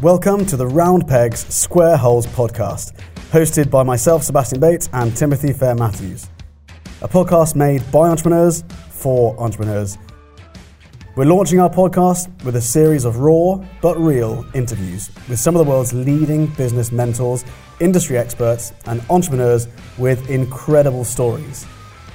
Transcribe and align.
Welcome 0.00 0.46
to 0.46 0.56
the 0.56 0.64
Round 0.64 1.08
Pegs 1.08 1.40
Square 1.52 1.96
Holes 1.96 2.24
podcast, 2.24 2.92
hosted 3.32 3.68
by 3.68 3.82
myself, 3.82 4.22
Sebastian 4.22 4.60
Bates, 4.60 4.88
and 4.92 5.16
Timothy 5.16 5.52
Fair 5.52 5.74
Matthews. 5.74 6.28
A 7.02 7.08
podcast 7.08 7.56
made 7.56 7.82
by 7.90 8.08
entrepreneurs 8.08 8.62
for 8.90 9.36
entrepreneurs. 9.40 9.98
We're 11.16 11.24
launching 11.24 11.58
our 11.58 11.68
podcast 11.68 12.28
with 12.44 12.54
a 12.54 12.60
series 12.60 13.04
of 13.04 13.18
raw 13.18 13.56
but 13.82 13.98
real 13.98 14.46
interviews 14.54 15.10
with 15.28 15.40
some 15.40 15.56
of 15.56 15.66
the 15.66 15.68
world's 15.68 15.92
leading 15.92 16.46
business 16.46 16.92
mentors, 16.92 17.44
industry 17.80 18.18
experts, 18.18 18.72
and 18.86 19.02
entrepreneurs 19.10 19.66
with 19.98 20.30
incredible 20.30 21.04
stories. 21.04 21.66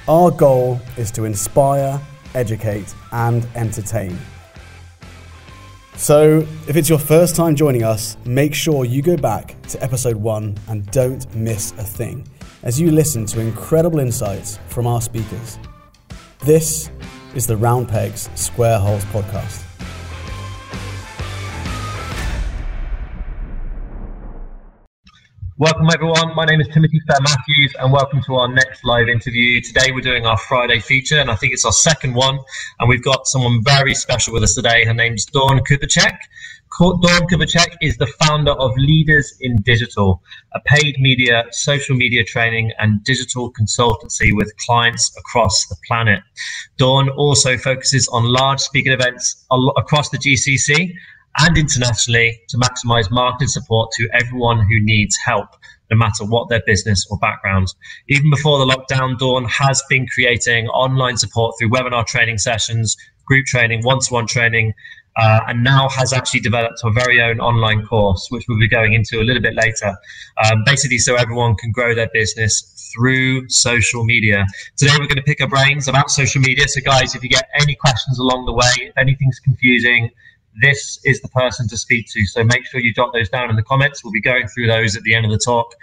Our 0.08 0.30
goal 0.30 0.80
is 0.96 1.10
to 1.10 1.26
inspire, 1.26 2.00
educate, 2.34 2.94
and 3.12 3.46
entertain. 3.54 4.18
So, 5.96 6.38
if 6.66 6.76
it's 6.76 6.88
your 6.88 6.98
first 6.98 7.36
time 7.36 7.54
joining 7.54 7.84
us, 7.84 8.16
make 8.24 8.52
sure 8.52 8.84
you 8.84 9.00
go 9.00 9.16
back 9.16 9.60
to 9.68 9.82
episode 9.82 10.16
one 10.16 10.56
and 10.68 10.84
don't 10.90 11.32
miss 11.36 11.70
a 11.72 11.84
thing 11.84 12.26
as 12.64 12.80
you 12.80 12.90
listen 12.90 13.26
to 13.26 13.40
incredible 13.40 14.00
insights 14.00 14.58
from 14.68 14.88
our 14.88 15.00
speakers. 15.00 15.58
This 16.40 16.90
is 17.34 17.46
the 17.46 17.56
Round 17.56 17.88
Pegs 17.88 18.28
Square 18.34 18.80
Holes 18.80 19.04
podcast. 19.06 19.73
Welcome, 25.56 25.86
everyone. 25.94 26.34
My 26.34 26.44
name 26.46 26.60
is 26.60 26.66
Timothy 26.66 26.98
Fair 27.06 27.20
Matthews, 27.20 27.76
and 27.78 27.92
welcome 27.92 28.20
to 28.24 28.34
our 28.34 28.48
next 28.48 28.84
live 28.84 29.08
interview. 29.08 29.60
Today, 29.60 29.92
we're 29.92 30.00
doing 30.00 30.26
our 30.26 30.36
Friday 30.36 30.80
feature, 30.80 31.20
and 31.20 31.30
I 31.30 31.36
think 31.36 31.52
it's 31.52 31.64
our 31.64 31.70
second 31.70 32.14
one. 32.14 32.40
And 32.80 32.88
we've 32.88 33.04
got 33.04 33.28
someone 33.28 33.62
very 33.62 33.94
special 33.94 34.34
with 34.34 34.42
us 34.42 34.56
today. 34.56 34.84
Her 34.84 34.92
name's 34.92 35.26
Dawn 35.26 35.60
Kupacek. 35.60 36.18
Dawn 36.80 37.28
Kupacek 37.28 37.76
is 37.80 37.96
the 37.98 38.08
founder 38.18 38.50
of 38.50 38.72
Leaders 38.76 39.32
in 39.42 39.62
Digital, 39.62 40.20
a 40.54 40.60
paid 40.66 40.96
media, 40.98 41.44
social 41.52 41.94
media 41.94 42.24
training, 42.24 42.72
and 42.80 43.04
digital 43.04 43.52
consultancy 43.52 44.34
with 44.34 44.52
clients 44.66 45.16
across 45.16 45.68
the 45.68 45.76
planet. 45.86 46.20
Dawn 46.78 47.10
also 47.10 47.56
focuses 47.56 48.08
on 48.08 48.24
large 48.24 48.58
speaking 48.58 48.90
events 48.90 49.46
across 49.76 50.10
the 50.10 50.18
GCC 50.18 50.94
and 51.38 51.58
internationally 51.58 52.40
to 52.48 52.58
maximize 52.58 53.10
marketing 53.10 53.48
support 53.48 53.90
to 53.92 54.08
everyone 54.12 54.58
who 54.58 54.80
needs 54.80 55.16
help, 55.24 55.48
no 55.90 55.96
matter 55.96 56.24
what 56.24 56.48
their 56.48 56.62
business 56.66 57.06
or 57.10 57.18
background. 57.18 57.68
Even 58.08 58.30
before 58.30 58.58
the 58.58 58.72
lockdown, 58.72 59.18
Dawn 59.18 59.44
has 59.44 59.82
been 59.88 60.06
creating 60.06 60.68
online 60.68 61.16
support 61.16 61.54
through 61.58 61.70
webinar 61.70 62.06
training 62.06 62.38
sessions, 62.38 62.96
group 63.26 63.46
training, 63.46 63.82
one 63.82 64.00
to 64.00 64.12
one 64.12 64.26
training, 64.26 64.72
uh, 65.16 65.40
and 65.48 65.62
now 65.62 65.88
has 65.88 66.12
actually 66.12 66.40
developed 66.40 66.80
her 66.82 66.90
very 66.90 67.22
own 67.22 67.38
online 67.40 67.84
course, 67.86 68.26
which 68.30 68.44
we'll 68.48 68.58
be 68.58 68.68
going 68.68 68.94
into 68.94 69.20
a 69.20 69.24
little 69.24 69.42
bit 69.42 69.54
later. 69.54 69.94
Um, 70.44 70.62
basically, 70.64 70.98
so 70.98 71.14
everyone 71.14 71.54
can 71.56 71.70
grow 71.70 71.94
their 71.94 72.10
business 72.12 72.92
through 72.94 73.48
social 73.48 74.04
media. 74.04 74.44
Today, 74.76 74.92
we're 74.92 75.06
going 75.06 75.16
to 75.16 75.22
pick 75.22 75.40
our 75.40 75.48
brains 75.48 75.88
about 75.88 76.10
social 76.10 76.40
media. 76.40 76.66
So, 76.68 76.80
guys, 76.80 77.14
if 77.14 77.22
you 77.22 77.28
get 77.28 77.48
any 77.60 77.74
questions 77.76 78.18
along 78.18 78.46
the 78.46 78.52
way, 78.52 78.88
if 78.88 78.96
anything's 78.98 79.38
confusing, 79.40 80.10
this 80.60 81.00
is 81.04 81.20
the 81.20 81.28
person 81.28 81.68
to 81.68 81.76
speak 81.76 82.06
to. 82.12 82.24
So 82.26 82.44
make 82.44 82.66
sure 82.66 82.80
you 82.80 82.92
jot 82.94 83.12
those 83.12 83.28
down 83.28 83.50
in 83.50 83.56
the 83.56 83.62
comments. 83.62 84.04
We'll 84.04 84.12
be 84.12 84.20
going 84.20 84.46
through 84.48 84.68
those 84.68 84.96
at 84.96 85.02
the 85.02 85.14
end 85.14 85.24
of 85.24 85.32
the 85.32 85.38
talk. 85.38 85.74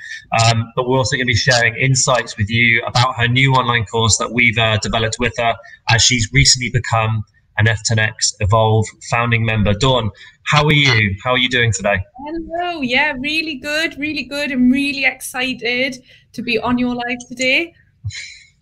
Um, 0.45 0.72
but 0.75 0.88
we're 0.88 0.97
also 0.97 1.16
going 1.16 1.27
to 1.27 1.31
be 1.31 1.36
sharing 1.36 1.75
insights 1.75 2.38
with 2.38 2.50
you 2.50 2.81
about 2.86 3.16
her 3.17 3.27
new 3.27 3.53
online 3.53 3.86
course 3.86 4.17
that 4.17 4.31
we've 4.31 4.58
uh, 4.58 4.77
developed 4.77 5.17
with 5.19 5.33
her 5.38 5.55
as 5.89 6.02
she's 6.02 6.30
recently 6.33 6.69
become 6.69 7.23
an 7.58 7.66
F10X 7.66 8.36
Evolve 8.39 8.86
founding 9.09 9.45
member. 9.45 9.73
Dawn, 9.73 10.09
how 10.45 10.66
are 10.66 10.73
you? 10.73 11.16
How 11.23 11.31
are 11.31 11.38
you 11.38 11.49
doing 11.49 11.72
today? 11.72 11.97
Hello. 12.25 12.81
Yeah, 12.81 13.14
really 13.19 13.55
good, 13.55 13.97
really 13.97 14.23
good. 14.23 14.52
I'm 14.52 14.72
really 14.72 15.05
excited 15.05 16.03
to 16.33 16.42
be 16.42 16.58
on 16.59 16.77
your 16.77 16.95
live 16.95 17.19
today. 17.27 17.73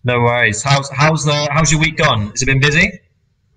No 0.04 0.20
worries. 0.20 0.62
How's 0.62 0.90
how's 0.90 1.24
the 1.24 1.48
how's 1.50 1.70
your 1.70 1.80
week 1.80 1.96
gone? 1.96 2.30
Has 2.30 2.42
it 2.42 2.46
been 2.46 2.60
busy? 2.60 3.00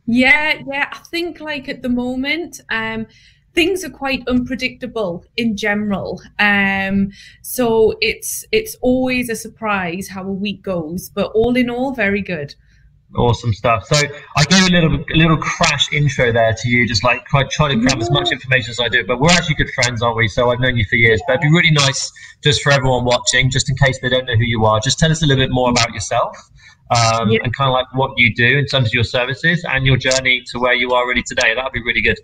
Yeah, 0.05 0.61
yeah. 0.67 0.89
I 0.91 0.97
think 0.97 1.39
like 1.39 1.69
at 1.69 1.81
the 1.81 1.89
moment, 1.89 2.59
um, 2.69 3.07
things 3.53 3.83
are 3.83 3.89
quite 3.89 4.27
unpredictable 4.27 5.25
in 5.37 5.55
general. 5.55 6.21
Um, 6.39 7.11
so 7.41 7.95
it's 8.01 8.45
it's 8.51 8.75
always 8.81 9.29
a 9.29 9.35
surprise 9.35 10.09
how 10.09 10.23
a 10.23 10.33
week 10.33 10.61
goes, 10.61 11.09
but 11.09 11.31
all 11.33 11.55
in 11.55 11.69
all, 11.69 11.93
very 11.93 12.21
good. 12.21 12.55
Awesome 13.15 13.53
stuff. 13.53 13.85
So 13.85 13.95
I 14.35 14.43
gave 14.45 14.63
a 14.63 14.71
little 14.71 14.95
a 14.95 15.15
little 15.15 15.37
crash 15.37 15.93
intro 15.93 16.31
there 16.31 16.53
to 16.53 16.69
you, 16.69 16.87
just 16.87 17.03
like 17.03 17.23
try, 17.25 17.43
try 17.43 17.67
to 17.69 17.75
grab 17.75 17.97
yeah. 17.97 18.01
as 18.01 18.11
much 18.11 18.31
information 18.31 18.71
as 18.71 18.79
I 18.79 18.89
do. 18.89 19.05
But 19.05 19.19
we're 19.19 19.31
actually 19.31 19.55
good 19.55 19.69
friends, 19.75 20.01
aren't 20.01 20.17
we? 20.17 20.27
So 20.27 20.49
I've 20.49 20.59
known 20.59 20.77
you 20.77 20.85
for 20.89 20.95
years. 20.95 21.21
Yeah. 21.21 21.35
But 21.35 21.43
it'd 21.43 21.51
be 21.51 21.55
really 21.55 21.71
nice 21.71 22.11
just 22.43 22.63
for 22.63 22.71
everyone 22.71 23.05
watching, 23.05 23.51
just 23.51 23.69
in 23.69 23.77
case 23.77 23.99
they 24.01 24.09
don't 24.09 24.25
know 24.25 24.35
who 24.35 24.45
you 24.45 24.65
are, 24.65 24.79
just 24.79 24.97
tell 24.97 25.11
us 25.11 25.21
a 25.21 25.27
little 25.27 25.43
bit 25.43 25.51
more 25.51 25.69
about 25.69 25.93
yourself 25.93 26.35
um, 26.95 27.29
yeah. 27.29 27.39
and 27.43 27.55
kind 27.55 27.69
of 27.69 27.73
like 27.73 27.93
what 27.93 28.11
you 28.17 28.33
do 28.33 28.57
in 28.57 28.65
terms 28.65 28.87
of 28.87 28.93
your 28.93 29.03
services 29.03 29.65
and 29.69 29.85
your 29.85 29.97
journey 29.97 30.43
to 30.51 30.59
where 30.59 30.73
you 30.73 30.93
are 30.93 31.07
really 31.07 31.23
today. 31.23 31.53
That 31.55 31.63
would 31.63 31.73
be 31.73 31.83
really 31.83 32.01
good. 32.01 32.17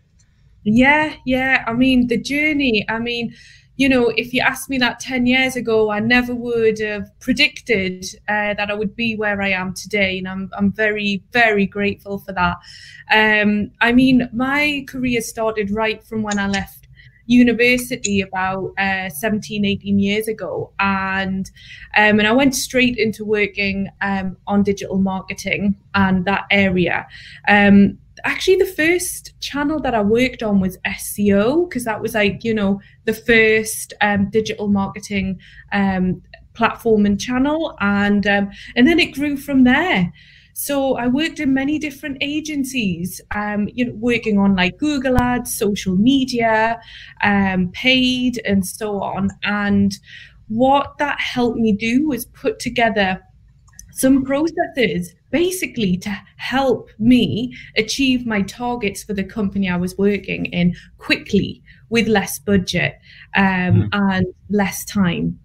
Yeah, 0.63 1.15
yeah. 1.25 1.63
I 1.67 1.73
mean, 1.73 2.07
the 2.07 2.17
journey, 2.17 2.85
I 2.89 2.99
mean, 2.99 3.33
you 3.79 3.87
know, 3.87 4.11
if 4.17 4.33
you 4.33 4.41
asked 4.41 4.69
me 4.69 4.77
that 4.79 4.99
10 4.99 5.25
years 5.25 5.55
ago, 5.55 5.89
I 5.89 6.01
never 6.01 6.35
would 6.35 6.79
have 6.79 7.17
predicted 7.21 8.05
uh, 8.27 8.53
that 8.55 8.69
I 8.69 8.73
would 8.73 8.93
be 8.93 9.15
where 9.15 9.41
I 9.41 9.51
am 9.51 9.73
today. 9.73 10.17
And 10.17 10.27
I'm, 10.27 10.49
I'm 10.57 10.71
very, 10.73 11.23
very 11.31 11.65
grateful 11.65 12.19
for 12.19 12.33
that. 12.33 12.57
Um, 13.09 13.71
I 13.79 13.93
mean, 13.93 14.29
my 14.33 14.83
career 14.85 15.21
started 15.21 15.71
right 15.71 16.03
from 16.03 16.23
when 16.23 16.37
I 16.37 16.47
left 16.47 16.78
university 17.29 18.21
about 18.21 18.73
uh, 18.77 19.09
17, 19.09 19.63
18 19.63 19.99
years 19.99 20.27
ago. 20.27 20.73
And, 20.79 21.49
um, 21.95 22.19
and 22.19 22.27
I 22.27 22.31
went 22.31 22.55
straight 22.55 22.97
into 22.97 23.23
working 23.23 23.87
um, 24.01 24.35
on 24.47 24.63
digital 24.63 24.97
marketing 24.97 25.75
and 25.93 26.25
that 26.25 26.45
area. 26.51 27.07
Um, 27.47 27.99
actually 28.25 28.57
the 28.57 28.65
first 28.65 29.39
channel 29.39 29.79
that 29.79 29.95
I 29.95 30.01
worked 30.01 30.43
on 30.43 30.59
was 30.59 30.77
SEO 30.79 31.69
because 31.69 31.85
that 31.85 32.01
was 32.01 32.15
like 32.15 32.43
you 32.43 32.53
know 32.53 32.81
the 33.05 33.13
first 33.13 33.93
um, 34.01 34.29
digital 34.29 34.67
marketing 34.67 35.39
um, 35.71 36.21
platform 36.53 37.05
and 37.05 37.17
channel 37.17 37.77
and 37.79 38.27
um, 38.27 38.51
and 38.75 38.85
then 38.85 38.99
it 38.99 39.13
grew 39.13 39.37
from 39.37 39.63
there 39.63 40.11
so 40.61 40.97
I 40.97 41.07
worked 41.07 41.39
in 41.39 41.53
many 41.53 41.79
different 41.79 42.17
agencies, 42.19 43.21
um, 43.33 43.69
you 43.73 43.85
know, 43.85 43.93
working 43.93 44.37
on 44.37 44.57
like 44.57 44.77
Google 44.77 45.17
Ads, 45.17 45.55
social 45.55 45.95
media, 45.95 46.81
um, 47.23 47.69
paid, 47.71 48.41
and 48.43 48.67
so 48.67 49.01
on. 49.01 49.29
And 49.43 49.97
what 50.49 50.97
that 50.97 51.17
helped 51.17 51.59
me 51.59 51.71
do 51.71 52.09
was 52.09 52.25
put 52.25 52.59
together 52.59 53.21
some 53.91 54.25
processes 54.25 55.15
basically 55.31 55.95
to 55.95 56.09
help 56.35 56.89
me 56.99 57.55
achieve 57.77 58.25
my 58.25 58.41
targets 58.41 59.01
for 59.01 59.13
the 59.13 59.23
company 59.23 59.69
I 59.69 59.77
was 59.77 59.97
working 59.97 60.47
in 60.47 60.75
quickly 60.97 61.63
with 61.87 62.09
less 62.09 62.37
budget 62.37 62.99
um, 63.37 63.43
mm. 63.43 63.89
and 63.93 64.25
less 64.49 64.83
time. 64.83 65.39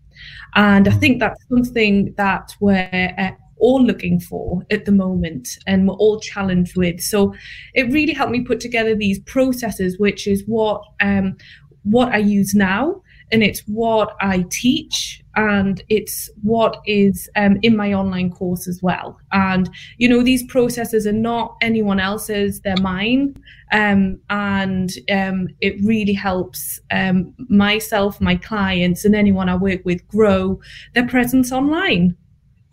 And 0.56 0.88
I 0.88 0.90
mm. 0.90 1.00
think 1.00 1.20
that's 1.20 1.40
something 1.48 2.14
that 2.16 2.52
we're 2.58 3.14
uh, 3.16 3.30
all 3.64 3.82
looking 3.82 4.20
for 4.20 4.62
at 4.70 4.84
the 4.84 4.92
moment 4.92 5.48
and 5.66 5.88
we're 5.88 5.94
all 5.94 6.20
challenged 6.20 6.76
with. 6.76 7.00
So 7.00 7.34
it 7.72 7.90
really 7.90 8.12
helped 8.12 8.32
me 8.32 8.42
put 8.42 8.60
together 8.60 8.94
these 8.94 9.18
processes, 9.20 9.98
which 9.98 10.26
is 10.26 10.44
what 10.46 10.82
um, 11.00 11.36
what 11.84 12.12
I 12.12 12.18
use 12.18 12.54
now, 12.54 13.02
and 13.30 13.42
it's 13.42 13.60
what 13.60 14.16
I 14.20 14.46
teach, 14.50 15.22
and 15.34 15.82
it's 15.88 16.30
what 16.42 16.78
is 16.86 17.28
um, 17.36 17.58
in 17.62 17.76
my 17.76 17.92
online 17.92 18.30
course 18.30 18.66
as 18.66 18.82
well. 18.82 19.18
And 19.32 19.68
you 19.98 20.08
know, 20.08 20.22
these 20.22 20.42
processes 20.44 21.06
are 21.06 21.12
not 21.12 21.56
anyone 21.60 22.00
else's; 22.00 22.60
they're 22.60 22.76
mine, 22.78 23.36
um, 23.72 24.18
and 24.30 24.90
um, 25.10 25.48
it 25.60 25.74
really 25.82 26.14
helps 26.14 26.80
um, 26.90 27.34
myself, 27.48 28.20
my 28.20 28.36
clients, 28.36 29.04
and 29.04 29.14
anyone 29.14 29.48
I 29.48 29.56
work 29.56 29.84
with 29.84 30.06
grow 30.08 30.60
their 30.94 31.06
presence 31.06 31.52
online. 31.52 32.16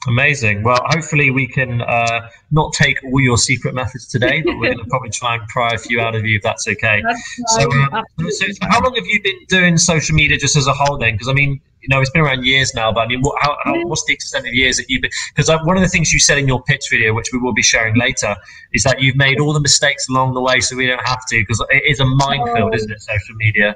Amazing. 0.07 0.63
Well, 0.63 0.79
hopefully 0.85 1.29
we 1.29 1.47
can 1.47 1.81
uh, 1.81 2.29
not 2.49 2.73
take 2.73 3.03
all 3.03 3.21
your 3.21 3.37
secret 3.37 3.75
methods 3.75 4.07
today, 4.07 4.41
but 4.41 4.57
we're 4.57 4.73
going 4.73 4.83
to 4.83 4.89
probably 4.89 5.11
try 5.11 5.35
and 5.35 5.47
pry 5.47 5.73
a 5.73 5.77
few 5.77 6.01
out 6.01 6.15
of 6.15 6.25
you 6.25 6.37
if 6.37 6.43
that's 6.43 6.67
okay. 6.67 7.03
That's 7.05 7.55
so, 7.55 7.69
uh, 7.93 8.01
so, 8.29 8.45
how 8.63 8.81
long 8.81 8.95
have 8.95 9.05
you 9.05 9.21
been 9.21 9.45
doing 9.47 9.77
social 9.77 10.15
media 10.15 10.39
just 10.39 10.55
as 10.55 10.65
a 10.65 10.73
whole 10.73 10.97
then? 10.97 11.13
Because 11.13 11.27
I 11.27 11.33
mean, 11.33 11.61
you 11.81 11.89
know, 11.89 12.01
it's 12.01 12.09
been 12.09 12.23
around 12.23 12.45
years 12.45 12.73
now, 12.73 12.91
but 12.91 13.01
I 13.01 13.07
mean, 13.07 13.21
what, 13.21 13.37
how, 13.41 13.55
how, 13.63 13.85
what's 13.85 14.03
the 14.05 14.13
extent 14.13 14.47
of 14.47 14.53
years 14.53 14.77
that 14.77 14.85
you've 14.89 15.03
been? 15.03 15.11
Because 15.35 15.49
one 15.65 15.77
of 15.77 15.83
the 15.83 15.89
things 15.89 16.11
you 16.11 16.19
said 16.19 16.39
in 16.39 16.47
your 16.47 16.63
pitch 16.63 16.85
video, 16.89 17.13
which 17.13 17.29
we 17.31 17.39
will 17.39 17.53
be 17.53 17.63
sharing 17.63 17.95
later, 17.95 18.35
is 18.73 18.83
that 18.83 19.01
you've 19.01 19.15
made 19.15 19.39
all 19.39 19.53
the 19.53 19.59
mistakes 19.59 20.07
along 20.09 20.33
the 20.33 20.41
way, 20.41 20.59
so 20.61 20.75
we 20.75 20.87
don't 20.87 21.05
have 21.07 21.25
to, 21.27 21.39
because 21.39 21.63
it 21.69 21.83
is 21.87 21.99
a 21.99 22.05
minefield, 22.05 22.71
oh. 22.71 22.75
isn't 22.75 22.91
it? 22.91 23.01
Social 23.01 23.35
media. 23.35 23.75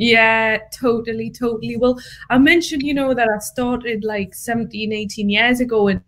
Yeah, 0.00 0.56
totally, 0.72 1.30
totally. 1.30 1.76
Well, 1.76 2.00
I 2.30 2.38
mentioned, 2.38 2.82
you 2.82 2.94
know, 2.94 3.12
that 3.12 3.28
I 3.28 3.38
started 3.38 4.02
like 4.02 4.34
17, 4.34 4.94
18 4.94 5.28
years 5.28 5.60
ago. 5.60 5.88
And 5.88 6.00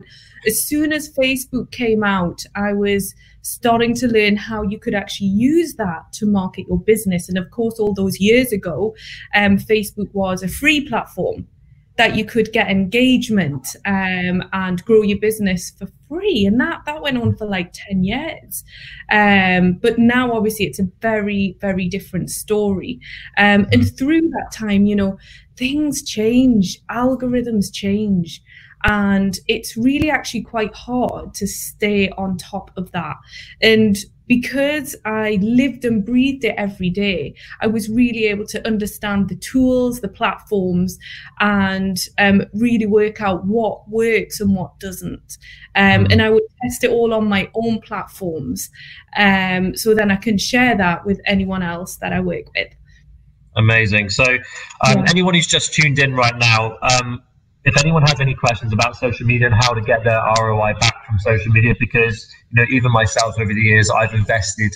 as 0.46 0.64
soon 0.64 0.94
as 0.94 1.12
Facebook 1.12 1.70
came 1.72 2.02
out, 2.02 2.42
I 2.54 2.72
was 2.72 3.14
starting 3.42 3.94
to 3.96 4.08
learn 4.08 4.36
how 4.36 4.62
you 4.62 4.78
could 4.78 4.94
actually 4.94 5.26
use 5.26 5.74
that 5.74 6.10
to 6.14 6.24
market 6.24 6.68
your 6.68 6.80
business. 6.80 7.28
And 7.28 7.36
of 7.36 7.50
course, 7.50 7.78
all 7.78 7.92
those 7.92 8.18
years 8.18 8.50
ago, 8.50 8.96
um, 9.34 9.58
Facebook 9.58 10.08
was 10.14 10.42
a 10.42 10.48
free 10.48 10.88
platform 10.88 11.46
that 11.98 12.16
you 12.16 12.24
could 12.24 12.52
get 12.52 12.70
engagement 12.70 13.76
um, 13.84 14.42
and 14.52 14.84
grow 14.84 15.02
your 15.02 15.18
business 15.18 15.70
for 15.70 15.88
free. 16.08 16.46
And 16.46 16.60
that 16.60 16.82
that 16.86 17.02
went 17.02 17.18
on 17.18 17.36
for 17.36 17.46
like 17.46 17.72
10 17.72 18.04
years. 18.04 18.64
Um, 19.10 19.74
but 19.74 19.98
now 19.98 20.32
obviously 20.32 20.66
it's 20.66 20.78
a 20.78 20.88
very 21.00 21.56
very 21.60 21.88
different 21.88 22.30
story. 22.30 23.00
Um, 23.36 23.66
and 23.72 23.82
mm-hmm. 23.82 23.96
through 23.96 24.30
that 24.30 24.50
time 24.52 24.86
you 24.86 24.96
know 24.96 25.18
things 25.56 26.02
change 26.02 26.80
algorithms 26.90 27.72
change. 27.72 28.42
And 28.84 29.38
it's 29.46 29.76
really 29.76 30.10
actually 30.10 30.42
quite 30.42 30.74
hard 30.74 31.34
to 31.34 31.46
stay 31.46 32.08
on 32.10 32.36
top 32.36 32.72
of 32.76 32.90
that. 32.92 33.16
And 33.60 33.96
because 34.26 34.96
I 35.04 35.38
lived 35.42 35.84
and 35.84 36.04
breathed 36.04 36.44
it 36.44 36.54
every 36.56 36.90
day, 36.90 37.34
I 37.60 37.66
was 37.66 37.88
really 37.88 38.26
able 38.26 38.46
to 38.46 38.66
understand 38.66 39.28
the 39.28 39.36
tools, 39.36 40.00
the 40.00 40.08
platforms, 40.08 40.98
and 41.40 41.98
um, 42.18 42.42
really 42.54 42.86
work 42.86 43.20
out 43.20 43.44
what 43.44 43.88
works 43.88 44.40
and 44.40 44.54
what 44.54 44.78
doesn't. 44.78 45.38
Um, 45.74 46.04
mm. 46.04 46.12
and 46.12 46.22
I 46.22 46.30
would 46.30 46.42
test 46.62 46.84
it 46.84 46.90
all 46.90 47.12
on 47.14 47.28
my 47.28 47.50
own 47.54 47.80
platforms. 47.80 48.70
Um, 49.16 49.76
so 49.76 49.94
then 49.94 50.10
I 50.10 50.16
can 50.16 50.38
share 50.38 50.76
that 50.76 51.04
with 51.04 51.20
anyone 51.26 51.62
else 51.62 51.96
that 51.96 52.12
I 52.12 52.20
work 52.20 52.46
with. 52.54 52.74
Amazing. 53.56 54.10
So, 54.10 54.24
um, 54.24 54.38
yeah. 54.98 55.04
anyone 55.08 55.34
who's 55.34 55.46
just 55.46 55.74
tuned 55.74 55.98
in 55.98 56.14
right 56.14 56.36
now, 56.38 56.78
um, 56.80 57.22
if 57.64 57.78
anyone 57.78 58.02
has 58.02 58.20
any 58.20 58.34
questions 58.34 58.72
about 58.72 58.96
social 58.96 59.26
media 59.26 59.46
and 59.46 59.54
how 59.54 59.72
to 59.72 59.80
get 59.80 60.04
their 60.04 60.20
ROI 60.40 60.74
back 60.80 61.06
from 61.06 61.18
social 61.18 61.52
media, 61.52 61.74
because 61.78 62.28
you 62.50 62.60
know 62.60 62.66
even 62.70 62.92
myself 62.92 63.34
over 63.38 63.52
the 63.52 63.60
years 63.60 63.90
I've 63.90 64.14
invested 64.14 64.72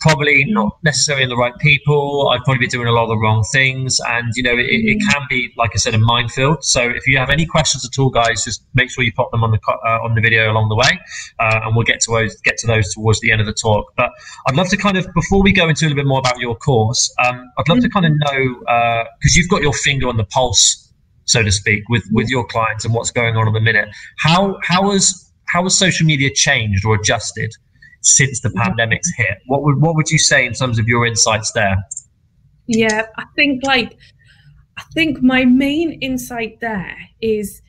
probably 0.00 0.44
not 0.46 0.76
necessarily 0.82 1.22
in 1.22 1.28
the 1.28 1.36
right 1.36 1.56
people. 1.58 2.30
I've 2.32 2.42
probably 2.44 2.60
been 2.60 2.68
doing 2.68 2.88
a 2.88 2.92
lot 2.92 3.04
of 3.04 3.08
the 3.10 3.16
wrong 3.16 3.42
things, 3.52 4.00
and 4.06 4.32
you 4.36 4.42
know 4.42 4.52
it, 4.52 4.66
it 4.66 4.98
mm. 4.98 5.12
can 5.12 5.22
be 5.28 5.52
like 5.56 5.70
I 5.74 5.78
said 5.78 5.94
a 5.94 5.98
minefield. 5.98 6.64
So 6.64 6.82
if 6.82 7.06
you 7.06 7.18
have 7.18 7.30
any 7.30 7.46
questions 7.46 7.84
at 7.84 7.98
all, 7.98 8.10
guys, 8.10 8.44
just 8.44 8.62
make 8.74 8.90
sure 8.90 9.04
you 9.04 9.12
pop 9.12 9.30
them 9.30 9.44
on 9.44 9.50
the 9.50 9.60
uh, 9.68 10.04
on 10.04 10.14
the 10.14 10.20
video 10.20 10.50
along 10.50 10.68
the 10.68 10.76
way, 10.76 11.00
uh, 11.40 11.60
and 11.64 11.74
we'll 11.74 11.84
get 11.84 12.00
to 12.02 12.12
those 12.12 12.36
get 12.42 12.56
to 12.58 12.66
those 12.66 12.92
towards 12.92 13.20
the 13.20 13.32
end 13.32 13.40
of 13.40 13.46
the 13.46 13.54
talk. 13.54 13.92
But 13.96 14.10
I'd 14.46 14.56
love 14.56 14.68
to 14.68 14.76
kind 14.76 14.96
of 14.96 15.06
before 15.14 15.42
we 15.42 15.52
go 15.52 15.68
into 15.68 15.84
a 15.84 15.88
little 15.88 15.96
bit 15.96 16.06
more 16.06 16.20
about 16.20 16.38
your 16.38 16.56
course, 16.56 17.12
um, 17.24 17.50
I'd 17.58 17.68
love 17.68 17.80
to 17.80 17.88
kind 17.88 18.06
of 18.06 18.12
know 18.12 18.58
because 19.20 19.34
uh, 19.34 19.36
you've 19.36 19.48
got 19.48 19.62
your 19.62 19.72
finger 19.72 20.08
on 20.08 20.16
the 20.16 20.24
pulse 20.24 20.92
so 21.24 21.42
to 21.42 21.52
speak, 21.52 21.82
with 21.88 22.04
with 22.12 22.28
your 22.28 22.46
clients 22.46 22.84
and 22.84 22.94
what's 22.94 23.10
going 23.10 23.36
on 23.36 23.46
in 23.46 23.54
the 23.54 23.60
minute. 23.60 23.88
How 24.18 24.58
how 24.62 24.90
has 24.90 25.32
how 25.48 25.62
has 25.64 25.76
social 25.76 26.06
media 26.06 26.30
changed 26.32 26.84
or 26.84 26.94
adjusted 26.96 27.52
since 28.00 28.40
the 28.40 28.50
pandemic's 28.50 29.10
hit? 29.16 29.38
What 29.46 29.62
would 29.62 29.80
what 29.80 29.94
would 29.96 30.10
you 30.10 30.18
say 30.18 30.46
in 30.46 30.52
terms 30.52 30.78
of 30.78 30.86
your 30.86 31.06
insights 31.06 31.52
there? 31.52 31.76
Yeah, 32.66 33.06
I 33.16 33.24
think 33.36 33.64
like 33.64 33.96
I 34.76 34.82
think 34.94 35.22
my 35.22 35.44
main 35.44 35.92
insight 36.00 36.60
there 36.60 36.96
is 37.20 37.62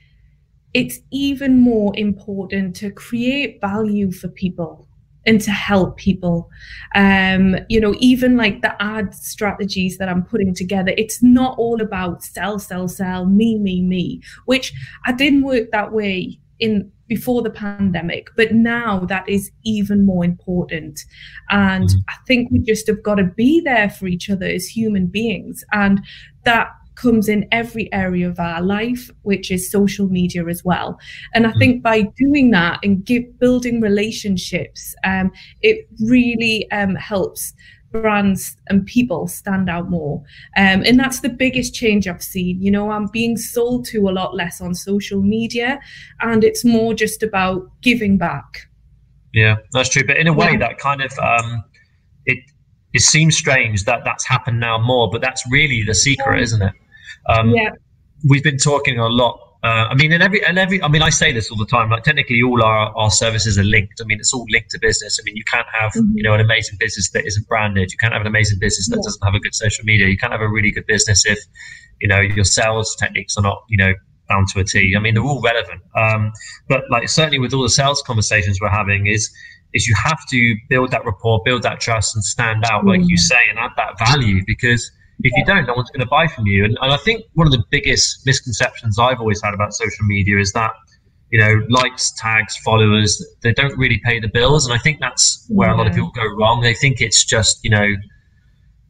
it's 0.74 1.00
even 1.12 1.62
more 1.62 1.94
important 1.96 2.76
to 2.78 2.92
create 2.92 3.62
value 3.62 4.12
for 4.12 4.28
people 4.28 4.85
and 5.26 5.42
to 5.42 5.52
help 5.52 5.98
people. 5.98 6.50
Um, 6.94 7.58
you 7.70 7.80
know, 7.80 7.96
even 8.00 8.38
like 8.38 8.62
the 8.62 8.82
ad 8.82 9.14
strategies 9.14 9.98
that 9.98 10.10
I'm 10.10 10.24
putting 10.24 10.54
together, 10.54 10.94
it's 10.98 11.22
not 11.24 11.58
all 11.58 11.82
about 11.82 12.24
sell, 12.24 12.60
sell, 12.60 12.88
sell, 12.88 13.26
me, 13.26 13.58
me, 13.58 13.82
me, 13.82 14.22
which 14.46 14.74
I 15.06 15.12
didn't 15.12 15.44
work 15.44 15.72
that 15.72 15.92
way 15.92 16.40
in 16.60 16.92
before 17.08 17.44
the 17.44 17.52
pandemic, 17.52 18.30
but 18.36 18.52
now 18.54 19.00
that 19.06 19.28
is 19.30 19.52
even 19.64 20.06
more 20.06 20.26
important. 20.26 21.02
And 21.50 21.88
mm-hmm. 21.88 22.00
I 22.08 22.16
think 22.26 22.50
we 22.50 22.60
just 22.60 22.88
have 22.88 23.04
got 23.04 23.16
to 23.16 23.26
be 23.26 23.62
there 23.62 23.90
for 23.90 24.08
each 24.08 24.30
other 24.30 24.48
as 24.48 24.66
human 24.66 25.06
beings. 25.08 25.64
And 25.72 26.02
that 26.46 26.70
comes 26.96 27.30
in 27.30 27.48
every 27.52 27.92
area 27.94 28.28
of 28.28 28.40
our 28.40 28.62
life, 28.62 29.12
which 29.24 29.52
is 29.52 29.70
social 29.70 30.08
media 30.08 30.46
as 30.48 30.64
well. 30.64 31.00
And 31.34 31.46
I 31.46 31.52
mm. 31.52 31.60
think 31.60 31.84
by 31.84 32.04
doing 32.18 32.52
that 32.52 32.80
and 32.84 33.04
give, 33.06 33.38
building 33.40 33.82
relationships, 33.82 34.96
um, 35.04 35.32
it 35.62 35.88
really 36.00 36.70
um, 36.72 36.96
helps 36.96 37.54
brands 37.92 38.58
and 38.68 38.86
people 38.86 39.28
stand 39.28 39.70
out 39.70 39.90
more. 39.90 40.22
Um, 40.58 40.84
and 40.86 41.00
that's 41.00 41.22
the 41.22 41.30
biggest 41.30 41.74
change 41.74 42.08
I've 42.08 42.24
seen. 42.24 42.62
You 42.62 42.72
know, 42.72 42.92
I'm 42.92 43.08
being 43.08 43.38
sold 43.38 43.86
to 43.88 44.10
a 44.10 44.12
lot 44.12 44.36
less 44.36 44.62
on 44.62 44.74
social 44.76 45.22
media, 45.22 45.80
and 46.22 46.44
it's 46.44 46.66
more 46.66 46.94
just 46.94 47.24
about 47.24 47.70
giving 47.82 48.18
back. 48.18 48.68
Yeah, 49.34 49.56
that's 49.74 49.90
true. 49.90 50.04
But 50.06 50.18
in 50.18 50.28
a 50.28 50.34
way, 50.34 50.52
yeah. 50.52 50.60
that 50.60 50.78
kind 50.78 51.02
of 51.02 51.12
um, 51.20 51.64
it 52.26 52.40
it 52.94 53.02
seems 53.02 53.36
strange 53.36 53.84
that 53.86 54.04
that's 54.06 54.26
happened 54.26 54.60
now 54.60 54.78
more, 54.78 55.10
but 55.12 55.22
that's 55.22 55.44
really 55.52 55.84
the 55.84 55.94
secret, 55.94 56.42
isn't 56.42 56.62
it? 56.62 56.74
Um, 57.28 57.50
yeah. 57.52 57.70
We've 58.28 58.44
been 58.44 58.58
talking 58.58 59.00
a 59.00 59.08
lot. 59.08 59.40
Uh, 59.64 59.88
I 59.90 59.96
mean, 59.96 60.12
and 60.12 60.22
every 60.22 60.46
and 60.46 60.60
every. 60.60 60.82
I 60.84 60.88
mean, 60.88 61.02
I 61.02 61.10
say 61.10 61.32
this 61.32 61.50
all 61.50 61.58
the 61.58 61.66
time. 61.66 61.90
Like, 61.90 62.04
technically, 62.04 62.42
all 62.44 62.64
our, 62.64 62.96
our 62.96 63.10
services 63.10 63.58
are 63.58 63.64
linked. 63.64 64.00
I 64.00 64.06
mean, 64.06 64.20
it's 64.20 64.32
all 64.32 64.46
linked 64.50 64.70
to 64.72 64.80
business. 64.80 65.20
I 65.20 65.24
mean, 65.26 65.36
you 65.36 65.44
can't 65.52 65.68
have 65.80 65.92
mm-hmm. 65.94 66.18
you 66.18 66.24
know 66.24 66.34
an 66.34 66.40
amazing 66.40 66.78
business 66.80 67.10
that 67.12 67.26
isn't 67.26 67.48
branded. 67.48 67.92
You 67.92 67.98
can't 67.98 68.14
have 68.14 68.22
an 68.22 68.28
amazing 68.28 68.60
business 68.60 68.90
that 68.90 68.98
yeah. 68.98 69.04
doesn't 69.04 69.24
have 69.26 69.34
a 69.34 69.40
good 69.40 69.56
social 69.56 69.84
media. 69.84 70.08
You 70.08 70.18
can't 70.18 70.32
have 70.32 70.42
a 70.42 70.48
really 70.48 70.72
good 70.72 70.86
business 70.86 71.26
if 71.26 71.40
you 72.00 72.08
know 72.08 72.20
your 72.20 72.44
sales 72.44 72.96
techniques 72.96 73.38
are 73.38 73.42
not 73.42 73.64
you 73.68 73.78
know 73.78 73.94
down 74.30 74.46
to 74.54 74.60
a 74.60 74.64
T. 74.64 74.94
I 74.96 75.00
mean, 75.00 75.16
they're 75.16 75.24
all 75.24 75.42
relevant. 75.42 75.82
Um, 75.96 76.32
but 76.68 76.84
like 76.92 77.10
certainly 77.10 77.40
with 77.40 77.54
all 77.54 77.64
the 77.64 77.70
sales 77.70 78.04
conversations 78.06 78.60
we're 78.62 78.70
having 78.70 79.08
is 79.08 79.32
is 79.74 79.88
you 79.88 79.96
have 79.96 80.20
to 80.30 80.56
build 80.70 80.92
that 80.92 81.06
rapport, 81.06 81.42
build 81.44 81.64
that 81.64 81.80
trust, 81.80 82.16
and 82.16 82.24
stand 82.24 82.64
out, 82.66 82.80
mm-hmm. 82.80 82.90
like 82.90 83.02
you 83.04 83.18
say, 83.18 83.40
and 83.50 83.60
add 83.60 83.72
that 83.78 83.98
value 84.00 84.42
because 84.46 84.92
if 85.20 85.32
you 85.36 85.46
don't, 85.46 85.66
no 85.66 85.74
one's 85.74 85.90
going 85.92 86.02
to 86.02 86.10
buy 86.10 86.28
from 86.28 86.46
you. 86.46 86.66
And, 86.66 86.78
and 86.82 86.92
I 86.92 86.98
think 86.98 87.24
one 87.34 87.48
of 87.48 87.54
the 87.54 87.64
biggest 87.70 88.26
misconceptions 88.26 89.00
I've 89.00 89.20
always 89.20 89.42
had 89.42 89.54
about 89.54 89.74
social 89.74 90.06
media 90.06 90.40
is 90.40 90.52
that, 90.54 90.72
you 91.32 91.40
know, 91.40 91.62
likes, 91.70 92.14
tags, 92.18 92.56
followers, 92.58 93.24
they 93.42 93.54
don't 93.54 93.78
really 93.78 94.00
pay 94.04 94.20
the 94.20 94.28
bills. 94.28 94.66
And 94.66 94.74
I 94.74 94.78
think 94.78 95.00
that's 95.00 95.46
where 95.50 95.70
a 95.70 95.78
lot 95.78 95.88
of 95.88 95.94
people 95.94 96.12
go 96.12 96.26
wrong. 96.38 96.62
They 96.62 96.74
think 96.74 97.02
it's 97.02 97.24
just, 97.24 97.64
you 97.64 97.70
know, 97.70 97.88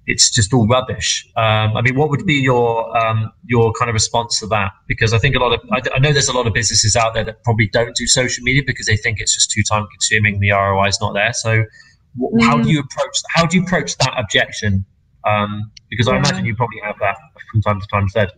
it's 0.07 0.29
just 0.29 0.53
all 0.53 0.67
rubbish. 0.67 1.27
Um, 1.35 1.75
I 1.75 1.81
mean, 1.81 1.95
what 1.95 2.09
would 2.09 2.25
be 2.25 2.35
your 2.35 2.95
um, 2.95 3.31
your 3.45 3.73
kind 3.73 3.89
of 3.89 3.93
response 3.93 4.39
to 4.39 4.47
that? 4.47 4.71
Because 4.87 5.13
I 5.13 5.17
think 5.17 5.35
a 5.35 5.39
lot 5.39 5.53
of 5.53 5.61
I, 5.71 5.81
I, 5.95 5.99
know 5.99 6.11
there's 6.11 6.27
a 6.27 6.33
lot 6.33 6.45
of 6.45 6.53
businesses 6.53 6.95
out 6.95 7.15
there 7.15 7.23
that 7.23 7.43
probably 7.43 7.67
don't 7.67 7.95
do 7.95 8.05
social 8.05 8.43
media 8.43 8.61
because 8.65 8.85
they 8.85 8.97
think 8.97 9.19
it's 9.19 9.33
just 9.33 9.49
too 9.49 9.63
time 9.63 9.87
consuming. 9.91 10.39
The 10.39 10.51
ROI 10.51 10.87
is 10.87 11.01
not 11.01 11.13
there. 11.13 11.33
So, 11.33 11.63
mm. 12.19 12.43
how 12.43 12.61
do 12.61 12.69
you 12.69 12.81
approach 12.81 13.17
how 13.29 13.47
do 13.47 13.57
you 13.57 13.63
approach 13.63 13.97
that 13.97 14.13
objection 14.17 14.85
um, 15.25 15.71
because 15.89 16.07
I 16.07 16.17
imagine 16.17 16.45
you 16.45 16.55
probably 16.55 16.79
have 16.83 16.95
that 16.99 17.17
from 17.51 17.61
time 17.61 17.79
to 17.79 17.87
time 17.87 18.09
said. 18.09 18.31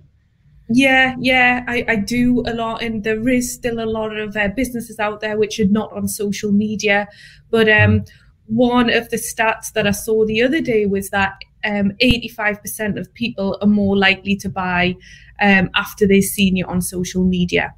Yeah, 0.69 1.15
yeah, 1.19 1.63
I, 1.67 1.85
I 1.87 1.95
do 1.95 2.43
a 2.45 2.53
lot, 2.53 2.81
and 2.81 3.03
there 3.03 3.27
is 3.29 3.53
still 3.53 3.79
a 3.79 3.85
lot 3.85 4.15
of 4.17 4.35
uh, 4.35 4.49
businesses 4.49 4.99
out 4.99 5.21
there 5.21 5.37
which 5.37 5.59
are 5.59 5.67
not 5.67 5.93
on 5.93 6.07
social 6.07 6.51
media. 6.51 7.07
But 7.49 7.69
um, 7.69 8.01
mm. 8.01 8.09
one 8.47 8.89
of 8.89 9.09
the 9.09 9.17
stats 9.17 9.71
that 9.73 9.87
I 9.87 9.91
saw 9.91 10.25
the 10.25 10.41
other 10.41 10.59
day 10.59 10.85
was 10.85 11.09
that 11.11 11.35
um, 11.63 11.91
85% 12.01 12.99
of 12.99 13.13
people 13.13 13.57
are 13.61 13.67
more 13.67 13.97
likely 13.97 14.35
to 14.37 14.49
buy 14.49 14.95
um, 15.41 15.69
after 15.75 16.05
they've 16.05 16.23
seen 16.23 16.57
you 16.57 16.65
on 16.65 16.81
social 16.81 17.23
media 17.23 17.73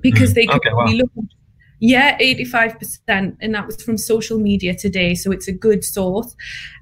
because 0.00 0.30
mm. 0.30 0.34
they 0.34 0.46
could 0.46 0.56
okay, 0.56 0.72
wow. 0.72 0.86
look. 0.86 1.10
Yeah, 1.80 2.18
85%. 2.18 3.36
And 3.40 3.54
that 3.54 3.66
was 3.66 3.82
from 3.82 3.96
social 3.96 4.38
media 4.38 4.76
today. 4.76 5.14
So 5.14 5.32
it's 5.32 5.48
a 5.48 5.52
good 5.52 5.82
source. 5.82 6.36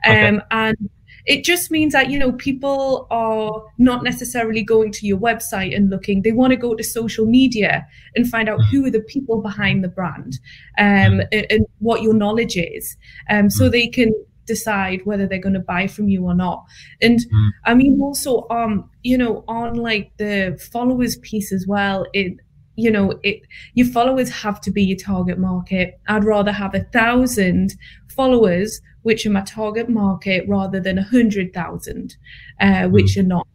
Um, 0.04 0.16
okay. 0.16 0.40
And 0.50 0.90
it 1.28 1.44
just 1.44 1.70
means 1.70 1.92
that 1.92 2.11
you 2.11 2.18
know 2.18 2.32
people 2.32 3.06
are 3.11 3.62
not 3.76 4.02
necessarily 4.02 4.62
going 4.62 4.90
to 4.92 5.06
your 5.06 5.18
website 5.18 5.76
and 5.76 5.90
looking. 5.90 6.23
They 6.23 6.32
want 6.32 6.52
to 6.52 6.56
go 6.56 6.75
to 6.75 6.82
social 6.82 7.26
media 7.26 7.87
and 8.16 8.28
find 8.28 8.49
out 8.49 8.61
who 8.70 8.87
are 8.87 8.90
the 8.90 9.00
people 9.02 9.42
behind 9.42 9.85
the 9.85 9.88
brand 9.88 10.40
um, 10.78 11.20
and, 11.30 11.47
and, 11.50 11.66
what 11.80 12.02
your 12.02 12.14
knowledge 12.14 12.56
is 12.56 12.97
um, 13.30 13.50
so 13.50 13.68
they 13.68 13.87
can 13.87 14.12
decide 14.47 15.04
whether 15.04 15.26
they're 15.26 15.38
going 15.38 15.52
to 15.52 15.61
buy 15.61 15.87
from 15.87 16.08
you 16.08 16.25
or 16.25 16.35
not. 16.35 16.64
And 17.02 17.20
i 17.66 17.75
mean 17.75 18.00
also 18.00 18.47
um 18.49 18.90
you 19.02 19.18
know 19.18 19.44
on 19.47 19.75
like 19.75 20.11
the 20.16 20.58
followers 20.73 21.16
piece 21.18 21.52
as 21.52 21.66
well 21.66 22.06
it 22.14 22.32
you 22.76 22.90
know 22.90 23.18
it 23.23 23.42
your 23.75 23.87
followers 23.87 24.30
have 24.30 24.61
to 24.62 24.70
be 24.70 24.82
your 24.82 24.97
target 24.97 25.38
market. 25.38 26.00
I'd 26.08 26.25
rather 26.25 26.52
have 26.52 26.75
a 26.75 26.85
thousand 26.85 27.75
followers 28.08 28.80
which 29.09 29.25
are 29.27 29.31
my 29.31 29.41
target 29.41 29.88
market 29.88 30.45
rather 30.47 30.79
than 30.79 30.99
a 30.99 31.03
hundred 31.03 31.53
thousand 31.55 32.17
uh, 32.61 32.87
which 32.88 33.12
mm. 33.15 33.21
are 33.21 33.29
not 33.35 33.47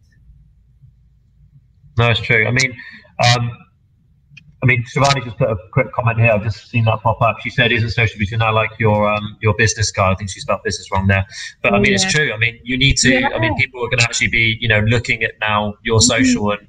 no 1.96 2.10
it's 2.10 2.20
true 2.20 2.44
i 2.46 2.50
mean 2.50 2.76
um, 3.36 3.50
I 4.64 4.66
mean, 4.66 4.82
Shivani 4.84 5.22
just 5.22 5.36
put 5.36 5.50
a 5.50 5.56
quick 5.72 5.92
comment 5.92 6.18
here. 6.18 6.30
I've 6.30 6.42
just 6.42 6.70
seen 6.70 6.86
that 6.86 7.00
pop 7.02 7.20
up. 7.20 7.36
She 7.42 7.50
said, 7.50 7.70
"Isn't 7.70 7.90
social 7.90 8.18
media 8.18 8.38
now 8.38 8.54
like 8.54 8.70
your 8.78 9.12
um, 9.12 9.36
your 9.42 9.54
business 9.58 9.92
card?" 9.92 10.14
I 10.14 10.16
think 10.16 10.30
she 10.30 10.40
spelled 10.40 10.62
business 10.64 10.90
wrong 10.90 11.06
there, 11.06 11.26
but 11.62 11.74
oh, 11.74 11.76
I 11.76 11.80
mean, 11.80 11.90
yeah. 11.90 11.96
it's 11.96 12.10
true. 12.10 12.32
I 12.32 12.38
mean, 12.38 12.58
you 12.64 12.78
need 12.78 12.96
to. 13.04 13.10
Yeah. 13.10 13.28
I 13.28 13.38
mean, 13.38 13.54
people 13.56 13.84
are 13.84 13.90
going 13.90 13.98
to 13.98 14.04
actually 14.04 14.28
be, 14.28 14.56
you 14.60 14.68
know, 14.68 14.80
looking 14.80 15.22
at 15.22 15.32
now 15.38 15.74
your 15.82 15.98
mm-hmm. 15.98 16.22
social 16.22 16.52
and 16.52 16.66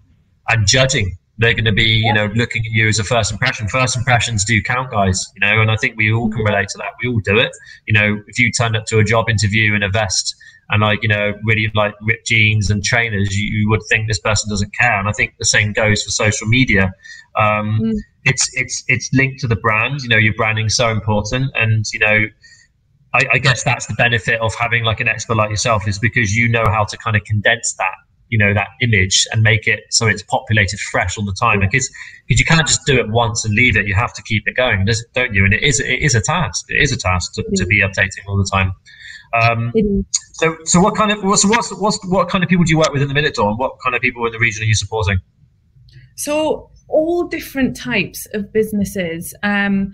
and 0.49 0.67
judging. 0.67 1.17
They're 1.37 1.53
going 1.53 1.65
to 1.65 1.73
be, 1.73 2.01
you 2.05 2.13
know, 2.13 2.27
looking 2.35 2.63
at 2.65 2.71
you 2.71 2.87
as 2.87 2.97
a 2.97 3.03
first 3.03 3.31
impression. 3.31 3.67
First 3.67 3.97
impressions 3.97 4.45
do 4.45 4.61
count, 4.61 4.89
guys. 4.91 5.25
You 5.35 5.41
know, 5.41 5.61
and 5.61 5.69
I 5.69 5.75
think 5.75 5.97
we 5.97 6.11
all 6.11 6.29
can 6.29 6.39
mm-hmm. 6.39 6.47
relate 6.47 6.69
to 6.69 6.77
that. 6.77 6.91
We 7.03 7.09
all 7.09 7.19
do 7.19 7.37
it. 7.37 7.51
You 7.87 7.93
know, 7.93 8.21
if 8.27 8.39
you 8.39 8.51
turn 8.51 8.75
up 8.75 8.85
to 8.85 8.99
a 8.99 9.03
job 9.03 9.29
interview 9.29 9.75
in 9.75 9.83
a 9.83 9.89
vest 9.89 10.35
and 10.69 10.81
like 10.81 11.01
you 11.03 11.09
know 11.09 11.33
really 11.43 11.71
like 11.75 11.93
ripped 12.01 12.25
jeans 12.25 12.69
and 12.69 12.83
trainers 12.83 13.35
you, 13.35 13.59
you, 13.59 13.69
would 13.69 13.81
think 13.89 14.07
this 14.07 14.19
person 14.19 14.49
doesn't 14.49 14.73
care 14.79 14.99
and 14.99 15.07
i 15.07 15.11
think 15.11 15.33
the 15.37 15.45
same 15.45 15.73
goes 15.73 16.03
for 16.03 16.09
social 16.09 16.47
media 16.47 16.91
um, 17.37 17.79
mm. 17.81 17.93
it's 18.23 18.49
it's 18.55 18.83
it's 18.87 19.09
linked 19.13 19.39
to 19.39 19.47
the 19.47 19.55
brand 19.55 20.01
you 20.01 20.09
know 20.09 20.17
your 20.17 20.33
branding 20.33 20.69
so 20.69 20.89
important 20.89 21.51
and 21.55 21.85
you 21.93 21.99
know 21.99 22.25
I, 23.13 23.21
I, 23.33 23.37
guess 23.37 23.63
that's 23.63 23.85
the 23.85 23.93
benefit 23.93 24.41
of 24.41 24.53
having 24.55 24.83
like 24.83 24.99
an 24.99 25.07
expert 25.07 25.35
like 25.35 25.49
yourself 25.49 25.87
is 25.87 25.99
because 25.99 26.35
you 26.35 26.49
know 26.49 26.65
how 26.67 26.83
to 26.83 26.97
kind 26.97 27.15
of 27.15 27.23
condense 27.23 27.73
that 27.75 27.95
you 28.29 28.37
know 28.37 28.53
that 28.53 28.67
image 28.81 29.27
and 29.31 29.43
make 29.43 29.67
it 29.67 29.81
so 29.89 30.07
it's 30.07 30.23
populated 30.23 30.79
fresh 30.79 31.17
all 31.17 31.25
the 31.25 31.35
time. 31.39 31.59
Because 31.59 31.89
because 32.27 32.39
you 32.39 32.45
can't 32.45 32.67
just 32.67 32.85
do 32.85 32.97
it 32.97 33.09
once 33.09 33.45
and 33.45 33.53
leave 33.53 33.77
it. 33.77 33.87
You 33.87 33.95
have 33.95 34.13
to 34.13 34.23
keep 34.23 34.47
it 34.47 34.55
going. 34.55 34.87
Don't 35.13 35.33
you? 35.33 35.45
And 35.45 35.53
it 35.53 35.63
is 35.63 35.79
it 35.79 35.99
is 36.01 36.15
a 36.15 36.21
task. 36.21 36.65
It 36.69 36.81
is 36.81 36.91
a 36.91 36.97
task 36.97 37.33
to, 37.33 37.43
to 37.55 37.65
be 37.65 37.81
updating 37.81 38.27
all 38.27 38.37
the 38.37 38.49
time. 38.51 38.73
Um, 39.33 39.73
so, 40.33 40.55
so 40.63 40.79
what 40.79 40.95
kind 40.95 41.11
of 41.11 41.23
what's 41.23 41.45
what's 41.45 41.73
what's 41.73 41.99
what 42.05 42.29
kind 42.29 42.43
of 42.43 42.49
people 42.49 42.63
do 42.65 42.71
you 42.71 42.77
work 42.77 42.93
with 42.93 43.01
in 43.01 43.07
the 43.07 43.13
minute, 43.13 43.35
Dawn? 43.35 43.57
What 43.57 43.73
kind 43.83 43.95
of 43.95 44.01
people 44.01 44.25
in 44.25 44.31
the 44.31 44.39
region 44.39 44.63
are 44.63 44.67
you 44.67 44.75
supporting? 44.75 45.19
So, 46.15 46.69
all 46.87 47.27
different 47.27 47.75
types 47.75 48.27
of 48.33 48.53
businesses, 48.53 49.33
um, 49.43 49.91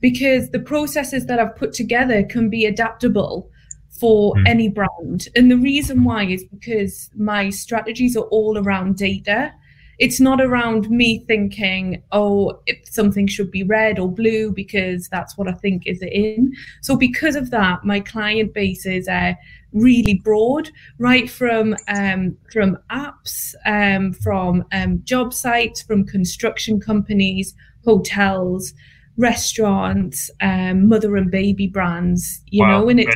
because 0.00 0.50
the 0.50 0.60
processes 0.60 1.26
that 1.26 1.38
I've 1.40 1.56
put 1.56 1.72
together 1.72 2.22
can 2.22 2.50
be 2.50 2.66
adaptable 2.66 3.50
for 3.98 4.34
mm. 4.34 4.48
any 4.48 4.68
brand. 4.68 5.28
And 5.36 5.50
the 5.50 5.56
reason 5.56 6.04
why 6.04 6.24
is 6.24 6.44
because 6.44 7.10
my 7.16 7.50
strategies 7.50 8.16
are 8.16 8.24
all 8.24 8.58
around 8.58 8.96
data 8.96 9.52
it's 9.98 10.20
not 10.20 10.40
around 10.40 10.90
me 10.90 11.24
thinking, 11.26 12.02
oh, 12.12 12.60
something 12.84 13.26
should 13.26 13.50
be 13.50 13.62
red 13.62 13.98
or 13.98 14.10
blue 14.10 14.52
because 14.52 15.08
that's 15.08 15.36
what 15.38 15.48
I 15.48 15.52
think 15.52 15.86
is 15.86 16.02
in. 16.02 16.52
So 16.82 16.96
because 16.96 17.36
of 17.36 17.50
that, 17.50 17.84
my 17.84 18.00
client 18.00 18.54
base 18.54 18.86
is 18.86 19.06
uh, 19.08 19.34
really 19.72 20.14
broad, 20.14 20.70
right 20.98 21.30
from 21.30 21.76
um, 21.88 22.36
from 22.52 22.78
apps, 22.90 23.54
um, 23.66 24.12
from 24.12 24.64
um, 24.72 25.00
job 25.04 25.32
sites, 25.32 25.82
from 25.82 26.04
construction 26.04 26.80
companies, 26.80 27.54
hotels, 27.84 28.74
restaurants, 29.16 30.30
um, 30.40 30.88
mother 30.88 31.16
and 31.16 31.30
baby 31.30 31.68
brands. 31.68 32.42
You 32.46 32.64
wow, 32.64 32.80
know, 32.80 32.88
and 32.88 33.00
it's 33.00 33.14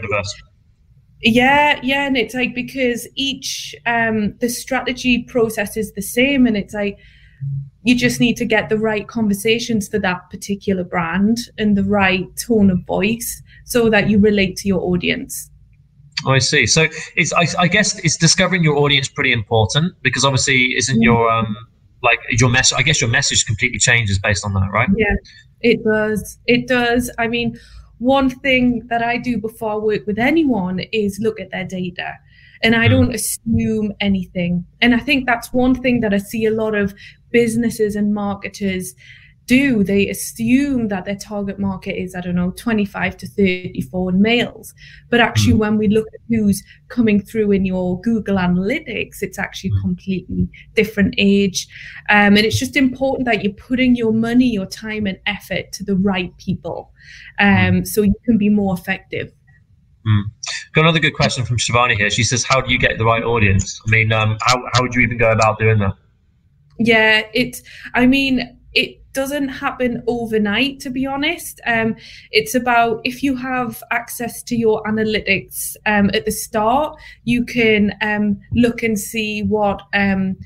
yeah, 1.23 1.81
yeah, 1.83 2.07
and 2.07 2.17
it's 2.17 2.35
like 2.35 2.55
because 2.55 3.09
each 3.15 3.75
um 3.87 4.35
the 4.39 4.49
strategy 4.49 5.25
process 5.25 5.77
is 5.77 5.93
the 5.93 6.03
same, 6.03 6.47
and 6.47 6.57
it's 6.57 6.75
like 6.75 6.99
you 7.83 7.97
just 7.97 8.21
need 8.21 8.37
to 8.37 8.45
get 8.45 8.69
the 8.69 8.79
right 8.79 9.09
conversations 9.09 9.89
for 9.89 9.99
that 9.99 10.29
particular 10.31 10.85
brand 10.85 11.39
and 11.57 11.77
the 11.77 11.85
right 11.85 12.25
tone 12.37 12.71
of 12.71 12.85
voice 12.87 13.43
so 13.65 13.89
that 13.89 14.11
you 14.11 14.19
relate 14.19 14.57
to 14.57 14.69
your 14.69 14.81
audience. 14.81 15.51
Oh, 16.27 16.33
I 16.33 16.39
see. 16.39 16.67
So 16.67 16.89
it's 17.17 17.33
I, 17.33 17.47
I 17.59 17.69
guess 17.69 17.99
it's 18.01 18.17
discovering 18.17 18.65
your 18.65 18.77
audience 18.77 19.09
pretty 19.09 19.33
important 19.33 19.95
because 20.03 20.25
obviously 20.25 20.75
isn't 20.77 21.01
your 21.01 21.31
um 21.31 21.57
like 22.03 22.19
your 22.31 22.51
message 22.51 22.77
I 22.79 22.83
guess 22.83 23.01
your 23.01 23.11
message 23.11 23.47
completely 23.47 23.79
changes 23.79 24.19
based 24.19 24.45
on 24.45 24.53
that, 24.55 24.69
right? 24.73 24.89
Yeah, 24.97 25.15
it 25.61 25.85
does. 25.85 26.39
It 26.47 26.67
does. 26.67 27.11
I 27.19 27.29
mean, 27.29 27.59
one 27.99 28.31
thing 28.31 28.87
that 28.89 29.03
I 29.03 29.19
do 29.19 29.39
before 29.39 29.73
I 29.73 29.77
work 29.77 30.07
with 30.07 30.19
anyone 30.19 30.81
is 30.93 31.19
look 31.21 31.41
at 31.41 31.51
their 31.51 31.65
data. 31.65 32.15
And 32.63 32.75
I 32.75 32.87
hmm. 32.87 32.93
don't 32.93 33.15
assume 33.15 33.93
anything. 34.01 34.65
And 34.81 34.95
I 34.95 34.99
think 34.99 35.27
that's 35.27 35.53
one 35.53 35.75
thing 35.75 36.01
that 36.01 36.15
I 36.15 36.19
see 36.19 36.47
a 36.47 36.51
lot 36.51 36.75
of 36.75 36.95
businesses 37.31 37.97
and 37.97 38.15
marketers 38.15 38.95
do 39.49 39.83
they 39.83 40.09
assume 40.09 40.89
that 40.89 41.07
their 41.07 41.17
target 41.17 41.59
market 41.59 41.99
is 41.99 42.15
i 42.15 42.21
don't 42.21 42.35
know 42.35 42.51
25 42.53 43.17
to 43.17 43.27
34 43.27 44.13
males 44.13 44.75
but 45.11 45.21
actually 45.21 45.55
mm. 45.55 45.59
when 45.59 45.79
we 45.79 45.89
look 45.89 46.07
at 46.15 46.21
who's 46.29 46.63
coming 46.89 47.21
through 47.21 47.51
in 47.51 47.65
your 47.65 48.01
google 48.03 48.37
analytics 48.37 49.23
it's 49.23 49.39
actually 49.39 49.71
mm. 49.71 49.81
completely 49.81 50.49
different 50.75 51.15
age 51.19 51.67
um, 52.11 52.37
and 52.37 52.41
it's 52.41 52.59
just 52.59 52.77
important 52.77 53.25
that 53.25 53.43
you're 53.43 53.53
putting 53.55 53.97
your 53.97 54.13
money 54.13 54.47
your 54.47 54.67
time 54.67 55.07
and 55.07 55.19
effort 55.27 55.73
to 55.73 55.83
the 55.83 55.97
right 55.97 56.37
people 56.37 56.93
um, 57.41 57.49
mm. 57.49 57.87
so 57.87 58.03
you 58.03 58.15
can 58.25 58.39
be 58.39 58.49
more 58.49 58.75
effective 58.75 59.33
Mm. 60.07 60.23
Got 60.73 60.83
another 60.83 61.01
good 61.01 61.15
question 61.15 61.45
from 61.45 61.59
Shivani 61.59 61.95
here. 61.95 62.09
She 62.09 62.23
says, 62.23 62.43
"How 62.43 62.63
do 62.63 62.73
you 62.73 62.79
get 62.79 62.97
the 62.97 63.05
right 63.05 63.23
audience? 63.23 63.79
I 63.87 63.91
mean, 63.91 64.11
um, 64.13 64.39
how 64.41 64.57
how 64.73 64.83
would 64.83 64.95
you 64.95 65.03
even 65.03 65.19
go 65.19 65.31
about 65.33 65.59
doing 65.59 65.79
that?" 65.81 65.93
Yeah, 66.79 67.25
it's. 67.35 67.63
I 67.95 68.07
mean, 68.07 68.58
doesn't 69.19 69.49
happen 69.49 70.01
overnight 70.07 70.79
to 70.79 70.91
be 70.91 71.05
honest. 71.05 71.61
Um, 71.67 71.97
it's 72.31 72.55
about 72.55 73.01
if 73.03 73.21
you 73.21 73.35
have 73.35 73.83
access 73.91 74.45
to 74.45 74.55
your 74.55 74.81
analytics 74.85 75.75
um, 75.87 76.09
at 76.15 76.25
the 76.25 76.31
start 76.31 76.97
you 77.25 77.45
can 77.45 77.97
um, 78.01 78.39
look 78.53 78.85
and 78.85 78.97
see 78.97 79.43
what 79.43 79.83
um, 79.93 80.37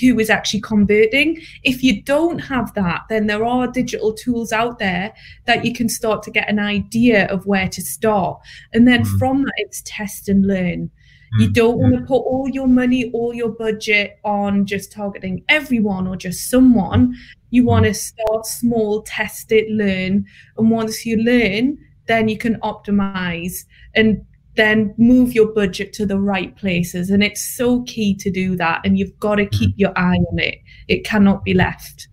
who 0.00 0.18
is 0.18 0.30
actually 0.30 0.62
converting. 0.62 1.42
If 1.62 1.82
you 1.82 2.02
don't 2.02 2.38
have 2.38 2.72
that 2.72 3.02
then 3.10 3.26
there 3.26 3.44
are 3.44 3.66
digital 3.66 4.14
tools 4.14 4.50
out 4.50 4.78
there 4.78 5.12
that 5.44 5.66
you 5.66 5.74
can 5.74 5.90
start 5.90 6.22
to 6.22 6.30
get 6.30 6.48
an 6.48 6.58
idea 6.58 7.26
of 7.26 7.44
where 7.44 7.68
to 7.68 7.82
start. 7.82 8.40
And 8.72 8.88
then 8.88 9.02
mm-hmm. 9.02 9.18
from 9.18 9.42
that 9.42 9.52
it's 9.56 9.82
test 9.84 10.30
and 10.30 10.46
learn 10.46 10.90
you 11.38 11.48
mm. 11.48 11.52
don't 11.52 11.78
want 11.78 11.94
to 11.94 12.00
put 12.02 12.18
all 12.18 12.48
your 12.48 12.66
money, 12.66 13.10
all 13.12 13.32
your 13.32 13.48
budget 13.48 14.18
on 14.24 14.66
just 14.66 14.92
targeting 14.92 15.44
everyone 15.48 16.06
or 16.06 16.16
just 16.16 16.50
someone. 16.50 17.14
You 17.50 17.64
want 17.64 17.86
to 17.86 17.94
start 17.94 18.46
small, 18.46 19.02
test 19.02 19.52
it, 19.52 19.70
learn. 19.70 20.24
And 20.56 20.70
once 20.70 21.06
you 21.06 21.16
learn, 21.16 21.78
then 22.06 22.28
you 22.28 22.36
can 22.36 22.56
optimize 22.60 23.64
and 23.94 24.24
then 24.56 24.94
move 24.98 25.32
your 25.32 25.52
budget 25.52 25.92
to 25.94 26.06
the 26.06 26.18
right 26.18 26.54
places. 26.56 27.10
And 27.10 27.22
it's 27.22 27.40
so 27.42 27.82
key 27.84 28.14
to 28.16 28.30
do 28.30 28.56
that. 28.56 28.82
And 28.84 28.98
you've 28.98 29.18
got 29.18 29.36
to 29.36 29.46
keep 29.46 29.70
mm. 29.70 29.78
your 29.78 29.96
eye 29.96 30.18
on 30.30 30.38
it, 30.38 30.58
it 30.88 31.04
cannot 31.04 31.44
be 31.44 31.54
left. 31.54 32.08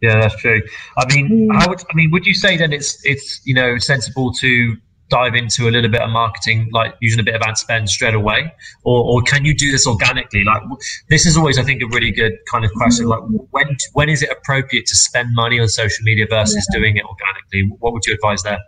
Yeah, 0.00 0.20
that's 0.20 0.36
true. 0.36 0.60
I 0.98 1.14
mean, 1.14 1.48
mm. 1.48 1.58
how 1.58 1.68
would 1.68 1.80
I 1.80 1.94
mean? 1.94 2.10
Would 2.10 2.26
you 2.26 2.34
say 2.34 2.56
then 2.56 2.72
it's 2.72 3.04
it's 3.04 3.40
you 3.44 3.54
know 3.54 3.78
sensible 3.78 4.32
to 4.34 4.76
dive 5.12 5.34
into 5.34 5.68
a 5.68 5.70
little 5.70 5.90
bit 5.90 6.00
of 6.00 6.10
marketing, 6.10 6.70
like 6.72 6.94
using 7.00 7.20
a 7.20 7.22
bit 7.22 7.34
of 7.34 7.42
ad 7.42 7.58
spend 7.58 7.88
straight 7.90 8.14
away, 8.14 8.50
or, 8.82 8.98
or 9.04 9.22
can 9.22 9.44
you 9.44 9.54
do 9.54 9.70
this 9.70 9.86
organically? 9.86 10.42
Like 10.42 10.62
this 11.10 11.26
is 11.26 11.36
always, 11.36 11.58
I 11.58 11.62
think, 11.62 11.82
a 11.82 11.86
really 11.86 12.10
good 12.10 12.32
kind 12.50 12.64
of 12.64 12.72
question. 12.72 13.06
Like 13.06 13.20
when 13.50 13.76
when 13.92 14.08
is 14.08 14.22
it 14.22 14.30
appropriate 14.30 14.86
to 14.86 14.96
spend 14.96 15.34
money 15.34 15.60
on 15.60 15.68
social 15.68 16.02
media 16.02 16.26
versus 16.28 16.66
yeah. 16.66 16.78
doing 16.78 16.96
it 16.96 17.04
organically? 17.04 17.76
What 17.78 17.92
would 17.92 18.06
you 18.06 18.14
advise 18.14 18.42
there? 18.42 18.58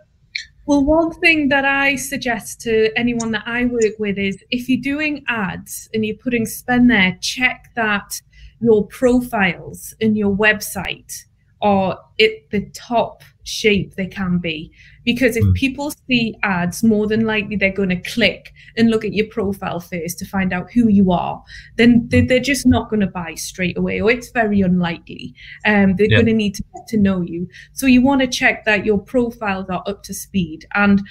Well, 0.67 0.83
one 0.83 1.11
thing 1.11 1.49
that 1.49 1.65
I 1.65 1.95
suggest 1.95 2.61
to 2.61 2.91
anyone 2.97 3.31
that 3.31 3.43
I 3.45 3.65
work 3.65 3.99
with 3.99 4.17
is 4.17 4.37
if 4.49 4.69
you're 4.69 4.81
doing 4.81 5.23
ads 5.27 5.89
and 5.93 6.05
you're 6.05 6.17
putting 6.17 6.45
spend 6.45 6.89
there, 6.89 7.17
check 7.21 7.71
that 7.75 8.21
your 8.59 8.87
profiles 8.87 9.93
in 9.99 10.15
your 10.15 10.35
website 10.35 11.25
are 11.65 11.99
at 12.19 12.29
the 12.51 12.69
top 12.75 13.23
shape 13.43 13.95
they 13.95 14.05
can 14.05 14.37
be 14.37 14.71
because 15.03 15.35
if 15.35 15.43
mm. 15.43 15.53
people 15.55 15.91
see 16.07 16.35
ads, 16.43 16.83
more 16.83 17.07
than 17.07 17.25
likely 17.25 17.55
they're 17.55 17.71
going 17.71 17.89
to 17.89 18.01
click 18.01 18.53
and 18.77 18.91
look 18.91 19.03
at 19.03 19.13
your 19.13 19.25
profile 19.27 19.79
first 19.79 20.19
to 20.19 20.25
find 20.25 20.53
out 20.53 20.71
who 20.71 20.89
you 20.89 21.11
are. 21.11 21.43
Then 21.75 22.07
they're, 22.09 22.25
they're 22.25 22.39
just 22.39 22.67
not 22.67 22.89
going 22.89 22.99
to 22.99 23.07
buy 23.07 23.33
straight 23.33 23.77
away, 23.77 23.99
or 23.99 24.11
it's 24.11 24.29
very 24.29 24.61
unlikely. 24.61 25.33
Um, 25.65 25.95
they're 25.95 26.07
yeah. 26.09 26.17
going 26.17 26.27
to 26.27 26.33
need 26.33 26.53
to 26.55 26.63
get 26.75 26.87
to 26.89 26.97
know 26.97 27.21
you. 27.21 27.47
So 27.73 27.87
you 27.87 28.03
want 28.03 28.21
to 28.21 28.27
check 28.27 28.63
that 28.65 28.85
your 28.85 28.99
profiles 28.99 29.67
are 29.69 29.83
up 29.87 30.03
to 30.03 30.13
speed. 30.13 30.67
And 30.75 31.01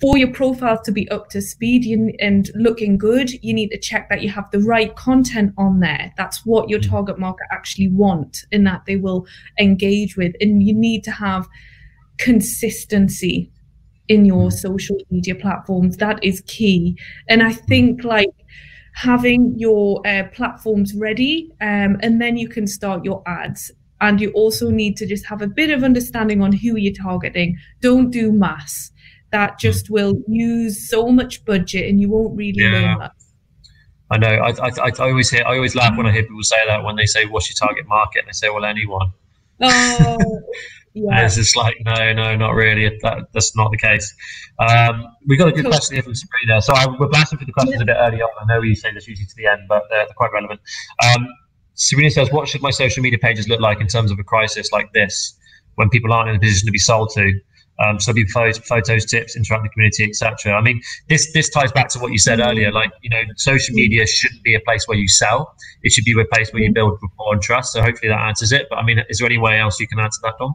for 0.00 0.16
your 0.16 0.32
profiles 0.32 0.80
to 0.84 0.92
be 0.92 1.08
up 1.10 1.28
to 1.28 1.42
speed 1.42 1.84
and 2.20 2.50
looking 2.54 2.96
good, 2.96 3.30
you 3.44 3.52
need 3.52 3.68
to 3.68 3.78
check 3.78 4.08
that 4.08 4.22
you 4.22 4.30
have 4.30 4.50
the 4.50 4.60
right 4.60 4.96
content 4.96 5.52
on 5.58 5.80
there. 5.80 6.12
That's 6.16 6.46
what 6.46 6.70
your 6.70 6.80
hmm. 6.80 6.90
target 6.90 7.18
market 7.18 7.46
actually 7.50 7.88
want 7.88 8.44
and 8.50 8.66
that 8.66 8.86
they 8.86 8.96
will 8.96 9.26
engage 9.58 10.16
with. 10.16 10.34
And 10.40 10.62
you 10.62 10.74
need 10.74 11.04
to 11.04 11.10
have 11.10 11.46
consistency 12.18 13.50
in 14.08 14.24
your 14.24 14.48
mm. 14.48 14.52
social 14.52 14.96
media 15.10 15.34
platforms. 15.34 15.96
That 15.96 16.22
is 16.22 16.42
key. 16.46 16.98
And 17.28 17.42
I 17.42 17.52
think 17.52 18.04
like 18.04 18.28
having 18.94 19.54
your 19.56 20.06
uh, 20.06 20.24
platforms 20.34 20.94
ready 20.94 21.50
um, 21.60 21.96
and 22.02 22.20
then 22.20 22.36
you 22.36 22.48
can 22.48 22.66
start 22.66 23.04
your 23.04 23.22
ads. 23.26 23.70
And 24.02 24.20
you 24.20 24.30
also 24.32 24.70
need 24.70 24.96
to 24.96 25.06
just 25.06 25.26
have 25.26 25.42
a 25.42 25.46
bit 25.46 25.70
of 25.70 25.84
understanding 25.84 26.42
on 26.42 26.52
who 26.52 26.76
you're 26.76 26.92
targeting. 26.92 27.56
Don't 27.80 28.10
do 28.10 28.32
mass. 28.32 28.90
That 29.32 29.58
just 29.58 29.90
will 29.90 30.14
use 30.26 30.88
so 30.88 31.08
much 31.08 31.44
budget 31.44 31.88
and 31.88 32.00
you 32.00 32.10
won't 32.10 32.36
really 32.36 32.62
yeah. 32.62 32.70
learn 32.70 32.98
that. 32.98 33.12
I 34.12 34.18
know. 34.18 34.28
I, 34.28 34.50
I, 34.50 34.70
I 34.86 35.10
always 35.10 35.30
hear. 35.30 35.44
I 35.46 35.54
always 35.54 35.76
laugh 35.76 35.96
when 35.96 36.06
I 36.06 36.12
hear 36.12 36.22
people 36.22 36.42
say 36.42 36.56
that 36.66 36.82
when 36.82 36.96
they 36.96 37.06
say, 37.06 37.26
"What's 37.26 37.48
your 37.48 37.68
target 37.68 37.86
market?" 37.86 38.20
and 38.20 38.28
they 38.28 38.32
say, 38.32 38.50
"Well, 38.50 38.64
anyone." 38.64 39.12
Oh, 39.60 40.42
yeah. 40.94 41.24
it's 41.24 41.36
just 41.36 41.56
like, 41.56 41.76
no, 41.84 42.12
no, 42.12 42.34
not 42.36 42.54
really. 42.54 42.98
That, 43.02 43.28
that's 43.32 43.54
not 43.56 43.70
the 43.70 43.76
case. 43.76 44.12
Um, 44.58 45.06
we 45.26 45.36
got 45.36 45.48
a 45.48 45.52
good 45.52 45.62
cool. 45.62 45.70
question 45.70 45.96
here 45.96 46.02
from 46.02 46.14
Sabrina. 46.14 46.60
So 46.62 46.72
I, 46.74 46.86
we're 46.98 47.08
blasting 47.08 47.38
through 47.38 47.46
the 47.46 47.52
questions 47.52 47.76
yeah. 47.76 47.82
a 47.82 47.86
bit 47.86 47.96
early 47.98 48.22
on. 48.22 48.30
I 48.40 48.54
know 48.54 48.62
you 48.62 48.74
say 48.74 48.92
this 48.92 49.06
usually 49.06 49.26
to 49.26 49.36
the 49.36 49.46
end, 49.46 49.62
but 49.68 49.84
they're, 49.90 50.06
they're 50.06 50.14
quite 50.16 50.32
relevant. 50.32 50.60
Um, 51.04 51.28
Sabrina 51.74 52.10
says, 52.10 52.30
what 52.30 52.48
should 52.48 52.62
my 52.62 52.70
social 52.70 53.02
media 53.02 53.18
pages 53.18 53.48
look 53.48 53.60
like 53.60 53.80
in 53.80 53.86
terms 53.86 54.10
of 54.10 54.18
a 54.18 54.24
crisis 54.24 54.72
like 54.72 54.92
this 54.92 55.34
when 55.76 55.88
people 55.88 56.12
aren't 56.12 56.30
in 56.30 56.36
a 56.36 56.40
position 56.40 56.66
to 56.66 56.72
be 56.72 56.78
sold 56.78 57.10
to? 57.14 57.32
Um, 57.82 57.98
so 57.98 58.12
be 58.12 58.26
photos, 58.26 58.58
photos, 58.58 59.06
tips, 59.06 59.36
interact 59.36 59.62
with 59.62 59.70
the 59.70 59.74
community, 59.74 60.04
etc. 60.04 60.52
I 60.52 60.60
mean, 60.60 60.82
this 61.08 61.32
this 61.32 61.48
ties 61.48 61.72
back 61.72 61.88
to 61.90 61.98
what 61.98 62.12
you 62.12 62.18
said 62.18 62.40
earlier. 62.40 62.70
Like, 62.70 62.90
you 63.02 63.10
know, 63.10 63.22
social 63.36 63.74
media 63.74 64.06
shouldn't 64.06 64.42
be 64.42 64.54
a 64.54 64.60
place 64.60 64.86
where 64.86 64.98
you 64.98 65.08
sell. 65.08 65.54
It 65.82 65.92
should 65.92 66.04
be 66.04 66.12
a 66.20 66.24
place 66.26 66.52
where 66.52 66.62
you 66.62 66.72
build 66.72 66.98
rapport 67.02 67.32
and 67.34 67.42
trust. 67.42 67.72
So 67.72 67.82
hopefully 67.82 68.10
that 68.10 68.20
answers 68.20 68.52
it. 68.52 68.66
But 68.68 68.80
I 68.80 68.84
mean, 68.84 69.02
is 69.08 69.18
there 69.18 69.26
any 69.26 69.38
way 69.38 69.58
else 69.58 69.80
you 69.80 69.88
can 69.88 69.98
answer 69.98 70.20
that, 70.24 70.34
Dawn? 70.38 70.54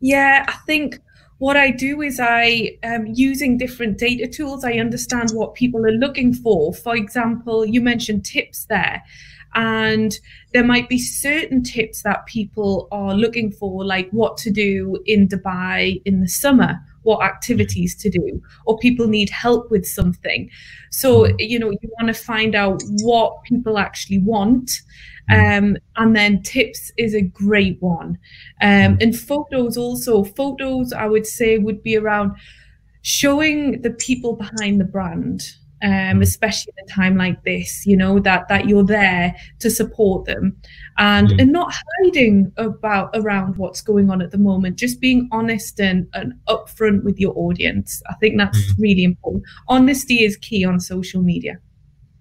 Yeah, 0.00 0.44
I 0.48 0.56
think 0.66 0.98
what 1.38 1.56
I 1.56 1.72
do 1.72 2.02
is 2.02 2.20
I, 2.22 2.78
um, 2.84 3.06
using 3.06 3.58
different 3.58 3.98
data 3.98 4.28
tools, 4.28 4.64
I 4.64 4.74
understand 4.74 5.30
what 5.32 5.54
people 5.54 5.84
are 5.84 5.90
looking 5.92 6.32
for. 6.32 6.72
For 6.72 6.94
example, 6.94 7.66
you 7.66 7.80
mentioned 7.80 8.24
tips 8.24 8.66
there. 8.66 9.02
And 9.54 10.18
there 10.52 10.64
might 10.64 10.88
be 10.88 10.98
certain 10.98 11.62
tips 11.62 12.02
that 12.02 12.26
people 12.26 12.88
are 12.90 13.14
looking 13.14 13.50
for, 13.50 13.84
like 13.84 14.10
what 14.10 14.36
to 14.38 14.50
do 14.50 14.98
in 15.06 15.28
Dubai 15.28 16.00
in 16.04 16.20
the 16.20 16.28
summer, 16.28 16.80
what 17.02 17.22
activities 17.22 17.94
to 17.96 18.10
do, 18.10 18.42
or 18.64 18.78
people 18.78 19.08
need 19.08 19.30
help 19.30 19.70
with 19.70 19.86
something. 19.86 20.50
So, 20.90 21.28
you 21.38 21.58
know, 21.58 21.70
you 21.70 21.90
want 22.00 22.08
to 22.08 22.14
find 22.14 22.54
out 22.54 22.82
what 23.02 23.42
people 23.42 23.78
actually 23.78 24.18
want. 24.18 24.80
Mm. 25.30 25.58
Um, 25.58 25.76
and 25.96 26.16
then 26.16 26.42
tips 26.42 26.90
is 26.96 27.14
a 27.14 27.22
great 27.22 27.80
one. 27.80 28.18
Um, 28.60 28.96
mm. 28.96 29.02
and 29.02 29.18
photos 29.18 29.76
also, 29.76 30.24
photos 30.24 30.92
I 30.92 31.06
would 31.06 31.26
say 31.26 31.58
would 31.58 31.82
be 31.82 31.96
around 31.96 32.36
showing 33.02 33.82
the 33.82 33.90
people 33.90 34.34
behind 34.34 34.80
the 34.80 34.84
brand 34.84 35.54
um, 35.82 35.90
mm. 35.90 36.22
especially 36.22 36.72
at 36.78 36.84
a 36.84 36.94
time 36.94 37.16
like 37.16 37.42
this, 37.44 37.84
you 37.86 37.96
know, 37.96 38.18
that 38.20 38.48
that 38.48 38.68
you're 38.68 38.84
there 38.84 39.34
to 39.58 39.70
support 39.70 40.24
them 40.26 40.56
and 40.98 41.28
mm. 41.28 41.40
and 41.40 41.52
not 41.52 41.74
hiding 42.04 42.52
about 42.56 43.10
around 43.14 43.56
what's 43.56 43.80
going 43.80 44.10
on 44.10 44.22
at 44.22 44.30
the 44.30 44.38
moment, 44.38 44.76
just 44.76 45.00
being 45.00 45.28
honest 45.32 45.80
and, 45.80 46.06
and 46.14 46.34
upfront 46.48 47.02
with 47.02 47.18
your 47.18 47.32
audience. 47.36 48.02
I 48.08 48.14
think 48.14 48.38
that's 48.38 48.58
mm. 48.58 48.74
really 48.78 49.04
important. 49.04 49.44
Honesty 49.68 50.24
is 50.24 50.36
key 50.36 50.64
on 50.64 50.78
social 50.78 51.22
media. 51.22 51.58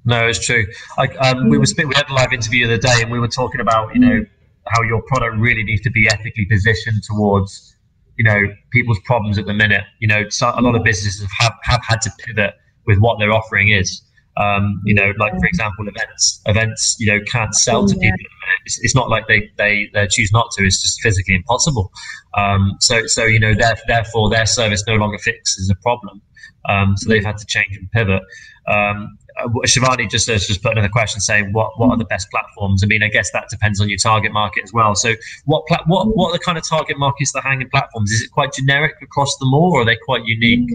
No, 0.06 0.27
it's 0.27 0.44
true. 0.44 0.65
I, 0.98 1.08
um, 1.18 1.50
we 1.50 1.58
were 1.58 1.65
mm. 1.65 1.88
we 1.88 1.94
had 1.96 2.10
a 2.10 2.13
live 2.13 2.34
interview 2.34 2.68
the 2.68 2.74
other 2.74 2.82
day, 2.82 3.01
and 3.03 3.12
we 3.12 3.20
were 3.20 3.27
talking 3.27 3.62
about 3.62 3.94
you 3.94 4.01
know 4.01 4.22
mm. 4.22 4.30
how 4.68 4.82
your 4.82 5.01
product 5.03 5.38
really 5.38 5.63
needs 5.63 5.82
to 5.82 5.91
be 5.91 6.08
ethically 6.08 6.46
positioned 6.46 7.03
towards 7.03 7.75
you 8.18 8.24
know 8.24 8.41
people's 8.72 9.00
problems 9.06 9.38
at 9.38 9.46
the 9.46 9.53
minute. 9.53 9.84
You 10.00 10.08
know, 10.08 10.30
so 10.30 10.51
a 10.56 10.62
lot 10.62 10.75
of 10.75 10.84
businesses 10.84 11.27
have 11.39 11.53
have 11.63 11.82
had 11.86 12.01
to 12.01 12.12
pivot 12.25 12.56
with 12.85 13.00
what 13.00 13.19
their 13.19 13.31
offering 13.31 13.69
is. 13.69 14.01
Um, 14.38 14.81
you 14.85 14.95
know, 14.95 15.11
like 15.19 15.33
for 15.33 15.45
example, 15.45 15.88
events. 15.88 16.41
Events, 16.45 16.95
you 17.00 17.11
know, 17.11 17.19
can't 17.25 17.53
sell 17.53 17.85
to 17.85 17.93
people. 17.93 18.17
It's, 18.65 18.79
it's, 18.81 18.95
not 18.95 19.09
like 19.09 19.27
they, 19.27 19.51
they 19.57 19.89
they 19.93 20.07
choose 20.07 20.31
not 20.31 20.51
to. 20.51 20.65
It's 20.65 20.81
just 20.81 21.01
physically 21.01 21.35
impossible. 21.35 21.91
Um, 22.38 22.77
so 22.79 23.05
so 23.07 23.25
you 23.25 23.39
know, 23.39 23.53
therefore 23.88 24.29
their 24.29 24.45
service 24.45 24.83
no 24.88 24.95
longer 24.95 25.17
fixes 25.17 25.69
a 25.69 25.75
problem. 25.75 26.21
Um, 26.69 26.95
so 26.95 27.09
they've 27.09 27.25
had 27.25 27.38
to 27.38 27.45
change 27.45 27.75
and 27.75 27.91
pivot. 27.91 28.21
Um, 28.67 29.17
uh, 29.39 29.47
Shivani 29.65 30.09
just 30.09 30.29
uh, 30.29 30.33
just 30.33 30.61
put 30.61 30.73
another 30.73 30.89
question 30.89 31.19
saying 31.19 31.53
what 31.53 31.71
what 31.77 31.89
are 31.89 31.97
the 31.97 32.05
best 32.05 32.29
platforms? 32.29 32.83
I 32.83 32.88
mean, 32.88 33.03
I 33.03 33.07
guess 33.07 33.31
that 33.31 33.50
depends 33.50 33.81
on 33.81 33.89
your 33.89 33.97
target 33.97 34.31
market 34.31 34.63
as 34.63 34.73
well. 34.73 34.95
So 34.95 35.13
what 35.45 35.65
pla- 35.67 35.83
what 35.88 36.15
what 36.15 36.29
are 36.29 36.33
the 36.33 36.43
kind 36.43 36.57
of 36.57 36.67
target 36.67 36.97
markets 36.97 37.31
that 37.33 37.43
hang 37.43 37.61
in 37.61 37.69
platforms? 37.69 38.11
Is 38.11 38.21
it 38.21 38.31
quite 38.31 38.53
generic 38.53 38.93
across 39.01 39.35
them 39.38 39.53
all, 39.53 39.73
or 39.73 39.81
are 39.81 39.85
they 39.85 39.97
quite 40.05 40.23
unique? 40.25 40.69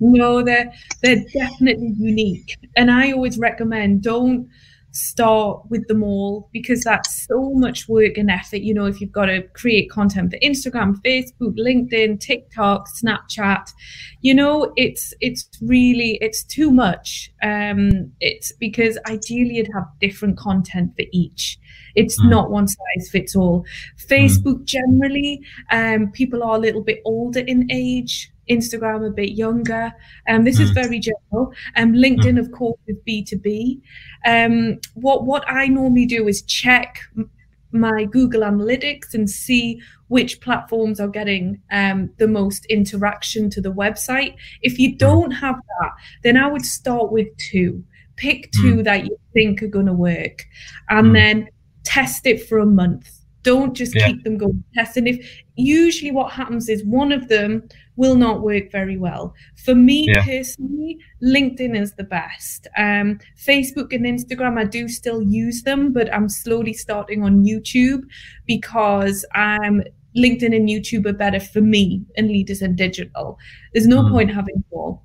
No, 0.00 0.42
they're 0.42 0.72
they're 1.02 1.24
definitely 1.32 1.94
unique, 1.98 2.56
and 2.76 2.90
I 2.90 3.12
always 3.12 3.38
recommend 3.38 4.02
don't 4.02 4.48
start 4.98 5.62
with 5.68 5.86
them 5.86 6.02
all 6.02 6.48
because 6.52 6.82
that's 6.82 7.26
so 7.26 7.52
much 7.54 7.88
work 7.88 8.16
and 8.16 8.30
effort. 8.30 8.58
You 8.58 8.74
know, 8.74 8.86
if 8.86 9.00
you've 9.00 9.12
got 9.12 9.26
to 9.26 9.42
create 9.54 9.90
content 9.90 10.32
for 10.32 10.38
Instagram, 10.38 10.96
Facebook, 11.04 11.56
LinkedIn, 11.58 12.20
TikTok, 12.20 12.86
Snapchat, 12.88 13.70
you 14.20 14.34
know, 14.34 14.72
it's 14.76 15.14
it's 15.20 15.48
really 15.62 16.18
it's 16.20 16.42
too 16.42 16.70
much. 16.70 17.30
Um, 17.42 18.12
it's 18.20 18.52
because 18.52 18.98
ideally 19.08 19.56
you'd 19.56 19.70
have 19.74 19.86
different 20.00 20.36
content 20.36 20.92
for 20.96 21.04
each. 21.12 21.58
It's 21.94 22.20
mm. 22.20 22.30
not 22.30 22.50
one 22.50 22.68
size 22.68 23.10
fits 23.10 23.36
all. 23.36 23.64
Facebook 23.96 24.60
mm. 24.60 24.64
generally, 24.64 25.40
um, 25.70 26.10
people 26.12 26.42
are 26.42 26.56
a 26.56 26.60
little 26.60 26.82
bit 26.82 27.00
older 27.04 27.40
in 27.40 27.70
age 27.70 28.30
Instagram 28.50 29.06
a 29.06 29.10
bit 29.10 29.32
younger. 29.32 29.92
Um, 30.28 30.44
this 30.44 30.58
mm. 30.58 30.62
is 30.62 30.70
very 30.70 30.98
general. 30.98 31.52
Um, 31.76 31.92
LinkedIn, 31.92 32.34
mm. 32.34 32.40
of 32.40 32.52
course, 32.52 32.78
is 32.86 32.96
B 33.04 33.22
two 33.22 33.38
B. 33.38 33.80
Um, 34.26 34.78
what 34.94 35.24
what 35.24 35.44
I 35.48 35.66
normally 35.66 36.06
do 36.06 36.28
is 36.28 36.42
check 36.42 37.00
my 37.70 38.04
Google 38.04 38.40
Analytics 38.42 39.12
and 39.12 39.28
see 39.28 39.80
which 40.08 40.40
platforms 40.40 41.00
are 41.00 41.08
getting 41.08 41.60
um, 41.70 42.10
the 42.16 42.26
most 42.26 42.64
interaction 42.66 43.50
to 43.50 43.60
the 43.60 43.72
website. 43.72 44.34
If 44.62 44.78
you 44.78 44.94
mm. 44.94 44.98
don't 44.98 45.30
have 45.32 45.56
that, 45.80 45.90
then 46.22 46.36
I 46.36 46.46
would 46.50 46.64
start 46.64 47.12
with 47.12 47.28
two. 47.36 47.84
Pick 48.16 48.50
two 48.52 48.76
mm. 48.76 48.84
that 48.84 49.04
you 49.04 49.18
think 49.32 49.62
are 49.62 49.68
going 49.68 49.86
to 49.86 49.92
work, 49.92 50.44
and 50.88 51.08
mm. 51.08 51.12
then 51.12 51.48
test 51.84 52.26
it 52.26 52.46
for 52.48 52.58
a 52.58 52.66
month 52.66 53.17
don't 53.48 53.72
just 53.72 53.94
yeah. 53.94 54.06
keep 54.06 54.24
them 54.24 54.36
going 54.36 54.62
testing 54.74 55.06
if 55.06 55.16
usually 55.56 56.10
what 56.10 56.30
happens 56.30 56.68
is 56.68 56.84
one 56.84 57.12
of 57.12 57.28
them 57.28 57.66
will 57.96 58.14
not 58.14 58.42
work 58.42 58.70
very 58.70 58.98
well. 58.98 59.34
For 59.64 59.74
me 59.74 60.06
yeah. 60.08 60.22
personally, 60.22 60.98
LinkedIn 61.22 61.74
is 61.74 61.94
the 61.94 62.04
best. 62.04 62.68
Um, 62.76 63.18
Facebook 63.48 63.94
and 63.94 64.04
Instagram, 64.04 64.58
I 64.58 64.64
do 64.64 64.86
still 64.86 65.22
use 65.22 65.62
them, 65.62 65.94
but 65.94 66.12
I'm 66.14 66.28
slowly 66.28 66.74
starting 66.74 67.24
on 67.24 67.42
YouTube 67.42 68.02
because 68.46 69.24
um, 69.34 69.82
LinkedIn 70.14 70.54
and 70.54 70.68
YouTube 70.68 71.06
are 71.06 71.14
better 71.24 71.40
for 71.40 71.62
me 71.62 72.02
and 72.18 72.28
leaders 72.28 72.60
in 72.60 72.76
digital. 72.76 73.38
There's 73.72 73.88
no 73.88 74.02
mm. 74.02 74.12
point 74.12 74.30
having 74.30 74.62
more. 74.70 75.00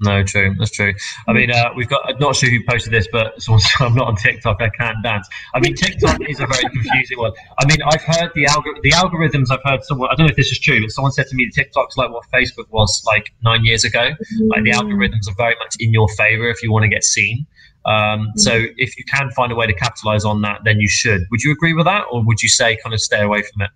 No, 0.00 0.22
true. 0.22 0.54
That's 0.58 0.70
true. 0.70 0.92
I 1.26 1.32
mean, 1.32 1.50
uh, 1.50 1.70
we've 1.74 1.88
got. 1.88 2.02
I'm 2.06 2.18
not 2.18 2.36
sure 2.36 2.50
who 2.50 2.62
posted 2.68 2.92
this, 2.92 3.08
but 3.10 3.40
someone 3.40 3.62
I'm 3.80 3.94
not 3.94 4.08
on 4.08 4.16
TikTok. 4.16 4.60
I 4.60 4.68
can't 4.68 5.02
dance. 5.02 5.26
I 5.54 5.60
mean, 5.60 5.74
TikTok 5.74 6.18
is 6.28 6.38
a 6.40 6.46
very 6.46 6.62
confusing 6.70 7.18
one. 7.18 7.32
I 7.58 7.66
mean, 7.66 7.78
I've 7.86 8.02
heard 8.02 8.30
the 8.34 8.44
algor- 8.44 8.80
the 8.82 8.90
algorithms. 8.90 9.46
I've 9.50 9.62
heard 9.64 9.84
someone. 9.84 10.10
I 10.10 10.14
don't 10.14 10.26
know 10.26 10.30
if 10.30 10.36
this 10.36 10.52
is 10.52 10.58
true, 10.58 10.82
but 10.82 10.90
someone 10.90 11.12
said 11.12 11.26
to 11.28 11.34
me, 11.34 11.48
TikTok's 11.50 11.96
like 11.96 12.10
what 12.10 12.24
Facebook 12.32 12.66
was 12.70 13.02
like 13.06 13.32
nine 13.42 13.64
years 13.64 13.84
ago. 13.84 14.10
Like 14.48 14.64
the 14.64 14.72
algorithms 14.72 15.28
are 15.28 15.34
very 15.36 15.56
much 15.58 15.76
in 15.80 15.92
your 15.92 16.08
favor 16.10 16.48
if 16.48 16.62
you 16.62 16.70
want 16.70 16.82
to 16.82 16.90
get 16.90 17.02
seen. 17.02 17.46
Um, 17.86 18.32
so 18.34 18.64
if 18.76 18.98
you 18.98 19.04
can 19.04 19.30
find 19.30 19.52
a 19.52 19.54
way 19.54 19.66
to 19.66 19.72
capitalize 19.72 20.24
on 20.24 20.42
that, 20.42 20.62
then 20.64 20.80
you 20.80 20.88
should. 20.88 21.22
Would 21.30 21.42
you 21.42 21.52
agree 21.52 21.72
with 21.72 21.86
that, 21.86 22.04
or 22.10 22.22
would 22.22 22.42
you 22.42 22.48
say 22.48 22.76
kind 22.82 22.92
of 22.92 23.00
stay 23.00 23.22
away 23.22 23.42
from 23.42 23.62
it? 23.62 23.70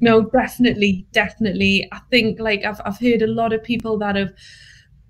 No, 0.00 0.22
definitely, 0.22 1.06
definitely. 1.12 1.88
I 1.92 2.00
think 2.10 2.40
like 2.40 2.64
I've 2.64 2.80
I've 2.84 2.98
heard 2.98 3.20
a 3.20 3.26
lot 3.26 3.52
of 3.52 3.62
people 3.62 3.98
that 3.98 4.16
have 4.16 4.32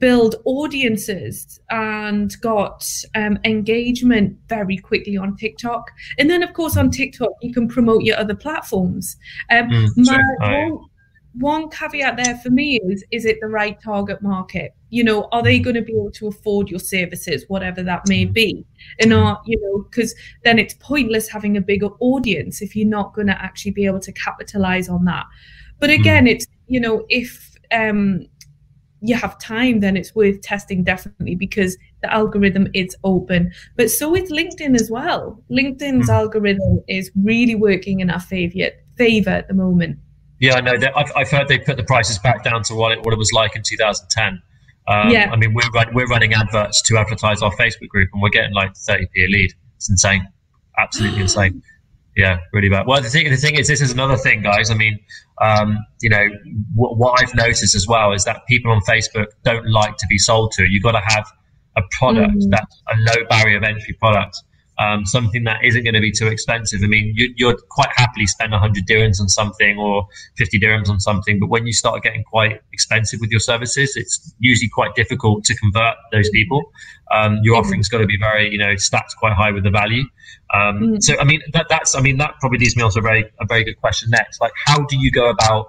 build 0.03 0.35
audiences 0.47 1.61
and 1.71 2.35
got 2.41 2.85
um, 3.15 3.39
engagement 3.45 4.37
very 4.49 4.77
quickly 4.77 5.17
on 5.17 5.37
TikTok. 5.37 5.89
And 6.19 6.29
then, 6.29 6.43
of 6.43 6.53
course, 6.55 6.77
on 6.77 6.91
TikTok, 6.91 7.31
you 7.41 7.55
can 7.55 7.69
promote 7.69 8.03
your 8.03 8.19
other 8.19 8.35
platforms. 8.35 9.17
Um, 9.49 9.69
mm, 9.69 9.89
my, 9.99 10.21
one, 10.41 10.79
one 11.35 11.71
caveat 11.71 12.17
there 12.17 12.37
for 12.39 12.51
me 12.51 12.81
is 12.89 13.05
is 13.13 13.25
it 13.25 13.39
the 13.41 13.47
right 13.47 13.81
target 13.81 14.21
market? 14.23 14.75
You 14.91 15.05
know, 15.05 15.29
are 15.31 15.41
they 15.41 15.61
mm. 15.61 15.63
going 15.63 15.77
to 15.77 15.83
be 15.83 15.93
able 15.93 16.11
to 16.11 16.27
afford 16.27 16.69
your 16.69 16.81
services, 16.81 17.45
whatever 17.47 17.85
that 17.85 18.09
may 18.09 18.27
mm. 18.27 18.33
be? 18.33 18.67
And 18.99 19.13
are, 19.13 19.41
you 19.47 19.61
know, 19.61 19.85
because 19.89 20.17
then 20.43 20.59
it's 20.59 20.75
pointless 20.81 21.29
having 21.29 21.57
a 21.57 21.61
bigger 21.61 21.91
audience 22.01 22.61
if 22.61 22.75
you're 22.75 22.89
not 22.89 23.15
going 23.15 23.29
to 23.29 23.41
actually 23.41 23.71
be 23.71 23.87
able 23.87 24.01
to 24.01 24.13
capitalize 24.15 24.89
on 24.89 25.05
that. 25.05 25.27
But 25.79 25.91
mm. 25.91 26.01
again, 26.01 26.27
it's, 26.27 26.49
you 26.67 26.81
know, 26.81 27.07
if 27.09 27.53
um, 27.71 28.27
you 29.03 29.17
have 29.17 29.39
time, 29.39 29.81
then 29.81 29.97
it's 29.97 30.15
worth 30.15 30.41
testing 30.43 30.85
definitely 30.85 31.35
because 31.35 31.77
the 32.03 32.13
algorithm 32.13 32.69
is 32.73 32.97
open. 33.03 33.53
But 33.77 33.91
so 33.91 34.15
is 34.15 34.31
LinkedIn 34.31 34.75
as 34.75 34.91
well. 34.91 35.43
LinkedIn's 35.51 36.09
mm. 36.09 36.15
algorithm 36.15 36.83
is 36.89 37.11
really 37.23 37.57
working 37.57 38.01
in 38.01 38.11
our 38.11 38.21
favor, 38.21 38.71
favor 38.97 39.31
at 39.31 39.49
the 39.49 39.55
moment. 39.55 39.99
Yeah, 40.39 40.55
I 40.55 40.61
know. 40.61 40.79
That 40.79 40.97
I've, 40.97 41.13
I've 41.17 41.31
heard 41.31 41.49
they 41.49 41.59
put 41.59 41.77
the 41.77 41.85
prices 41.85 42.19
back 42.19 42.45
down 42.45 42.63
to 42.65 42.75
what 42.75 42.93
it, 42.93 43.01
what 43.05 43.13
it 43.13 43.19
was 43.19 43.33
like 43.33 43.57
in 43.57 43.63
2010. 43.63 44.41
Um, 44.89 45.11
yeah. 45.11 45.31
I 45.33 45.37
mean, 45.37 45.53
we're, 45.53 45.71
run, 45.71 45.93
we're 45.95 46.07
running 46.07 46.33
adverts 46.33 46.81
to 46.83 46.97
advertise 46.97 47.43
our 47.43 47.55
Facebook 47.57 47.89
group 47.89 48.09
and 48.13 48.23
we're 48.23 48.31
getting 48.31 48.53
like 48.53 48.75
30p 48.75 49.09
a 49.17 49.29
lead. 49.29 49.53
It's 49.77 49.91
insane. 49.91 50.27
Absolutely 50.79 51.23
insane. 51.23 51.63
Yeah, 52.17 52.39
really 52.53 52.69
bad. 52.69 52.87
Well, 52.87 53.01
the 53.01 53.09
thing, 53.09 53.31
the 53.31 53.37
thing 53.37 53.55
is, 53.55 53.69
this 53.69 53.81
is 53.81 53.93
another 53.93 54.17
thing, 54.17 54.43
guys. 54.43 54.71
I 54.71 54.75
mean, 54.75 54.99
um, 55.41 55.79
you 56.03 56.11
know, 56.11 56.29
w- 56.77 56.97
what 56.97 57.23
I've 57.23 57.35
noticed 57.35 57.75
as 57.75 57.89
well 57.89 58.13
is 58.13 58.25
that 58.25 58.47
people 58.47 58.71
on 58.71 58.83
Facebook 58.83 59.27
don't 59.45 59.67
like 59.71 59.97
to 59.97 60.07
be 60.09 60.19
sold 60.19 60.53
to. 60.53 60.65
You've 60.69 60.83
got 60.83 60.93
to 60.93 61.01
have 61.07 61.27
a 61.77 61.83
product 61.93 62.35
mm. 62.35 62.51
that's 62.51 62.83
a 62.93 62.97
low 62.99 63.27
barrier 63.31 63.57
of 63.57 63.63
entry 63.63 63.95
product. 63.95 64.37
Um, 64.83 65.07
something 65.07 65.45
that 65.45 65.59
isn't 65.63 65.85
going 65.85 65.95
to 65.95 66.01
be 66.01 66.11
too 66.11 66.27
expensive. 66.27 66.81
I 66.83 66.87
mean, 66.87 67.13
you, 67.15 67.33
you'd 67.37 67.57
quite 67.71 67.91
happily 67.95 68.27
spend 68.27 68.53
100 68.53 68.87
dirhams 68.87 69.21
on 69.21 69.29
something 69.29 69.79
or 69.79 70.07
50 70.37 70.59
dirhams 70.59 70.89
on 70.89 70.99
something, 70.99 71.39
but 71.39 71.49
when 71.49 71.67
you 71.67 71.73
start 71.73 72.03
getting 72.03 72.25
quite 72.25 72.61
expensive 72.73 73.21
with 73.21 73.31
your 73.31 73.41
services, 73.41 73.95
it's 73.97 74.35
usually 74.39 74.69
quite 74.69 74.95
difficult 74.95 75.45
to 75.45 75.57
convert 75.57 75.95
those 76.11 76.29
people. 76.31 76.63
Um, 77.13 77.39
your 77.43 77.55
mm-hmm. 77.55 77.67
offering's 77.67 77.89
got 77.89 77.99
to 77.99 78.07
be 78.07 78.19
very, 78.19 78.51
you 78.51 78.59
know, 78.59 78.75
stacked 78.77 79.15
quite 79.19 79.35
high 79.35 79.53
with 79.53 79.65
the 79.65 79.71
value. 79.71 80.05
Um, 80.55 80.79
mm-hmm. 80.79 80.97
So, 81.01 81.19
I 81.21 81.25
mean, 81.25 81.43
that, 81.53 81.67
that's, 81.69 81.95
I 81.95 82.01
mean, 82.01 82.17
that 82.19 82.35
probably 82.41 82.59
leads 82.59 82.77
me 82.77 82.83
on 82.83 82.91
to 82.93 82.99
a 82.99 83.03
very, 83.03 83.25
a 83.41 83.47
very 83.47 83.65
good 83.65 83.81
question 83.81 84.11
next. 84.11 84.41
Like, 84.41 84.53
how 84.67 84.85
do 84.85 84.97
you 84.99 85.11
go 85.11 85.29
about 85.29 85.67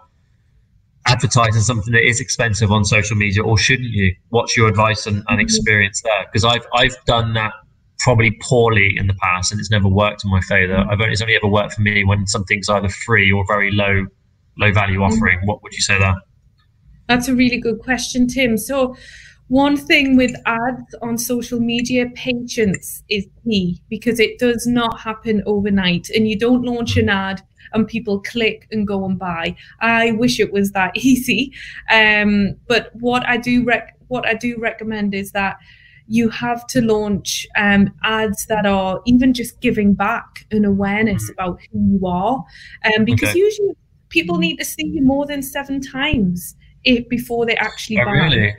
advertising 1.05 1.61
something 1.61 1.91
that 1.93 2.07
is 2.07 2.21
expensive 2.21 2.71
on 2.71 2.85
social 2.85 3.17
media, 3.17 3.43
or 3.43 3.57
shouldn't 3.57 3.89
you? 3.89 4.15
What's 4.29 4.55
your 4.55 4.69
advice 4.69 5.05
and, 5.05 5.17
and 5.17 5.25
mm-hmm. 5.27 5.39
experience 5.41 6.01
there? 6.01 6.25
Because 6.25 6.45
I've 6.45 6.65
I've 6.73 6.95
done 7.05 7.33
that 7.33 7.51
probably 8.03 8.37
poorly 8.41 8.93
in 8.97 9.07
the 9.07 9.13
past, 9.15 9.51
and 9.51 9.59
it's 9.59 9.71
never 9.71 9.87
worked 9.87 10.23
in 10.23 10.29
my 10.29 10.41
favor. 10.41 10.75
I've 10.75 10.99
only, 10.99 11.13
it's 11.13 11.21
only 11.21 11.35
ever 11.35 11.47
worked 11.47 11.73
for 11.73 11.81
me 11.81 12.03
when 12.03 12.27
something's 12.27 12.69
either 12.69 12.89
free 12.89 13.31
or 13.31 13.45
very 13.47 13.71
low 13.71 14.05
low 14.57 14.71
value 14.71 14.99
mm-hmm. 14.99 15.13
offering. 15.13 15.39
What 15.45 15.63
would 15.63 15.73
you 15.73 15.81
say 15.81 15.97
there? 15.97 16.15
That's 17.07 17.27
a 17.27 17.35
really 17.35 17.57
good 17.57 17.79
question, 17.79 18.27
Tim. 18.27 18.57
So. 18.57 18.95
One 19.49 19.75
thing 19.75 20.15
with 20.15 20.33
ads 20.45 20.95
on 21.01 21.17
social 21.17 21.59
media, 21.59 22.09
patience 22.15 23.03
is 23.09 23.27
key 23.43 23.83
because 23.87 24.19
it 24.19 24.39
does 24.39 24.65
not 24.65 24.99
happen 24.99 25.43
overnight. 25.45 26.09
And 26.09 26.27
you 26.27 26.39
don't 26.39 26.63
launch 26.63 26.95
an 26.95 27.09
ad 27.09 27.43
and 27.73 27.87
people 27.87 28.21
click 28.21 28.67
and 28.71 28.87
go 28.87 29.05
and 29.05 29.17
buy. 29.19 29.55
I 29.81 30.11
wish 30.11 30.39
it 30.39 30.53
was 30.53 30.71
that 30.71 30.95
easy. 30.97 31.53
Um, 31.91 32.55
but 32.67 32.91
what 32.95 33.27
I 33.27 33.37
do 33.37 33.63
rec- 33.63 33.97
what 34.07 34.25
I 34.25 34.33
do 34.33 34.57
recommend 34.59 35.13
is 35.13 35.31
that 35.31 35.57
you 36.13 36.29
have 36.29 36.67
to 36.67 36.79
launch 36.79 37.47
um, 37.57 37.91
ads 38.03 38.45
that 38.45 38.67
are 38.67 39.01
even 39.07 39.33
just 39.33 39.59
giving 39.61 39.95
back 39.95 40.45
an 40.51 40.63
awareness 40.63 41.23
mm-hmm. 41.23 41.33
about 41.33 41.59
who 41.71 41.79
you 41.93 42.05
are, 42.05 42.43
um, 42.85 43.03
because 43.03 43.29
okay. 43.29 43.39
usually 43.39 43.73
people 44.09 44.37
need 44.37 44.57
to 44.57 44.65
see 44.65 44.85
you 44.85 45.01
more 45.01 45.25
than 45.25 45.41
seven 45.41 45.81
times 45.81 46.55
if, 46.83 47.09
before 47.09 47.47
they 47.47 47.55
actually 47.55 47.99
oh, 47.99 48.05
buy. 48.05 48.11
Really? 48.11 48.53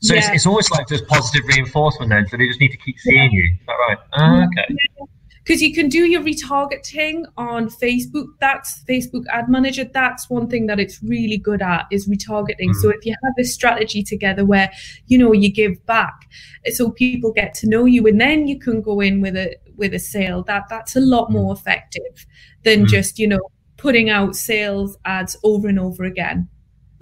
So 0.00 0.14
yeah. 0.14 0.20
it's, 0.20 0.28
it's 0.30 0.46
almost 0.46 0.70
like 0.70 0.88
just 0.88 1.06
positive 1.06 1.46
reinforcement 1.46 2.08
then. 2.08 2.26
So 2.28 2.38
they 2.38 2.46
just 2.46 2.60
need 2.60 2.72
to 2.72 2.78
keep 2.78 2.98
seeing 2.98 3.30
yeah. 3.32 3.38
you. 3.38 3.44
Is 3.60 3.66
that 3.66 3.76
right? 3.86 3.98
Oh, 4.14 4.44
okay. 4.44 4.64
Yeah 4.70 5.06
because 5.44 5.60
you 5.60 5.74
can 5.74 5.88
do 5.88 6.06
your 6.06 6.22
retargeting 6.22 7.24
on 7.36 7.68
Facebook. 7.68 8.26
That's 8.40 8.82
Facebook 8.88 9.24
Ad 9.30 9.48
Manager. 9.48 9.84
That's 9.84 10.30
one 10.30 10.48
thing 10.48 10.66
that 10.66 10.80
it's 10.80 11.02
really 11.02 11.36
good 11.36 11.60
at 11.60 11.86
is 11.90 12.08
retargeting. 12.08 12.70
Mm-hmm. 12.70 12.80
So 12.80 12.88
if 12.88 13.04
you 13.04 13.14
have 13.22 13.34
this 13.36 13.52
strategy 13.52 14.02
together 14.02 14.44
where 14.44 14.70
you 15.06 15.18
know 15.18 15.32
you 15.32 15.52
give 15.52 15.84
back, 15.86 16.28
so 16.72 16.90
people 16.90 17.32
get 17.32 17.54
to 17.54 17.68
know 17.68 17.84
you, 17.84 18.06
and 18.06 18.20
then 18.20 18.48
you 18.48 18.58
can 18.58 18.80
go 18.80 19.00
in 19.00 19.20
with 19.20 19.36
a 19.36 19.54
with 19.76 19.92
a 19.92 19.98
sale. 19.98 20.42
That 20.44 20.64
that's 20.70 20.96
a 20.96 21.00
lot 21.00 21.30
more 21.30 21.52
effective 21.52 22.26
than 22.62 22.80
mm-hmm. 22.80 22.86
just 22.86 23.18
you 23.18 23.28
know 23.28 23.40
putting 23.76 24.08
out 24.08 24.34
sales 24.34 24.96
ads 25.04 25.36
over 25.44 25.68
and 25.68 25.78
over 25.78 26.04
again. 26.04 26.48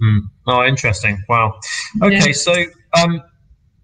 Mm. 0.01 0.19
Oh, 0.47 0.65
interesting. 0.65 1.23
Wow. 1.29 1.59
Okay, 2.01 2.17
yeah. 2.17 2.31
so 2.33 2.65
um, 3.01 3.21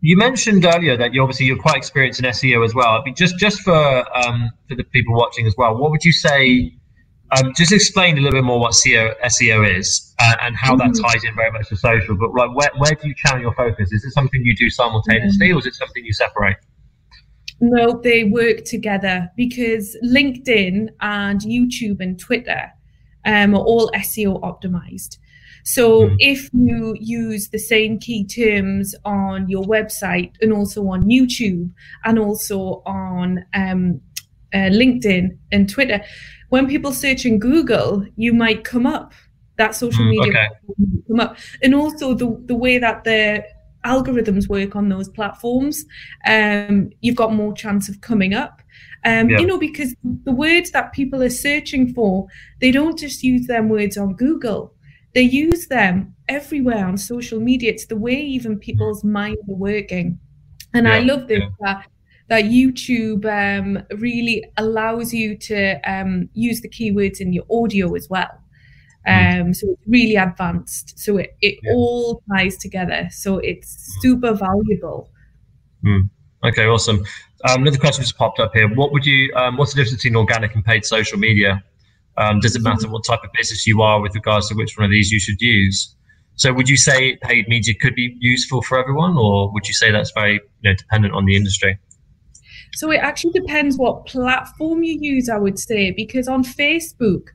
you 0.01 0.17
mentioned 0.17 0.65
earlier 0.65 0.95
that 0.97 1.13
you 1.13 1.21
obviously 1.21 1.45
you're 1.45 1.57
quite 1.59 1.75
experienced 1.75 2.19
in 2.19 2.25
SEO 2.25 2.63
as 2.63 2.73
well. 2.73 2.87
I 2.87 3.03
mean, 3.03 3.15
just 3.15 3.37
just 3.37 3.61
for 3.61 4.05
um, 4.17 4.49
for 4.67 4.75
the 4.75 4.83
people 4.85 5.15
watching 5.15 5.45
as 5.45 5.55
well, 5.57 5.77
what 5.77 5.91
would 5.91 6.03
you 6.03 6.13
say? 6.13 6.73
Um, 7.31 7.53
just 7.55 7.71
explain 7.71 8.17
a 8.17 8.21
little 8.21 8.39
bit 8.39 8.43
more 8.43 8.59
what 8.59 8.73
SEO 8.73 9.13
SEO 9.25 9.77
is 9.77 10.15
uh, 10.17 10.35
and 10.41 10.55
how 10.55 10.75
that 10.77 10.89
mm-hmm. 10.89 11.03
ties 11.05 11.23
in 11.23 11.35
very 11.35 11.51
much 11.51 11.69
to 11.69 11.75
social. 11.75 12.17
But 12.17 12.33
like, 12.33 12.55
where 12.55 12.71
where 12.77 12.95
do 12.95 13.07
you 13.07 13.13
channel 13.15 13.41
your 13.41 13.53
focus? 13.53 13.91
Is 13.91 14.03
it 14.03 14.11
something 14.11 14.41
you 14.43 14.55
do 14.55 14.69
simultaneously, 14.69 15.51
or 15.51 15.59
is 15.59 15.65
it 15.65 15.75
something 15.75 16.03
you 16.03 16.13
separate? 16.13 16.57
No, 17.61 17.99
they 18.01 18.23
work 18.23 18.63
together 18.63 19.29
because 19.35 19.97
LinkedIn 20.03 20.89
and 21.01 21.41
YouTube 21.41 21.99
and 21.99 22.17
Twitter 22.17 22.71
um, 23.25 23.53
are 23.53 23.61
all 23.61 23.91
SEO 23.91 24.41
optimized. 24.41 25.17
So 25.69 26.07
mm. 26.07 26.15
if 26.17 26.49
you 26.51 26.95
use 26.99 27.49
the 27.49 27.59
same 27.59 27.99
key 27.99 28.25
terms 28.25 28.95
on 29.05 29.47
your 29.47 29.63
website 29.65 30.31
and 30.41 30.51
also 30.51 30.87
on 30.87 31.03
YouTube 31.03 31.69
and 32.05 32.17
also 32.17 32.81
on 32.87 33.45
um, 33.53 34.01
uh, 34.51 34.71
LinkedIn 34.71 35.37
and 35.51 35.69
Twitter, 35.69 36.03
when 36.49 36.67
people 36.67 36.91
search 36.91 37.23
in 37.23 37.37
Google, 37.37 38.03
you 38.15 38.33
might 38.33 38.63
come 38.63 38.87
up. 38.87 39.13
That 39.57 39.75
social 39.75 40.05
mm, 40.05 40.09
media 40.09 40.29
okay. 40.29 40.85
come 41.07 41.19
up, 41.19 41.37
and 41.61 41.75
also 41.75 42.15
the 42.15 42.41
the 42.45 42.55
way 42.55 42.79
that 42.79 43.03
the 43.03 43.43
algorithms 43.85 44.47
work 44.47 44.75
on 44.75 44.89
those 44.89 45.09
platforms, 45.09 45.85
um, 46.25 46.89
you've 47.01 47.17
got 47.17 47.33
more 47.33 47.53
chance 47.53 47.89
of 47.89 47.99
coming 48.01 48.33
up. 48.33 48.61
Um, 49.05 49.29
yeah. 49.29 49.39
You 49.39 49.45
know, 49.45 49.59
because 49.59 49.93
the 50.23 50.31
words 50.31 50.71
that 50.71 50.93
people 50.93 51.21
are 51.21 51.29
searching 51.29 51.93
for, 51.93 52.27
they 52.61 52.71
don't 52.71 52.97
just 52.97 53.21
use 53.21 53.47
them 53.47 53.69
words 53.69 53.97
on 53.97 54.15
Google 54.15 54.73
they 55.13 55.21
use 55.21 55.67
them 55.67 56.15
everywhere 56.27 56.85
on 56.85 56.97
social 56.97 57.39
media. 57.39 57.71
It's 57.71 57.87
the 57.87 57.97
way 57.97 58.19
even 58.19 58.59
people's 58.59 59.03
minds 59.03 59.41
are 59.49 59.55
working. 59.55 60.19
And 60.73 60.85
yeah, 60.85 60.93
I 60.93 60.99
love 60.99 61.27
this 61.27 61.39
yeah. 61.39 61.49
that, 61.61 61.87
that 62.27 62.43
YouTube 62.45 63.25
um, 63.25 63.83
really 63.97 64.45
allows 64.57 65.13
you 65.13 65.35
to 65.37 65.79
um, 65.91 66.29
use 66.33 66.61
the 66.61 66.69
keywords 66.69 67.19
in 67.19 67.33
your 67.33 67.45
audio 67.49 67.95
as 67.95 68.07
well. 68.09 68.29
Mm. 69.07 69.41
Um, 69.41 69.53
so 69.53 69.67
it's 69.71 69.87
really 69.87 70.15
advanced. 70.15 70.99
So 70.99 71.17
it, 71.17 71.35
it 71.41 71.57
yeah. 71.63 71.73
all 71.73 72.21
ties 72.31 72.57
together. 72.57 73.07
So 73.11 73.39
it's 73.39 73.97
super 74.01 74.33
valuable. 74.33 75.09
Mm. 75.83 76.09
Okay, 76.43 76.67
awesome. 76.67 77.03
Um, 77.45 77.61
another 77.61 77.77
question 77.77 78.03
just 78.03 78.17
popped 78.17 78.39
up 78.39 78.53
here. 78.53 78.67
What 78.75 78.91
would 78.91 79.05
you? 79.05 79.33
Um, 79.35 79.57
what's 79.57 79.73
the 79.73 79.81
difference 79.81 80.03
between 80.03 80.15
organic 80.15 80.53
and 80.55 80.63
paid 80.63 80.85
social 80.85 81.17
media? 81.17 81.63
Um, 82.19 82.41
does 82.41 82.55
it 82.55 82.61
matter 82.61 82.89
what 82.89 83.05
type 83.05 83.21
of 83.23 83.29
business 83.35 83.65
you 83.65 83.81
are 83.81 84.01
with 84.01 84.13
regards 84.13 84.49
to 84.49 84.55
which 84.55 84.77
one 84.77 84.85
of 84.85 84.91
these 84.91 85.09
you 85.09 85.19
should 85.19 85.41
use? 85.41 85.95
So 86.35 86.51
would 86.53 86.67
you 86.67 86.75
say 86.77 87.17
paid 87.23 87.47
media 87.47 87.73
could 87.73 87.95
be 87.95 88.15
useful 88.19 88.61
for 88.61 88.77
everyone, 88.77 89.17
or 89.17 89.51
would 89.53 89.67
you 89.67 89.73
say 89.73 89.91
that's 89.91 90.11
very 90.11 90.33
you 90.33 90.41
know, 90.63 90.73
dependent 90.73 91.13
on 91.13 91.25
the 91.25 91.35
industry? 91.35 91.79
So 92.73 92.91
it 92.91 92.97
actually 92.97 93.31
depends 93.31 93.77
what 93.77 94.05
platform 94.05 94.83
you 94.83 94.97
use, 94.99 95.29
I 95.29 95.37
would 95.37 95.57
say, 95.57 95.91
because 95.91 96.27
on 96.27 96.43
Facebook, 96.43 97.27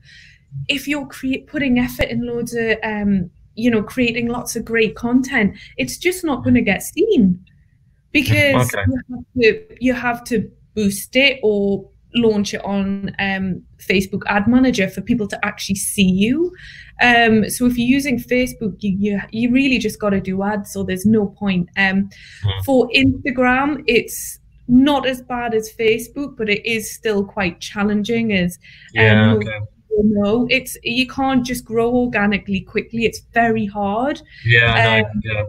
if 0.69 0.87
you're 0.87 1.07
create, 1.07 1.47
putting 1.47 1.79
effort 1.79 2.09
in 2.09 2.25
loads 2.25 2.53
of, 2.53 2.77
um, 2.83 3.29
you 3.55 3.69
know, 3.71 3.83
creating 3.83 4.27
lots 4.29 4.55
of 4.55 4.65
great 4.65 4.95
content, 4.95 5.57
it's 5.77 5.97
just 5.97 6.23
not 6.23 6.43
going 6.43 6.55
to 6.55 6.61
get 6.61 6.83
seen 6.83 7.43
because 8.11 8.73
okay. 8.73 8.83
you, 8.87 9.01
have 9.09 9.25
to, 9.41 9.77
you 9.81 9.93
have 9.93 10.23
to 10.25 10.51
boost 10.75 11.15
it 11.15 11.39
or 11.43 11.89
launch 12.15 12.53
it 12.53 12.63
on 12.65 13.15
um, 13.19 13.61
Facebook 13.77 14.21
Ad 14.27 14.47
Manager 14.47 14.89
for 14.89 15.01
people 15.01 15.27
to 15.27 15.45
actually 15.45 15.75
see 15.75 16.09
you. 16.09 16.53
Um, 17.01 17.49
so 17.49 17.65
if 17.65 17.77
you're 17.77 17.87
using 17.87 18.17
Facebook, 18.19 18.77
you 18.79 18.95
you, 18.97 19.21
you 19.31 19.51
really 19.51 19.77
just 19.77 19.99
got 19.99 20.11
to 20.11 20.21
do 20.21 20.43
ads. 20.43 20.71
So 20.71 20.83
there's 20.83 21.05
no 21.05 21.27
point. 21.27 21.69
Um, 21.77 22.09
mm. 22.43 22.65
For 22.65 22.89
Instagram, 22.95 23.83
it's 23.87 24.39
not 24.67 25.05
as 25.05 25.21
bad 25.21 25.53
as 25.53 25.71
Facebook, 25.71 26.37
but 26.37 26.49
it 26.49 26.65
is 26.65 26.93
still 26.93 27.23
quite 27.23 27.59
challenging. 27.59 28.33
As 28.33 28.57
yeah, 28.93 29.31
um, 29.31 29.37
okay. 29.37 29.59
No, 29.97 30.45
it's 30.49 30.77
you 30.83 31.07
can't 31.07 31.45
just 31.45 31.63
grow 31.63 31.93
organically 31.95 32.61
quickly. 32.61 33.05
It's 33.05 33.21
very 33.33 33.65
hard. 33.65 34.21
Yeah, 34.45 35.03
um, 35.05 35.21
no, 35.23 35.33
yeah. 35.33 35.43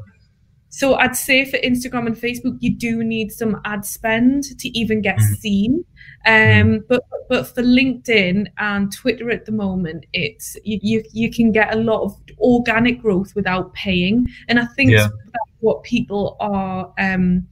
So 0.76 0.94
I'd 0.96 1.16
say 1.16 1.50
for 1.50 1.56
Instagram 1.60 2.06
and 2.06 2.14
Facebook, 2.14 2.58
you 2.60 2.76
do 2.76 3.02
need 3.02 3.32
some 3.32 3.58
ad 3.64 3.86
spend 3.86 4.44
to 4.58 4.78
even 4.78 5.00
get 5.00 5.16
mm. 5.16 5.36
seen. 5.36 5.84
Mm. 6.26 6.60
Um, 6.60 6.84
but 6.86 7.02
but 7.30 7.46
for 7.46 7.62
LinkedIn 7.62 8.48
and 8.58 8.92
Twitter 8.92 9.30
at 9.30 9.46
the 9.46 9.52
moment, 9.52 10.04
it's 10.12 10.54
you, 10.64 10.78
you, 10.82 11.02
you 11.14 11.30
can 11.30 11.50
get 11.50 11.72
a 11.72 11.78
lot 11.78 12.02
of 12.02 12.14
organic 12.38 13.00
growth 13.00 13.34
without 13.34 13.72
paying, 13.72 14.26
and 14.48 14.60
I 14.60 14.66
think 14.66 14.90
yeah. 14.90 15.08
that's 15.08 15.50
what 15.60 15.82
people 15.82 16.36
are 16.40 16.92
um, 16.98 17.48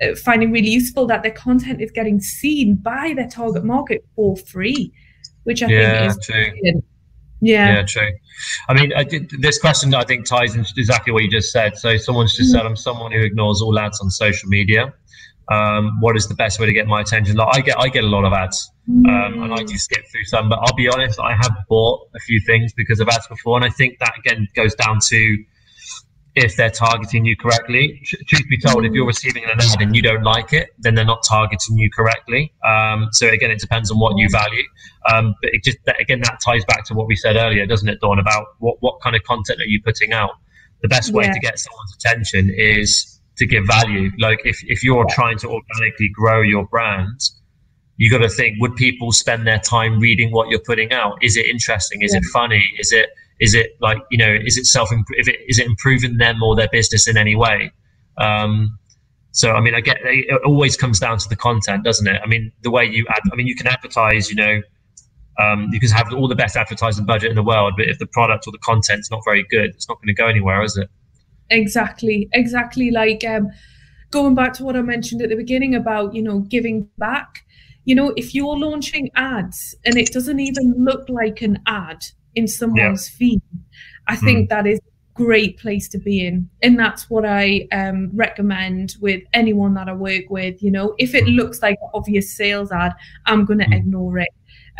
uh, 0.00 0.14
finding 0.14 0.50
really 0.50 0.70
useful 0.70 1.06
that 1.08 1.22
their 1.22 1.32
content 1.32 1.82
is 1.82 1.90
getting 1.90 2.22
seen 2.22 2.76
by 2.76 3.12
their 3.14 3.28
target 3.28 3.64
market 3.64 4.02
for 4.16 4.34
free, 4.38 4.90
which 5.42 5.62
I 5.62 5.66
yeah, 5.66 6.08
think 6.08 6.10
is 6.10 6.26
true. 6.26 6.82
Yeah. 7.42 7.74
Yeah, 7.74 7.82
true. 7.82 8.10
I 8.68 8.74
mean, 8.74 8.92
I 8.94 9.04
did, 9.04 9.30
this 9.40 9.58
question 9.58 9.94
I 9.94 10.04
think 10.04 10.26
ties 10.26 10.54
into 10.54 10.72
exactly 10.76 11.12
what 11.12 11.22
you 11.22 11.30
just 11.30 11.52
said. 11.52 11.76
So 11.76 11.96
someone's 11.98 12.34
just 12.34 12.50
mm-hmm. 12.50 12.58
said, 12.58 12.66
I'm 12.66 12.76
someone 12.76 13.12
who 13.12 13.20
ignores 13.20 13.60
all 13.60 13.78
ads 13.78 14.00
on 14.00 14.10
social 14.10 14.48
media 14.48 14.94
um, 15.50 16.00
what 16.00 16.16
is 16.16 16.28
the 16.28 16.34
best 16.34 16.60
way 16.60 16.66
to 16.66 16.72
get 16.72 16.86
my 16.86 17.00
attention? 17.00 17.36
Like 17.36 17.56
I 17.56 17.60
get, 17.60 17.78
I 17.78 17.88
get 17.88 18.04
a 18.04 18.06
lot 18.06 18.24
of 18.24 18.32
ads, 18.32 18.70
um, 18.88 19.42
and 19.42 19.52
I 19.52 19.62
do 19.64 19.76
skip 19.76 20.04
through 20.10 20.24
some. 20.24 20.48
But 20.48 20.60
I'll 20.62 20.74
be 20.74 20.88
honest, 20.88 21.18
I 21.20 21.34
have 21.34 21.52
bought 21.68 22.08
a 22.14 22.20
few 22.20 22.40
things 22.46 22.72
because 22.72 23.00
of 23.00 23.08
ads 23.08 23.26
before, 23.26 23.56
and 23.56 23.64
I 23.64 23.70
think 23.70 23.98
that 23.98 24.12
again 24.18 24.48
goes 24.54 24.74
down 24.74 24.98
to 25.08 25.44
if 26.34 26.56
they're 26.56 26.70
targeting 26.70 27.24
you 27.24 27.36
correctly. 27.36 28.00
Truth 28.26 28.48
be 28.48 28.58
told, 28.58 28.84
if 28.84 28.92
you're 28.92 29.06
receiving 29.06 29.44
an 29.44 29.50
ad 29.50 29.80
and 29.80 29.94
you 29.94 30.00
don't 30.00 30.22
like 30.22 30.52
it, 30.52 30.70
then 30.78 30.94
they're 30.94 31.04
not 31.04 31.22
targeting 31.28 31.76
you 31.76 31.90
correctly. 31.90 32.52
Um, 32.66 33.08
so 33.12 33.28
again, 33.28 33.50
it 33.50 33.58
depends 33.58 33.90
on 33.90 33.98
what 33.98 34.16
you 34.16 34.28
value. 34.30 34.64
Um, 35.12 35.34
but 35.42 35.50
it 35.52 35.62
just 35.62 35.78
again 36.00 36.20
that 36.20 36.40
ties 36.44 36.64
back 36.64 36.84
to 36.86 36.94
what 36.94 37.06
we 37.06 37.16
said 37.16 37.36
earlier, 37.36 37.66
doesn't 37.66 37.88
it, 37.88 38.00
Dawn? 38.00 38.18
About 38.18 38.46
what 38.58 38.76
what 38.80 39.00
kind 39.02 39.14
of 39.14 39.22
content 39.24 39.60
are 39.60 39.66
you 39.66 39.82
putting 39.82 40.12
out? 40.12 40.30
The 40.80 40.88
best 40.88 41.12
way 41.12 41.24
yeah. 41.24 41.32
to 41.32 41.40
get 41.40 41.58
someone's 41.58 41.94
attention 41.94 42.50
is 42.56 43.20
to 43.36 43.46
give 43.46 43.66
value. 43.66 44.10
Like 44.18 44.40
if, 44.44 44.58
if 44.64 44.82
you're 44.82 45.06
trying 45.10 45.38
to 45.38 45.48
organically 45.48 46.08
grow 46.08 46.42
your 46.42 46.66
brand, 46.66 47.20
you 47.98 48.10
got 48.10 48.18
to 48.18 48.28
think: 48.28 48.56
would 48.60 48.74
people 48.76 49.12
spend 49.12 49.46
their 49.46 49.58
time 49.58 49.98
reading 50.00 50.32
what 50.32 50.48
you're 50.48 50.60
putting 50.60 50.92
out? 50.92 51.22
Is 51.22 51.36
it 51.36 51.46
interesting? 51.46 52.02
Is 52.02 52.14
yeah. 52.14 52.18
it 52.18 52.24
funny? 52.32 52.64
Is 52.78 52.90
it 52.90 53.10
is 53.42 53.54
it 53.54 53.76
like 53.80 53.98
you 54.10 54.16
know? 54.16 54.32
Is 54.44 54.56
it 54.56 54.66
self? 54.66 54.90
If 54.92 55.26
it 55.26 55.40
is 55.48 55.58
it 55.58 55.66
improving 55.66 56.18
them 56.18 56.40
or 56.42 56.54
their 56.54 56.68
business 56.70 57.08
in 57.08 57.16
any 57.16 57.34
way? 57.34 57.72
Um, 58.16 58.78
so 59.32 59.50
I 59.50 59.60
mean, 59.60 59.74
I 59.74 59.80
get 59.80 59.98
it 60.04 60.40
always 60.46 60.76
comes 60.76 61.00
down 61.00 61.18
to 61.18 61.28
the 61.28 61.34
content, 61.34 61.82
doesn't 61.82 62.06
it? 62.06 62.20
I 62.22 62.28
mean, 62.28 62.52
the 62.62 62.70
way 62.70 62.84
you 62.84 63.04
ad, 63.10 63.20
I 63.32 63.34
mean, 63.34 63.48
you 63.48 63.56
can 63.56 63.66
advertise, 63.66 64.30
you 64.30 64.36
know, 64.36 64.62
um, 65.40 65.70
you 65.72 65.80
can 65.80 65.90
have 65.90 66.12
all 66.14 66.28
the 66.28 66.36
best 66.36 66.56
advertising 66.56 67.04
budget 67.04 67.30
in 67.30 67.36
the 67.36 67.42
world, 67.42 67.74
but 67.76 67.88
if 67.88 67.98
the 67.98 68.06
product 68.06 68.46
or 68.46 68.52
the 68.52 68.58
content's 68.58 69.10
not 69.10 69.22
very 69.24 69.44
good, 69.50 69.70
it's 69.70 69.88
not 69.88 69.96
going 69.96 70.14
to 70.14 70.14
go 70.14 70.28
anywhere, 70.28 70.62
is 70.62 70.76
it? 70.76 70.88
Exactly, 71.50 72.28
exactly. 72.32 72.92
Like 72.92 73.24
um, 73.24 73.48
going 74.12 74.36
back 74.36 74.52
to 74.54 74.64
what 74.64 74.76
I 74.76 74.82
mentioned 74.82 75.20
at 75.20 75.30
the 75.30 75.36
beginning 75.36 75.74
about 75.74 76.14
you 76.14 76.22
know 76.22 76.40
giving 76.40 76.88
back. 76.96 77.44
You 77.84 77.96
know, 77.96 78.12
if 78.16 78.32
you're 78.32 78.56
launching 78.56 79.10
ads 79.16 79.74
and 79.84 79.96
it 79.96 80.12
doesn't 80.12 80.38
even 80.38 80.76
look 80.78 81.08
like 81.08 81.42
an 81.42 81.58
ad 81.66 82.04
in 82.34 82.46
someone's 82.48 83.10
yeah. 83.10 83.16
feed, 83.18 83.42
I 84.08 84.16
think 84.16 84.46
mm. 84.46 84.48
that 84.50 84.66
is 84.66 84.78
a 84.78 85.14
great 85.14 85.58
place 85.58 85.88
to 85.88 85.98
be 85.98 86.26
in 86.26 86.48
and 86.62 86.78
that's 86.78 87.10
what 87.10 87.22
i 87.26 87.68
um, 87.70 88.10
recommend 88.14 88.96
with 88.98 89.22
anyone 89.34 89.74
that 89.74 89.86
i 89.86 89.92
work 89.92 90.24
with 90.30 90.62
you 90.62 90.70
know 90.70 90.94
if 90.96 91.14
it 91.14 91.24
hmm. 91.24 91.32
looks 91.32 91.60
like 91.60 91.76
an 91.82 91.90
obvious 91.92 92.34
sales 92.34 92.72
ad 92.72 92.94
i'm 93.26 93.44
going 93.44 93.58
to 93.58 93.66
mm. 93.66 93.76
ignore 93.76 94.18
it 94.18 94.30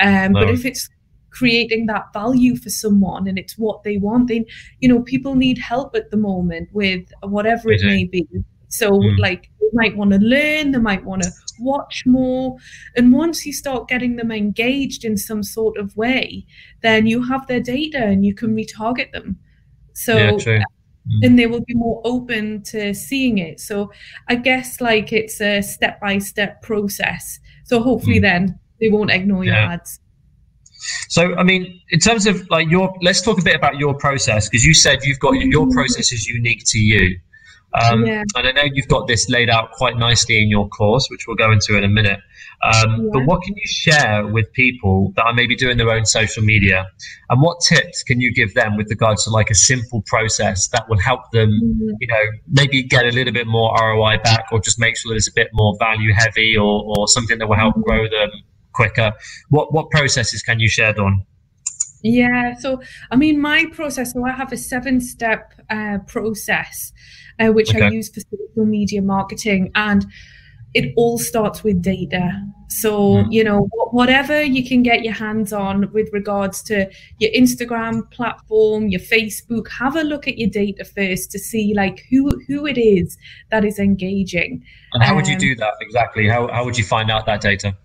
um, 0.01 0.33
no. 0.33 0.41
But 0.41 0.51
if 0.51 0.65
it's 0.65 0.88
creating 1.31 1.87
that 1.87 2.12
value 2.12 2.57
for 2.57 2.69
someone 2.69 3.27
and 3.27 3.38
it's 3.38 3.57
what 3.57 3.83
they 3.83 3.97
want, 3.97 4.29
then 4.29 4.45
you 4.81 4.88
know 4.88 5.01
people 5.01 5.35
need 5.35 5.59
help 5.59 5.95
at 5.95 6.11
the 6.11 6.17
moment 6.17 6.69
with 6.73 7.11
whatever 7.23 7.73
it 7.73 7.83
may 7.83 8.05
be. 8.05 8.27
So 8.69 8.91
mm. 8.91 9.19
like 9.19 9.51
might 9.72 9.96
want 9.96 10.12
to 10.12 10.18
learn, 10.18 10.72
they 10.72 10.78
might 10.78 11.04
want 11.04 11.22
to 11.22 11.30
watch 11.58 12.04
more. 12.06 12.56
And 12.96 13.12
once 13.12 13.46
you 13.46 13.52
start 13.52 13.88
getting 13.88 14.16
them 14.16 14.30
engaged 14.30 15.04
in 15.04 15.16
some 15.16 15.42
sort 15.42 15.76
of 15.78 15.96
way, 15.96 16.46
then 16.82 17.06
you 17.06 17.22
have 17.22 17.46
their 17.46 17.61
data 17.61 18.02
and 18.02 18.24
you 18.24 18.35
can 18.35 18.56
retarget 18.56 19.12
them. 19.12 19.38
So 19.94 20.16
yeah, 20.16 20.30
mm. 20.58 20.62
and 21.22 21.38
they 21.38 21.46
will 21.46 21.64
be 21.64 21.74
more 21.74 22.00
open 22.04 22.62
to 22.64 22.94
seeing 22.94 23.38
it. 23.38 23.61
So 23.61 23.92
I 24.28 24.37
guess 24.37 24.80
like 24.80 25.12
it's 25.12 25.40
a 25.40 25.61
step 25.62 26.00
by 26.00 26.18
step 26.18 26.62
process. 26.62 27.38
So 27.64 27.82
hopefully 27.82 28.18
mm. 28.18 28.22
then 28.22 28.58
they 28.80 28.88
won't 28.88 29.11
ignore 29.11 29.44
your 29.44 29.54
ads. 29.54 30.00
So, 31.08 31.35
I 31.37 31.42
mean, 31.42 31.80
in 31.90 32.00
terms 32.00 32.26
of 32.26 32.48
like 32.50 32.68
your, 32.68 32.92
let's 33.02 33.20
talk 33.20 33.38
a 33.38 33.42
bit 33.42 33.54
about 33.54 33.76
your 33.76 33.94
process 33.94 34.48
because 34.48 34.64
you 34.64 34.74
said 34.74 35.04
you've 35.04 35.20
got 35.20 35.32
your 35.35 35.66
mm-hmm. 35.66 35.72
process 35.72 36.12
is 36.12 36.26
unique 36.26 36.62
to 36.66 36.78
you. 36.78 37.18
Um, 37.74 38.04
yeah. 38.06 38.22
And 38.37 38.48
I 38.48 38.52
know 38.52 38.62
you've 38.72 38.88
got 38.88 39.08
this 39.08 39.28
laid 39.28 39.48
out 39.48 39.72
quite 39.72 39.96
nicely 39.96 40.42
in 40.42 40.48
your 40.48 40.68
course, 40.68 41.08
which 41.11 41.26
we'll 41.26 41.37
go 41.37 41.50
into 41.50 41.76
in 41.76 41.85
a 41.85 41.88
minute. 41.88 42.20
Um, 42.62 43.04
yeah. 43.04 43.11
But 43.12 43.26
what 43.26 43.42
can 43.42 43.54
you 43.56 43.66
share 43.66 44.26
with 44.26 44.52
people 44.52 45.12
that 45.16 45.24
are 45.24 45.35
maybe 45.35 45.56
doing 45.56 45.78
their 45.78 45.90
own 45.90 46.04
social 46.04 46.42
media? 46.42 46.87
And 47.30 47.40
what 47.40 47.58
tips 47.61 48.02
can 48.02 48.20
you 48.20 48.32
give 48.32 48.54
them 48.54 48.76
with 48.76 48.88
regards 48.90 49.24
to 49.24 49.30
like 49.30 49.50
a 49.50 49.54
simple 49.54 50.02
process 50.06 50.68
that 50.68 50.88
will 50.88 50.98
help 50.98 51.30
them, 51.32 51.50
mm-hmm. 51.50 51.90
you 52.00 52.06
know, 52.06 52.22
maybe 52.48 52.82
get 52.82 53.04
a 53.06 53.11
little 53.11 53.32
bit 53.32 53.46
more 53.46 53.74
ROI 53.80 54.18
back 54.22 54.46
or 54.52 54.61
just 54.61 54.78
make 54.78 54.96
sure 54.96 55.12
that 55.12 55.16
it's 55.16 55.28
a 55.28 55.35
bit 55.35 55.48
more 55.52 55.76
value 55.78 56.12
heavy 56.14 56.56
or, 56.56 56.85
or 56.96 57.08
something 57.08 57.38
that 57.38 57.48
will 57.48 57.56
help 57.56 57.74
mm-hmm. 57.74 57.82
grow 57.82 58.08
them 58.08 58.30
quicker. 58.72 59.12
What 59.48 59.72
what 59.72 59.90
processes 59.90 60.42
can 60.42 60.61
you 60.61 60.68
share, 60.68 60.92
Dawn? 60.92 61.26
Yeah, 62.03 62.55
so 62.59 62.83
I 63.11 63.17
mean, 63.17 63.41
my 63.41 63.67
process. 63.73 64.12
So 64.12 64.25
I 64.27 64.33
have 64.33 64.53
a 64.53 64.57
seven-step 64.57 65.55
uh, 65.71 65.99
process 66.07 66.93
uh, 67.38 67.53
which 67.53 67.75
okay. 67.75 67.87
I 67.87 67.88
use 67.91 68.09
for 68.09 68.21
social 68.21 68.67
media 68.67 69.03
marketing, 69.03 69.71
and 69.75 70.07
it 70.75 70.93
all 70.97 71.19
starts 71.19 71.62
with 71.62 71.83
data. 71.83 72.47
So 72.69 73.17
mm. 73.17 73.33
you 73.33 73.45
know, 73.45 73.69
whatever 73.91 74.43
you 74.43 74.67
can 74.67 74.83
get 74.83 75.03
your 75.05 75.12
hands 75.12 75.53
on 75.53 75.93
with 75.93 76.09
regards 76.12 76.62
to 76.65 76.91
your 77.19 77.31
Instagram 77.33 78.11
platform, 78.11 78.88
your 78.88 79.01
Facebook, 79.01 79.69
have 79.69 79.97
a 79.97 80.03
look 80.03 80.27
at 80.27 80.38
your 80.38 80.49
data 80.49 80.85
first 80.85 81.31
to 81.33 81.38
see 81.38 81.75
like 81.75 82.05
who 82.11 82.31
who 82.47 82.67
it 82.67 82.79
is 82.79 83.19
that 83.51 83.65
is 83.65 83.79
engaging. 83.79 84.65
And 84.95 85.03
how 85.03 85.15
would 85.15 85.27
you 85.27 85.35
um, 85.35 85.41
do 85.41 85.55
that 85.57 85.75
exactly? 85.81 86.29
How 86.29 86.49
how 86.49 86.65
would 86.65 86.79
you 86.79 86.85
find 86.85 87.11
out 87.11 87.27
that 87.27 87.41
data? 87.41 87.77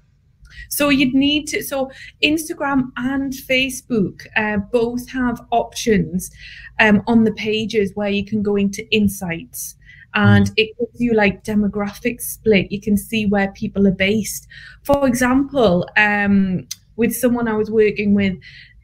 So 0.70 0.90
you'd 0.90 1.14
need 1.14 1.48
to, 1.48 1.64
so 1.64 1.92
Instagram 2.24 2.92
and 2.98 3.34
Facebook 3.34 4.26
uh, 4.36 4.58
both 4.72 5.10
have 5.10 5.46
options 5.52 6.32
um, 6.80 7.04
on 7.08 7.24
the 7.24 7.34
pages 7.34 7.92
where 7.96 8.10
you 8.10 8.26
can 8.26 8.42
go 8.44 8.56
into 8.56 8.90
insights 8.94 9.76
and 10.14 10.48
mm. 10.48 10.54
it 10.58 10.78
gives 10.80 11.00
you 11.00 11.14
like 11.14 11.44
demographic 11.44 12.22
split. 12.22 12.72
You 12.72 12.82
can 12.82 12.98
see 12.98 13.26
where 13.26 13.52
people 13.52 13.88
are 13.88 13.92
based. 13.92 14.48
For 14.84 15.08
example, 15.08 15.88
um, 15.98 16.68
with 16.96 17.16
someone 17.16 17.48
I 17.48 17.54
was 17.54 17.70
working 17.70 18.14
with, 18.14 18.36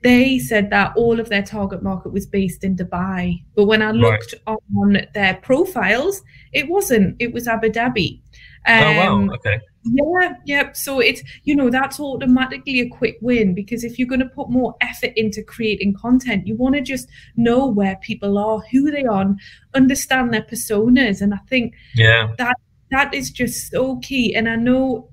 they 0.04 0.38
said 0.38 0.70
that 0.70 0.96
all 0.96 1.20
of 1.20 1.30
their 1.30 1.42
target 1.42 1.82
market 1.82 2.12
was 2.12 2.26
based 2.26 2.64
in 2.64 2.76
Dubai. 2.76 3.42
But 3.56 3.66
when 3.66 3.82
I 3.82 3.92
looked 3.92 4.36
right. 4.46 4.58
on 4.78 4.98
their 5.14 5.36
profiles, 5.36 6.22
it 6.52 6.68
wasn't. 6.70 7.16
It 7.20 7.34
was 7.34 7.48
Abu 7.48 7.70
Dhabi. 7.70 8.20
Um, 8.66 8.84
oh 8.84 8.98
wow! 8.98 9.16
Um, 9.16 9.30
okay. 9.32 9.60
Yeah, 9.86 10.36
yeah. 10.46 10.72
So 10.74 11.00
it's 11.00 11.22
you 11.44 11.56
know 11.56 11.70
that's 11.70 12.00
automatically 12.00 12.80
a 12.80 12.90
quick 12.90 13.18
win 13.22 13.54
because 13.54 13.84
if 13.84 14.00
you're 14.00 14.08
going 14.08 14.22
to 14.22 14.30
put 14.30 14.50
more 14.50 14.76
effort 14.82 15.12
into 15.16 15.44
creating 15.44 15.96
content, 15.96 16.48
you 16.48 16.56
want 16.56 16.76
to 16.76 16.82
just 16.82 17.10
know 17.36 17.68
where 17.68 17.98
people 17.98 18.38
are, 18.38 18.62
who 18.72 18.92
they 18.92 19.04
are, 19.04 19.36
understand 19.74 20.34
their 20.34 20.44
personas, 20.44 21.22
and 21.22 21.34
I 21.34 21.40
think 21.50 21.74
yeah 21.96 22.34
that 22.38 22.56
that 22.92 23.14
is 23.14 23.30
just 23.30 23.72
so 23.72 23.98
key. 23.98 24.34
And 24.34 24.48
I 24.48 24.56
know 24.56 25.10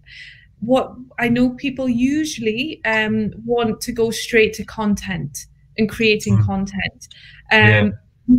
what 0.61 0.95
I 1.19 1.29
know 1.29 1.51
people 1.51 1.89
usually 1.89 2.81
um, 2.85 3.33
want 3.45 3.81
to 3.83 3.93
go 3.93 4.11
straight 4.11 4.53
to 4.55 4.65
content 4.65 5.47
and 5.79 5.89
creating 5.89 6.39
mm. 6.39 6.47
content. 6.47 7.09
Um, 7.51 7.61
yeah 7.61 7.91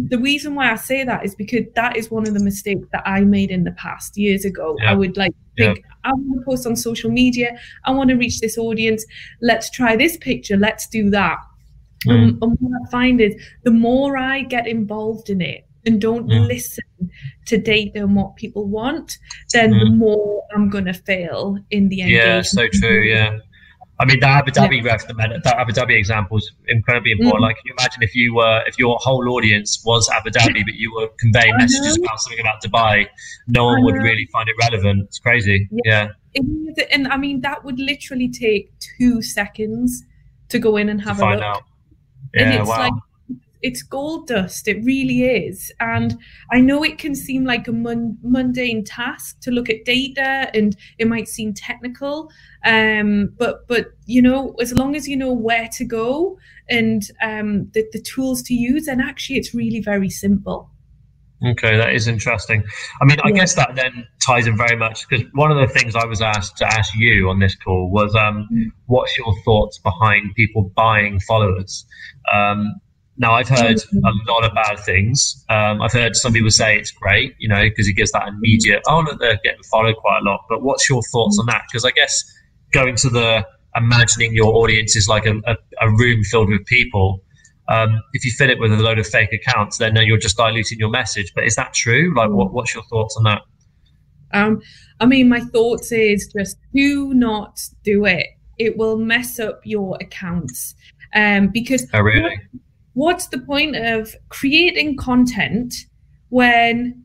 the 0.10 0.18
reason 0.18 0.56
why 0.56 0.72
I 0.72 0.76
say 0.76 1.04
that 1.04 1.26
is 1.26 1.36
because 1.36 1.66
that 1.76 1.98
is 1.98 2.10
one 2.10 2.28
of 2.28 2.34
the 2.34 2.44
mistakes 2.44 2.88
that 2.92 3.04
I 3.06 3.22
made 3.22 3.52
in 3.52 3.66
the 3.66 3.74
past 3.74 4.18
years 4.18 4.46
ago. 4.46 4.78
Yeah. 4.80 4.92
I 4.92 4.94
would 4.94 5.18
like 5.18 5.34
think 5.66 5.78
yeah. 5.80 5.92
I 6.04 6.14
want 6.14 6.40
to 6.40 6.46
post 6.46 6.68
on 6.68 6.76
social 6.76 7.12
media. 7.12 7.58
I 7.86 7.92
want 7.92 8.10
to 8.10 8.16
reach 8.16 8.40
this 8.40 8.58
audience. 8.58 9.06
Let's 9.42 9.70
try 9.70 9.96
this 9.96 10.18
picture. 10.18 10.58
Let's 10.58 10.88
do 10.88 11.10
that. 11.12 11.38
Mm. 12.08 12.12
Um, 12.12 12.40
and 12.42 12.58
what 12.60 12.82
I 12.88 12.92
find 12.92 13.22
is 13.22 13.36
the 13.64 13.72
more 13.72 14.18
I 14.18 14.42
get 14.44 14.68
involved 14.68 15.30
in 15.30 15.42
it 15.42 15.68
and 15.86 16.02
don't 16.02 16.28
mm. 16.28 16.48
listen 16.48 16.84
to 17.48 17.58
data 17.58 18.00
and 18.04 18.16
what 18.16 18.36
people 18.36 18.68
want, 18.68 19.18
then 19.54 19.74
mm. 19.74 19.80
the 19.80 19.92
more 19.92 20.44
I'm 20.56 20.70
going 20.70 20.86
to 20.86 20.94
fail 20.94 21.58
in 21.70 21.90
the 21.90 22.02
engagement. 22.02 22.26
Yeah, 22.26 22.42
so 22.42 22.68
true. 22.74 23.04
Yeah. 23.04 23.38
I 24.02 24.06
mean, 24.06 24.20
the 24.20 24.28
Abu 24.28 24.50
Dhabi 24.50 24.84
yeah. 24.84 24.98
that 24.98 25.56
Abu 25.60 25.72
Dhabi 25.74 25.96
example 25.96 26.38
is 26.38 26.52
incredibly 26.68 27.12
important. 27.12 27.42
Mm. 27.44 27.48
Like, 27.48 27.58
can 27.58 27.66
you 27.66 27.76
imagine 27.78 28.02
if 28.02 28.16
you 28.16 28.34
were, 28.34 28.64
if 28.66 28.80
your 28.80 28.98
whole 29.00 29.30
audience 29.30 29.84
was 29.86 30.10
Abu 30.10 30.32
Dhabi, 30.32 30.66
but 30.66 30.74
you 30.74 30.92
were 30.96 31.08
conveying 31.20 31.56
messages 31.58 31.98
about 31.98 32.20
something 32.20 32.40
about 32.40 32.64
Dubai, 32.64 33.08
no 33.48 33.66
one 33.66 33.84
would 33.84 33.96
really 33.96 34.28
find 34.34 34.50
it 34.50 34.56
relevant. 34.60 35.04
It's 35.04 35.20
crazy. 35.20 35.70
Yeah. 35.86 36.08
yeah. 36.34 36.84
And 36.92 37.08
I 37.10 37.18
mean, 37.18 37.42
that 37.42 37.64
would 37.64 37.80
literally 37.80 38.28
take 38.28 38.72
two 38.80 39.22
seconds 39.22 40.04
to 40.50 40.58
go 40.58 40.78
in 40.78 40.90
and 40.90 41.00
have 41.02 41.20
to 41.20 41.26
a 41.26 41.30
look. 41.36 41.44
Out. 41.44 41.64
Yeah, 42.34 42.42
and 42.42 42.54
it's 42.56 42.70
wow. 42.70 42.80
like 42.80 42.94
it's 43.62 43.84
gold 43.84 44.28
dust 44.28 44.68
it 44.68 44.84
really 44.84 45.24
is 45.24 45.72
and 45.80 46.18
i 46.52 46.60
know 46.60 46.84
it 46.84 46.98
can 46.98 47.16
seem 47.16 47.46
like 47.46 47.68
a 47.68 47.72
mun- 47.72 48.18
mundane 48.24 48.84
task 48.84 49.40
to 49.42 49.52
look 49.52 49.70
at 49.70 49.84
data 49.86 50.50
and 50.54 50.76
it 50.98 51.08
might 51.08 51.28
seem 51.28 51.54
technical 51.54 52.30
um, 52.64 53.34
but 53.38 53.68
but 53.68 53.88
you 54.06 54.22
know 54.22 54.54
as 54.62 54.74
long 54.74 54.96
as 54.96 55.08
you 55.08 55.16
know 55.16 55.34
where 55.34 55.68
to 55.70 55.84
go 55.84 56.38
and 56.70 57.04
um, 57.22 57.70
the, 57.74 57.86
the 57.92 58.02
tools 58.02 58.44
to 58.44 58.54
use 58.54 58.88
and 58.88 59.02
actually 59.02 59.38
it's 59.38 59.54
really 59.54 59.80
very 59.80 60.10
simple 60.10 60.72
Okay, 61.44 61.76
that 61.76 61.96
is 61.96 62.08
interesting. 62.08 62.64
I 63.02 63.06
mean, 63.06 63.18
I 63.24 63.30
yeah. 63.30 63.36
guess 63.36 63.56
that 63.56 63.76
then 63.76 64.06
ties 64.24 64.46
in 64.46 64.56
very 64.56 64.76
much 64.76 65.08
because 65.08 65.26
one 65.34 65.52
of 65.52 65.58
the 65.58 65.74
things 65.74 65.96
I 65.96 66.06
was 66.06 66.22
asked 66.22 66.58
to 66.58 66.68
ask 66.68 66.94
you 66.96 67.30
on 67.30 67.40
this 67.40 67.56
call 67.56 67.90
was, 67.90 68.14
um, 68.16 68.48
mm. 68.54 68.66
what's 68.86 69.18
your 69.18 69.34
thoughts 69.44 69.80
behind 69.80 70.36
people 70.36 70.72
buying 70.76 71.20
followers? 71.22 71.86
Um, 72.32 72.80
now, 73.22 73.34
I've 73.34 73.48
heard 73.48 73.78
mm-hmm. 73.78 74.00
a 74.04 74.32
lot 74.32 74.44
of 74.44 74.52
bad 74.56 74.80
things. 74.80 75.46
Um, 75.48 75.80
I've 75.80 75.94
heard 75.94 76.16
some 76.16 76.34
people 76.34 76.50
say 76.50 76.76
it's 76.76 76.90
great, 76.90 77.36
you 77.38 77.48
know, 77.48 77.62
because 77.62 77.88
it 77.88 77.94
gives 77.94 78.12
that 78.14 78.28
immediate, 78.28 78.82
oh, 78.88 79.02
look, 79.02 79.20
they're 79.20 79.40
getting 79.44 79.62
followed 79.72 79.96
quite 79.98 80.22
a 80.24 80.24
lot. 80.28 80.42
But 80.50 80.64
what's 80.64 80.90
your 80.90 81.04
thoughts 81.04 81.38
on 81.40 81.46
that? 81.46 81.62
Because 81.68 81.86
I 81.86 81.92
guess 81.92 82.24
going 82.72 82.96
to 82.96 83.10
the 83.10 83.46
imagining 83.76 84.34
your 84.34 84.56
audience 84.56 84.96
is 84.96 85.08
like 85.08 85.28
a, 85.28 85.36
a, 85.46 85.56
a 85.82 85.90
room 85.92 86.24
filled 86.24 86.50
with 86.50 86.66
people. 86.66 87.24
Um, 87.70 88.02
if 88.14 88.26
you 88.26 88.32
fill 88.32 88.50
it 88.50 88.58
with 88.58 88.74
a 88.74 88.78
load 88.78 88.98
of 88.98 89.06
fake 89.06 89.32
accounts, 89.34 89.78
then 89.78 89.96
you're 89.98 90.18
just 90.18 90.36
diluting 90.36 90.80
your 90.80 90.90
message. 90.90 91.32
But 91.36 91.44
is 91.44 91.56
that 91.58 91.76
true? 91.76 92.12
Like, 92.18 92.32
what, 92.32 92.54
what's 92.54 92.74
your 92.74 92.84
thoughts 92.86 93.16
on 93.18 93.24
that? 93.26 93.44
Um, 94.34 94.64
I 95.00 95.06
mean, 95.06 95.30
my 95.30 95.42
thoughts 95.42 95.92
is 95.92 96.34
just 96.36 96.58
do 96.74 97.14
not 97.14 97.62
do 97.84 98.06
it. 98.06 98.26
It 98.58 98.78
will 98.78 98.98
mess 98.98 99.40
up 99.40 99.62
your 99.64 99.96
accounts. 100.02 100.74
Um, 101.14 101.50
because 101.50 101.88
oh, 101.94 102.00
really? 102.00 102.36
What's 102.94 103.28
the 103.28 103.40
point 103.40 103.76
of 103.76 104.16
creating 104.30 104.98
content 104.98 105.74
when 106.30 107.04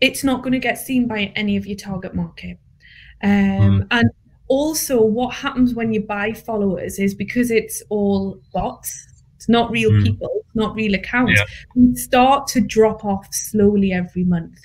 it's 0.00 0.24
not 0.24 0.42
going 0.42 0.52
to 0.52 0.58
get 0.58 0.78
seen 0.78 1.06
by 1.06 1.32
any 1.36 1.56
of 1.56 1.66
your 1.66 1.76
target 1.76 2.14
market? 2.14 2.58
Um, 3.22 3.30
mm. 3.30 3.86
And 3.90 4.10
also 4.52 5.00
what 5.00 5.34
happens 5.34 5.74
when 5.74 5.94
you 5.94 6.00
buy 6.02 6.32
followers 6.32 6.98
is 6.98 7.14
because 7.14 7.50
it's 7.50 7.82
all 7.88 8.38
bots 8.52 9.08
it's 9.36 9.48
not 9.48 9.70
real 9.70 9.90
mm. 9.90 10.04
people 10.04 10.30
it's 10.44 10.54
not 10.54 10.74
real 10.74 10.94
accounts 10.94 11.32
yeah. 11.34 11.44
we 11.74 11.94
start 11.94 12.46
to 12.46 12.60
drop 12.60 13.02
off 13.02 13.26
slowly 13.32 13.92
every 13.92 14.24
month 14.24 14.58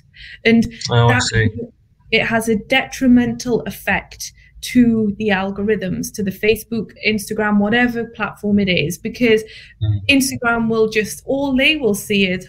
and 0.44 0.66
oh, 0.92 1.08
that, 1.08 1.70
it 2.12 2.26
has 2.26 2.50
a 2.50 2.56
detrimental 2.56 3.62
effect 3.62 4.34
to 4.60 5.14
the 5.18 5.30
algorithms, 5.30 6.14
to 6.14 6.24
the 6.24 6.32
Facebook, 6.32 6.92
Instagram, 7.06 7.60
whatever 7.60 8.06
platform 8.06 8.60
it 8.60 8.70
is, 8.70 8.98
because 8.98 9.44
mm. 9.44 10.00
Instagram 10.10 10.70
will 10.70 10.90
just, 10.90 11.22
all 11.26 11.56
they 11.56 11.78
will 11.78 11.96
see 11.96 12.28
is 12.28 12.48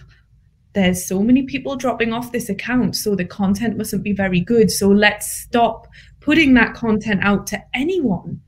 there's 0.72 1.04
so 1.04 1.22
many 1.22 1.42
people 1.42 1.76
dropping 1.76 2.12
off 2.12 2.32
this 2.32 2.48
account, 2.48 2.96
so 2.96 3.14
the 3.14 3.24
content 3.24 3.76
mustn't 3.76 4.02
be 4.02 4.12
very 4.12 4.40
good. 4.40 4.70
So 4.70 4.88
let's 4.88 5.30
stop 5.30 5.88
putting 6.20 6.54
that 6.54 6.74
content 6.74 7.20
out 7.22 7.46
to 7.48 7.62
anyone. 7.74 8.40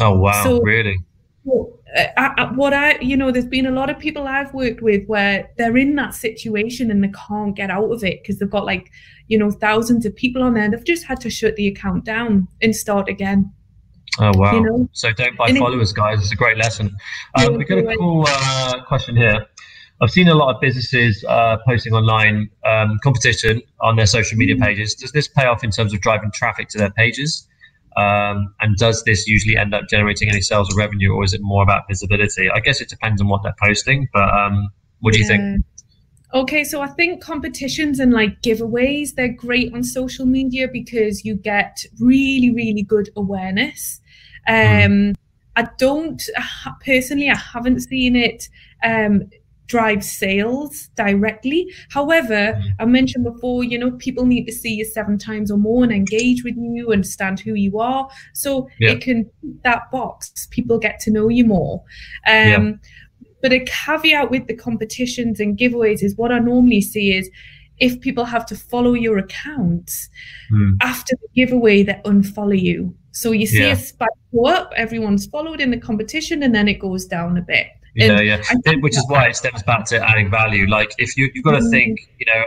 Oh, 0.00 0.18
wow. 0.18 0.42
So, 0.44 0.60
really? 0.62 0.96
Well, 1.44 1.75
uh, 1.96 2.06
I, 2.16 2.52
what 2.54 2.74
I, 2.74 2.98
you 3.00 3.16
know, 3.16 3.30
there's 3.30 3.46
been 3.46 3.66
a 3.66 3.70
lot 3.70 3.90
of 3.90 3.98
people 3.98 4.26
I've 4.26 4.52
worked 4.52 4.82
with 4.82 5.06
where 5.06 5.50
they're 5.56 5.76
in 5.76 5.94
that 5.96 6.14
situation 6.14 6.90
and 6.90 7.02
they 7.02 7.12
can't 7.28 7.54
get 7.54 7.70
out 7.70 7.90
of 7.90 8.04
it 8.04 8.22
because 8.22 8.38
they've 8.38 8.50
got 8.50 8.64
like, 8.64 8.90
you 9.28 9.38
know, 9.38 9.50
thousands 9.50 10.04
of 10.04 10.14
people 10.14 10.42
on 10.42 10.54
there. 10.54 10.64
And 10.64 10.72
they've 10.72 10.84
just 10.84 11.04
had 11.04 11.20
to 11.20 11.30
shut 11.30 11.56
the 11.56 11.66
account 11.66 12.04
down 12.04 12.48
and 12.60 12.74
start 12.74 13.08
again. 13.08 13.52
Oh 14.18 14.32
wow! 14.34 14.54
You 14.54 14.60
know? 14.62 14.88
So 14.92 15.12
don't 15.12 15.36
buy 15.36 15.48
and 15.48 15.58
followers, 15.58 15.90
it, 15.90 15.96
guys. 15.96 16.20
It's 16.20 16.32
a 16.32 16.36
great 16.36 16.56
lesson. 16.56 16.96
Um, 17.34 17.58
we 17.58 17.64
got 17.64 17.78
a 17.78 17.96
cool 17.96 18.24
uh, 18.26 18.82
question 18.86 19.14
here. 19.14 19.46
I've 20.00 20.10
seen 20.10 20.28
a 20.28 20.34
lot 20.34 20.54
of 20.54 20.60
businesses 20.60 21.24
uh, 21.28 21.56
posting 21.66 21.94
online 21.94 22.50
um, 22.64 22.98
competition 23.02 23.62
on 23.80 23.96
their 23.96 24.06
social 24.06 24.36
media 24.38 24.54
mm. 24.56 24.62
pages. 24.62 24.94
Does 24.94 25.12
this 25.12 25.28
pay 25.28 25.46
off 25.46 25.64
in 25.64 25.70
terms 25.70 25.92
of 25.92 26.00
driving 26.00 26.30
traffic 26.32 26.68
to 26.70 26.78
their 26.78 26.90
pages? 26.90 27.46
Um, 27.96 28.54
and 28.60 28.76
does 28.76 29.02
this 29.04 29.26
usually 29.26 29.56
end 29.56 29.74
up 29.74 29.84
generating 29.88 30.28
any 30.28 30.42
sales 30.42 30.72
or 30.72 30.78
revenue, 30.78 31.12
or 31.12 31.24
is 31.24 31.32
it 31.32 31.40
more 31.42 31.62
about 31.62 31.84
visibility? 31.88 32.50
I 32.50 32.60
guess 32.60 32.80
it 32.80 32.88
depends 32.88 33.20
on 33.22 33.28
what 33.28 33.42
they're 33.42 33.54
posting, 33.62 34.08
but 34.12 34.28
um, 34.34 34.68
what 35.00 35.14
do 35.14 35.18
you 35.18 35.26
think? 35.26 35.64
Okay, 36.34 36.64
so 36.64 36.82
I 36.82 36.88
think 36.88 37.22
competitions 37.22 37.98
and 37.98 38.12
like 38.12 38.42
giveaways, 38.42 39.14
they're 39.14 39.32
great 39.32 39.72
on 39.72 39.82
social 39.82 40.26
media 40.26 40.68
because 40.70 41.24
you 41.24 41.36
get 41.36 41.84
really, 41.98 42.50
really 42.50 42.82
good 42.82 43.08
awareness. 43.16 44.00
Hmm. 44.46 44.54
Um, 44.54 44.92
mm. 44.92 45.14
I 45.56 45.68
don't 45.78 46.22
personally, 46.84 47.30
I 47.30 47.36
haven't 47.36 47.80
seen 47.80 48.14
it 48.14 48.48
um, 48.84 49.30
drive 49.66 50.04
sales 50.04 50.88
directly. 50.94 51.72
However, 51.90 52.54
mm. 52.54 52.62
I 52.78 52.84
mentioned 52.84 53.24
before, 53.24 53.64
you 53.64 53.78
know, 53.78 53.92
people 53.92 54.26
need 54.26 54.46
to 54.46 54.52
see 54.52 54.74
you 54.74 54.84
seven 54.84 55.18
times 55.18 55.50
or 55.50 55.58
more 55.58 55.82
and 55.82 55.92
engage 55.92 56.44
with 56.44 56.56
you, 56.56 56.92
understand 56.92 57.40
who 57.40 57.54
you 57.54 57.78
are. 57.78 58.08
So 58.32 58.68
yeah. 58.78 58.92
it 58.92 59.00
can 59.00 59.28
that 59.62 59.90
box, 59.90 60.46
people 60.50 60.78
get 60.78 61.00
to 61.00 61.10
know 61.10 61.28
you 61.28 61.44
more. 61.44 61.82
Um, 62.26 62.34
yeah. 62.36 62.72
But 63.42 63.52
a 63.52 63.60
caveat 63.60 64.30
with 64.30 64.46
the 64.46 64.54
competitions 64.54 65.40
and 65.40 65.58
giveaways 65.58 66.02
is 66.02 66.16
what 66.16 66.32
I 66.32 66.38
normally 66.38 66.80
see 66.80 67.12
is 67.12 67.30
if 67.78 68.00
people 68.00 68.24
have 68.24 68.46
to 68.46 68.56
follow 68.56 68.94
your 68.94 69.18
accounts 69.18 70.08
mm. 70.52 70.76
after 70.80 71.14
the 71.20 71.28
giveaway, 71.34 71.82
they 71.82 72.00
unfollow 72.04 72.58
you. 72.58 72.94
So 73.12 73.32
you 73.32 73.46
see 73.46 73.60
yeah. 73.60 73.72
a 73.72 73.76
spike 73.76 74.08
go 74.34 74.46
up, 74.46 74.72
everyone's 74.76 75.26
followed 75.26 75.60
in 75.60 75.70
the 75.70 75.78
competition, 75.78 76.42
and 76.42 76.54
then 76.54 76.68
it 76.68 76.78
goes 76.78 77.06
down 77.06 77.36
a 77.36 77.42
bit. 77.42 77.68
Yeah, 77.96 78.20
yeah. 78.20 78.42
Which 78.80 78.96
is 78.96 79.04
why 79.08 79.28
it 79.28 79.36
stems 79.36 79.62
back 79.62 79.86
to 79.86 80.06
adding 80.06 80.30
value. 80.30 80.66
Like 80.66 80.92
if 80.98 81.16
you 81.16 81.30
you've 81.34 81.44
got 81.44 81.52
to 81.52 81.60
mm. 81.60 81.70
think, 81.70 82.00
you 82.18 82.26
know, 82.26 82.44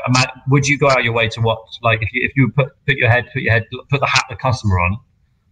would 0.50 0.68
you 0.68 0.78
go 0.78 0.90
out 0.90 1.04
your 1.04 1.14
way 1.14 1.28
to 1.30 1.42
watch? 1.42 1.68
Like 1.82 2.02
if 2.04 2.14
you 2.14 2.22
if 2.24 2.32
you 2.36 2.52
put 2.56 2.70
put 2.86 2.96
your 2.98 3.10
head 3.10 3.26
put 3.34 3.42
your 3.42 3.54
head 3.54 3.66
put 3.90 4.00
the 4.00 4.06
hat 4.06 4.26
the 4.30 4.36
customer 4.36 4.80
on, 4.80 4.98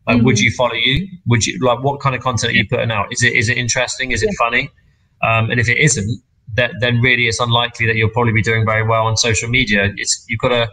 like 0.06 0.18
mm. 0.18 0.26
would 0.26 0.40
you 0.40 0.52
follow 0.52 0.76
you? 0.76 1.08
Would 1.26 1.46
you 1.48 1.60
like 1.66 1.84
what 1.84 2.00
kind 2.00 2.16
of 2.16 2.22
content 2.22 2.54
are 2.54 2.56
you 2.56 2.68
putting 2.68 2.92
out? 2.92 3.08
Is 3.12 3.24
it 3.24 3.34
is 3.34 3.50
it 3.50 3.58
interesting? 3.58 4.12
Is 4.12 4.22
it 4.22 4.28
yeah. 4.28 4.46
funny? 4.46 4.70
Um, 5.24 5.50
and 5.50 5.60
if 5.60 5.68
it 5.68 5.80
isn't, 5.80 6.22
that, 6.54 6.74
then 6.80 7.02
really 7.02 7.28
it's 7.28 7.40
unlikely 7.40 7.88
that 7.88 7.96
you'll 7.96 8.10
probably 8.10 8.34
be 8.34 8.44
doing 8.44 8.66
very 8.66 8.84
well 8.84 9.08
on 9.08 9.18
social 9.18 9.50
media. 9.50 9.92
It's 9.98 10.26
you've 10.30 10.40
got 10.40 10.50
to 10.50 10.70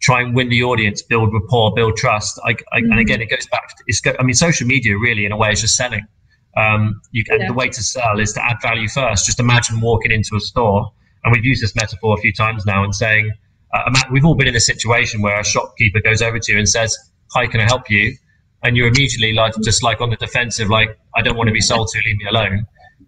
try 0.00 0.20
and 0.20 0.34
win 0.34 0.48
the 0.48 0.62
audience, 0.62 1.02
build 1.02 1.32
rapport, 1.32 1.72
build 1.74 1.96
trust. 1.96 2.38
I, 2.44 2.50
I, 2.50 2.52
mm. 2.52 2.56
And 2.72 2.84
mm-hmm. 2.84 2.98
again, 2.98 3.20
it 3.20 3.30
goes 3.30 3.46
back. 3.46 3.68
To, 3.76 3.84
it's 3.86 4.02
I 4.18 4.22
mean, 4.22 4.34
social 4.34 4.66
media 4.66 4.98
really, 4.98 5.24
in 5.24 5.32
a 5.32 5.36
way, 5.36 5.50
is 5.50 5.60
just 5.60 5.76
selling. 5.76 6.06
Um, 6.56 7.00
you, 7.12 7.24
yeah. 7.28 7.46
the 7.46 7.54
way 7.54 7.68
to 7.68 7.82
sell 7.82 8.18
is 8.18 8.32
to 8.32 8.44
add 8.44 8.56
value 8.60 8.88
first. 8.88 9.26
Just 9.26 9.40
imagine 9.40 9.80
walking 9.80 10.10
into 10.10 10.36
a 10.36 10.40
store, 10.40 10.92
and 11.24 11.32
we've 11.32 11.44
used 11.44 11.62
this 11.62 11.74
metaphor 11.74 12.16
a 12.18 12.20
few 12.20 12.32
times 12.32 12.66
now, 12.66 12.82
and 12.82 12.94
saying, 12.94 13.30
uh, 13.72 14.02
we've 14.10 14.24
all 14.24 14.34
been 14.34 14.48
in 14.48 14.56
a 14.56 14.60
situation 14.60 15.22
where 15.22 15.38
a 15.38 15.44
shopkeeper 15.44 16.00
goes 16.00 16.22
over 16.22 16.38
to 16.38 16.52
you 16.52 16.58
and 16.58 16.68
says, 16.68 16.96
"Hi, 17.32 17.46
can 17.46 17.60
I 17.60 17.64
help 17.64 17.88
you?" 17.88 18.16
And 18.62 18.76
you're 18.76 18.88
immediately 18.88 19.32
like, 19.32 19.54
just 19.62 19.82
like 19.82 20.00
on 20.00 20.10
the 20.10 20.16
defensive, 20.16 20.68
like, 20.68 20.98
"I 21.14 21.22
don't 21.22 21.36
want 21.36 21.48
to 21.48 21.52
be 21.52 21.60
sold 21.60 21.88
to. 21.92 21.98
Leave 22.04 22.16
me 22.16 22.26
alone." 22.28 22.66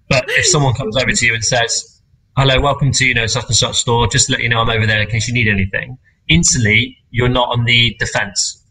But 0.08 0.24
if 0.28 0.46
someone 0.46 0.74
comes 0.74 0.96
over 0.96 1.10
to 1.10 1.26
you 1.26 1.34
and 1.34 1.44
says, 1.44 2.00
"Hello, 2.36 2.60
welcome 2.60 2.92
to 2.92 3.04
you 3.04 3.14
know 3.14 3.26
such 3.26 3.46
and 3.46 3.56
such 3.56 3.76
store. 3.76 4.06
Just 4.06 4.30
let 4.30 4.40
you 4.40 4.48
know 4.48 4.60
I'm 4.60 4.70
over 4.70 4.86
there 4.86 5.02
in 5.02 5.08
case 5.08 5.26
you 5.26 5.34
need 5.34 5.48
anything," 5.48 5.98
instantly 6.28 6.96
you're 7.10 7.28
not 7.28 7.48
on 7.48 7.64
the 7.64 7.96
defense 7.98 8.61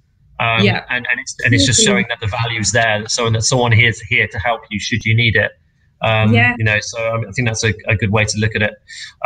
um, 0.41 0.63
yeah. 0.63 0.83
and, 0.89 1.05
and 1.11 1.19
it's 1.19 1.35
and 1.45 1.53
it's 1.53 1.65
just 1.65 1.83
showing 1.83 2.05
that 2.09 2.19
the 2.19 2.27
value 2.27 2.59
is 2.59 2.71
there, 2.71 3.01
that 3.03 3.43
someone 3.43 3.71
here 3.71 3.89
is 3.89 4.01
here 4.01 4.27
to 4.27 4.39
help 4.39 4.61
you 4.71 4.79
should 4.79 5.05
you 5.05 5.15
need 5.15 5.35
it. 5.35 5.51
Um, 6.01 6.33
yeah. 6.33 6.55
You 6.57 6.65
know, 6.65 6.79
so 6.81 6.97
I 6.97 7.31
think 7.33 7.47
that's 7.47 7.63
a, 7.63 7.73
a, 7.87 7.95
good 7.95 8.09
way 8.09 8.25
to 8.25 8.37
look 8.39 8.55
at 8.55 8.63
it. 8.63 8.73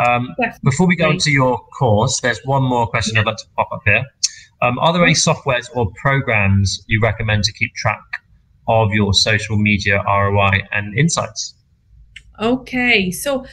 Um, 0.04 0.36
before 0.62 0.86
we 0.86 0.94
go 0.94 1.10
into 1.10 1.30
your 1.30 1.58
course, 1.78 2.20
there's 2.20 2.38
one 2.44 2.62
more 2.62 2.86
question 2.86 3.16
I'd 3.16 3.24
like 3.24 3.38
to 3.38 3.46
pop 3.56 3.68
up 3.72 3.80
here. 3.86 4.04
Um, 4.60 4.78
are 4.78 4.92
there 4.92 5.02
any 5.02 5.14
softwares 5.14 5.70
or 5.74 5.90
programs 5.98 6.84
you 6.86 7.00
recommend 7.00 7.44
to 7.44 7.52
keep 7.54 7.74
track 7.76 8.02
of 8.68 8.92
your 8.92 9.14
social 9.14 9.56
media 9.56 10.02
ROI 10.06 10.64
and 10.70 10.98
insights? 10.98 11.54
Okay, 12.40 13.10
so 13.10 13.46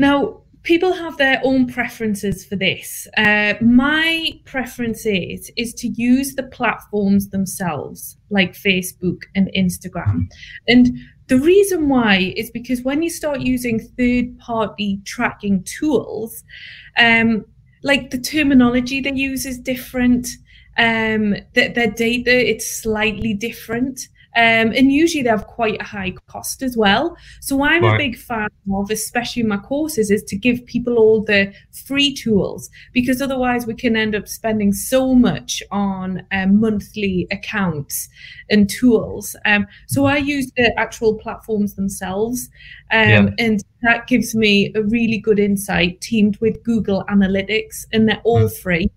now 0.00 0.39
people 0.62 0.92
have 0.92 1.16
their 1.16 1.40
own 1.42 1.66
preferences 1.66 2.44
for 2.44 2.56
this. 2.56 3.08
Uh, 3.16 3.54
my 3.60 4.30
preference 4.44 5.06
is, 5.06 5.50
is 5.56 5.72
to 5.74 5.88
use 5.88 6.34
the 6.34 6.42
platforms 6.42 7.30
themselves, 7.30 8.18
like 8.28 8.52
Facebook 8.52 9.22
and 9.34 9.50
Instagram. 9.56 10.26
And 10.68 10.98
the 11.28 11.38
reason 11.38 11.88
why 11.88 12.34
is 12.36 12.50
because 12.50 12.82
when 12.82 13.02
you 13.02 13.10
start 13.10 13.40
using 13.40 13.80
third 13.80 14.38
party 14.38 15.00
tracking 15.04 15.62
tools, 15.64 16.44
um, 16.98 17.44
like 17.82 18.10
the 18.10 18.18
terminology 18.18 19.00
they 19.00 19.12
use 19.12 19.46
is 19.46 19.58
different, 19.58 20.28
um, 20.76 21.36
the, 21.54 21.68
their 21.74 21.90
data, 21.90 22.50
it's 22.50 22.70
slightly 22.70 23.32
different. 23.32 24.08
Um, 24.36 24.72
and 24.72 24.92
usually 24.92 25.22
they 25.22 25.30
have 25.30 25.46
quite 25.46 25.80
a 25.80 25.84
high 25.84 26.12
cost 26.26 26.62
as 26.62 26.76
well. 26.76 27.16
So 27.40 27.64
I'm 27.64 27.82
right. 27.82 27.94
a 27.94 27.98
big 27.98 28.16
fan 28.16 28.48
of, 28.72 28.90
especially 28.90 29.42
in 29.42 29.48
my 29.48 29.56
courses, 29.56 30.10
is 30.10 30.22
to 30.24 30.36
give 30.36 30.64
people 30.66 30.98
all 30.98 31.22
the 31.22 31.52
free 31.86 32.14
tools 32.14 32.70
because 32.92 33.20
otherwise 33.20 33.66
we 33.66 33.74
can 33.74 33.96
end 33.96 34.14
up 34.14 34.28
spending 34.28 34.72
so 34.72 35.14
much 35.14 35.62
on 35.70 36.24
um, 36.32 36.60
monthly 36.60 37.26
accounts 37.30 38.08
and 38.50 38.70
tools. 38.70 39.34
Um, 39.44 39.66
so 39.88 40.06
I 40.06 40.18
use 40.18 40.50
the 40.56 40.72
actual 40.78 41.18
platforms 41.18 41.74
themselves, 41.74 42.48
um, 42.92 43.08
yeah. 43.08 43.30
and 43.38 43.60
that 43.82 44.06
gives 44.06 44.34
me 44.34 44.72
a 44.74 44.82
really 44.82 45.18
good 45.18 45.38
insight 45.38 46.00
teamed 46.00 46.36
with 46.38 46.62
Google 46.62 47.04
Analytics, 47.08 47.86
and 47.92 48.08
they're 48.08 48.20
all 48.24 48.48
mm. 48.48 48.58
free. 48.58 48.90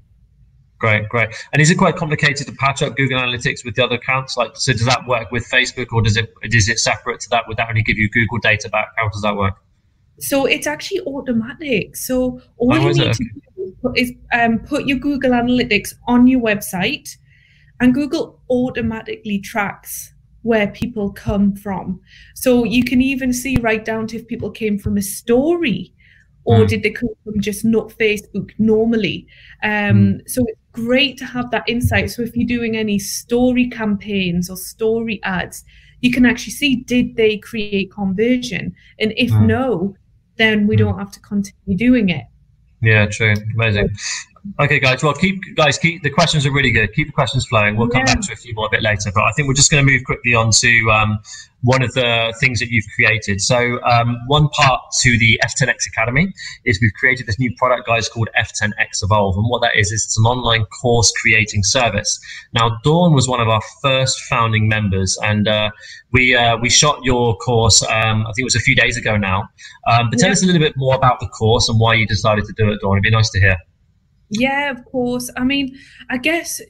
Great, 0.83 1.07
great. 1.07 1.29
And 1.53 1.61
is 1.61 1.71
it 1.71 1.75
quite 1.75 1.95
complicated 1.95 2.45
to 2.45 2.51
patch 2.55 2.83
up 2.83 2.97
Google 2.97 3.17
Analytics 3.17 3.63
with 3.63 3.75
the 3.75 3.85
other 3.85 3.95
accounts? 3.95 4.35
Like, 4.35 4.57
so 4.57 4.73
does 4.73 4.85
that 4.85 5.07
work 5.07 5.31
with 5.31 5.49
Facebook, 5.49 5.93
or 5.93 6.01
does 6.01 6.17
it 6.17 6.33
is 6.41 6.67
it 6.67 6.77
separate 6.77 7.21
to 7.21 7.29
that? 7.29 7.47
Would 7.47 7.55
that 7.55 7.69
only 7.69 7.83
give 7.83 7.97
you 7.97 8.09
Google 8.09 8.37
data 8.39 8.67
back? 8.67 8.89
How 8.97 9.07
does 9.07 9.21
that 9.21 9.37
work? 9.37 9.53
So 10.19 10.45
it's 10.45 10.67
actually 10.67 10.99
automatic. 11.07 11.95
So 11.95 12.41
all 12.57 12.73
oh, 12.73 12.89
you 12.89 12.95
need 12.95 13.13
to 13.13 13.23
do 13.23 13.93
is 13.95 14.11
um, 14.33 14.59
put 14.59 14.85
your 14.85 14.97
Google 14.97 15.31
Analytics 15.31 15.93
on 16.09 16.27
your 16.27 16.41
website, 16.41 17.15
and 17.79 17.93
Google 17.93 18.41
automatically 18.49 19.39
tracks 19.39 20.13
where 20.41 20.67
people 20.67 21.13
come 21.13 21.55
from. 21.55 22.01
So 22.35 22.65
you 22.65 22.83
can 22.83 23.01
even 23.01 23.31
see 23.31 23.55
right 23.61 23.85
down 23.85 24.07
to 24.07 24.17
if 24.17 24.27
people 24.27 24.51
came 24.51 24.77
from 24.77 24.97
a 24.97 25.01
story 25.01 25.93
or 26.45 26.59
mm. 26.59 26.67
did 26.67 26.83
they 26.83 26.91
come 26.91 27.09
from 27.23 27.39
just 27.41 27.63
not 27.63 27.89
Facebook 27.89 28.51
normally? 28.57 29.27
Um, 29.63 29.71
mm. 29.71 30.21
So 30.29 30.43
it's 30.45 30.59
great 30.73 31.17
to 31.19 31.25
have 31.25 31.49
that 31.51 31.63
insight. 31.67 32.11
So 32.11 32.21
if 32.21 32.35
you're 32.35 32.47
doing 32.47 32.75
any 32.75 32.99
story 32.99 33.69
campaigns 33.69 34.49
or 34.49 34.57
story 34.57 35.21
ads, 35.23 35.63
you 36.01 36.11
can 36.11 36.25
actually 36.25 36.51
see 36.51 36.75
did 36.75 37.15
they 37.15 37.37
create 37.37 37.91
conversion, 37.91 38.75
and 38.99 39.13
if 39.15 39.31
mm. 39.31 39.45
no, 39.45 39.95
then 40.35 40.67
we 40.67 40.75
mm. 40.75 40.79
don't 40.79 40.99
have 40.99 41.11
to 41.11 41.19
continue 41.21 41.77
doing 41.77 42.09
it. 42.09 42.25
Yeah, 42.81 43.05
true. 43.05 43.33
Amazing. 43.55 43.89
Okay, 44.59 44.79
guys. 44.79 45.01
Well, 45.01 45.13
keep 45.13 45.41
guys 45.55 45.77
keep 45.77 46.03
the 46.03 46.09
questions 46.09 46.45
are 46.45 46.51
really 46.51 46.71
good. 46.71 46.93
Keep 46.93 47.07
the 47.07 47.13
questions 47.13 47.45
flowing. 47.45 47.77
We'll 47.77 47.87
come 47.87 48.03
yeah. 48.05 48.15
back 48.15 48.21
to 48.23 48.33
a 48.33 48.35
few 48.35 48.53
more 48.53 48.65
a 48.65 48.69
bit 48.69 48.81
later, 48.81 49.09
but 49.13 49.23
I 49.23 49.31
think 49.31 49.47
we're 49.47 49.53
just 49.53 49.71
going 49.71 49.85
to 49.85 49.89
move 49.89 50.03
quickly 50.03 50.35
on 50.35 50.51
to 50.51 50.91
um, 50.91 51.19
one 51.61 51.81
of 51.81 51.93
the 51.93 52.35
things 52.41 52.59
that 52.59 52.69
you've 52.69 52.85
created. 52.93 53.39
So, 53.39 53.81
um, 53.83 54.17
one 54.27 54.49
part 54.49 54.81
to 55.01 55.17
the 55.17 55.39
F10X 55.45 55.87
Academy 55.87 56.33
is 56.65 56.77
we've 56.81 56.93
created 56.99 57.25
this 57.25 57.39
new 57.39 57.55
product, 57.55 57.87
guys, 57.87 58.09
called 58.09 58.27
F10X 58.37 59.01
Evolve, 59.01 59.37
and 59.37 59.45
what 59.49 59.61
that 59.61 59.77
is 59.77 59.93
is 59.93 60.03
it's 60.03 60.17
an 60.17 60.25
online 60.25 60.65
course 60.81 61.13
creating 61.21 61.63
service. 61.63 62.19
Now, 62.53 62.77
Dawn 62.83 63.13
was 63.13 63.29
one 63.29 63.39
of 63.39 63.47
our 63.47 63.61
first 63.81 64.19
founding 64.25 64.67
members, 64.67 65.17
and 65.23 65.47
uh, 65.47 65.71
we 66.11 66.35
uh, 66.35 66.57
we 66.57 66.69
shot 66.69 66.99
your 67.03 67.37
course. 67.37 67.81
Um, 67.81 68.23
I 68.23 68.33
think 68.35 68.39
it 68.39 68.43
was 68.43 68.55
a 68.55 68.59
few 68.59 68.75
days 68.75 68.97
ago 68.97 69.15
now. 69.15 69.47
Um, 69.87 70.09
but 70.09 70.19
tell 70.19 70.27
yeah. 70.27 70.33
us 70.33 70.43
a 70.43 70.45
little 70.45 70.61
bit 70.61 70.73
more 70.75 70.95
about 70.95 71.21
the 71.21 71.27
course 71.27 71.69
and 71.69 71.79
why 71.79 71.93
you 71.93 72.05
decided 72.05 72.43
to 72.43 72.53
do 72.57 72.69
it, 72.71 72.81
Dawn. 72.81 72.97
It'd 72.97 73.03
be 73.03 73.09
nice 73.09 73.29
to 73.29 73.39
hear. 73.39 73.55
Yeah, 74.39 74.71
of 74.71 74.83
course. 74.85 75.29
I 75.37 75.43
mean, 75.43 75.77
I 76.09 76.17
guess 76.17 76.61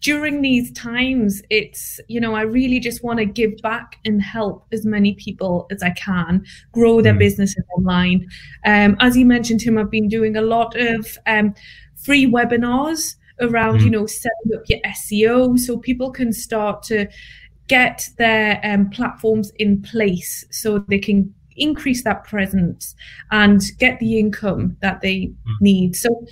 during 0.00 0.42
these 0.42 0.70
times, 0.72 1.40
it's, 1.48 1.98
you 2.08 2.20
know, 2.20 2.34
I 2.34 2.42
really 2.42 2.78
just 2.78 3.02
want 3.02 3.18
to 3.20 3.24
give 3.24 3.56
back 3.62 3.98
and 4.04 4.22
help 4.22 4.66
as 4.70 4.84
many 4.84 5.14
people 5.14 5.66
as 5.70 5.82
I 5.82 5.90
can 5.90 6.44
grow 6.72 7.00
their 7.00 7.14
mm. 7.14 7.20
businesses 7.20 7.64
online. 7.78 8.28
Um, 8.66 8.96
as 9.00 9.16
you 9.16 9.24
mentioned, 9.24 9.60
Tim, 9.60 9.78
I've 9.78 9.90
been 9.90 10.08
doing 10.08 10.36
a 10.36 10.42
lot 10.42 10.76
of 10.78 11.16
um, 11.26 11.54
free 11.96 12.26
webinars 12.26 13.16
around, 13.40 13.80
mm. 13.80 13.84
you 13.84 13.90
know, 13.90 14.06
setting 14.06 14.54
up 14.54 14.68
your 14.68 14.80
SEO 14.80 15.58
so 15.58 15.78
people 15.78 16.10
can 16.10 16.34
start 16.34 16.82
to 16.84 17.08
get 17.68 18.06
their 18.18 18.60
um, 18.62 18.90
platforms 18.90 19.52
in 19.56 19.80
place 19.80 20.44
so 20.50 20.80
they 20.80 20.98
can 20.98 21.34
increase 21.56 22.04
that 22.04 22.24
presence 22.24 22.94
and 23.30 23.62
get 23.78 23.98
the 24.00 24.18
income 24.18 24.76
that 24.80 25.00
they 25.00 25.16
mm. 25.16 25.34
need. 25.60 25.96
So, 25.96 26.26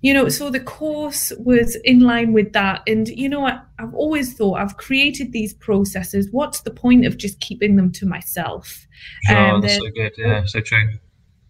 you 0.00 0.14
know, 0.14 0.28
so 0.28 0.50
the 0.50 0.60
course 0.60 1.32
was 1.38 1.76
in 1.84 2.00
line 2.00 2.32
with 2.32 2.52
that. 2.52 2.82
And, 2.86 3.08
you 3.08 3.28
know, 3.28 3.46
I, 3.46 3.60
I've 3.78 3.94
always 3.94 4.34
thought 4.34 4.60
I've 4.60 4.76
created 4.76 5.32
these 5.32 5.54
processes. 5.54 6.28
What's 6.30 6.60
the 6.60 6.70
point 6.70 7.04
of 7.04 7.16
just 7.16 7.40
keeping 7.40 7.76
them 7.76 7.90
to 7.92 8.06
myself? 8.06 8.86
Sure, 9.26 9.36
um, 9.36 9.60
that's 9.60 9.76
so 9.76 9.90
good. 9.94 10.12
Yeah, 10.16 10.44
so 10.46 10.60
true. 10.60 10.98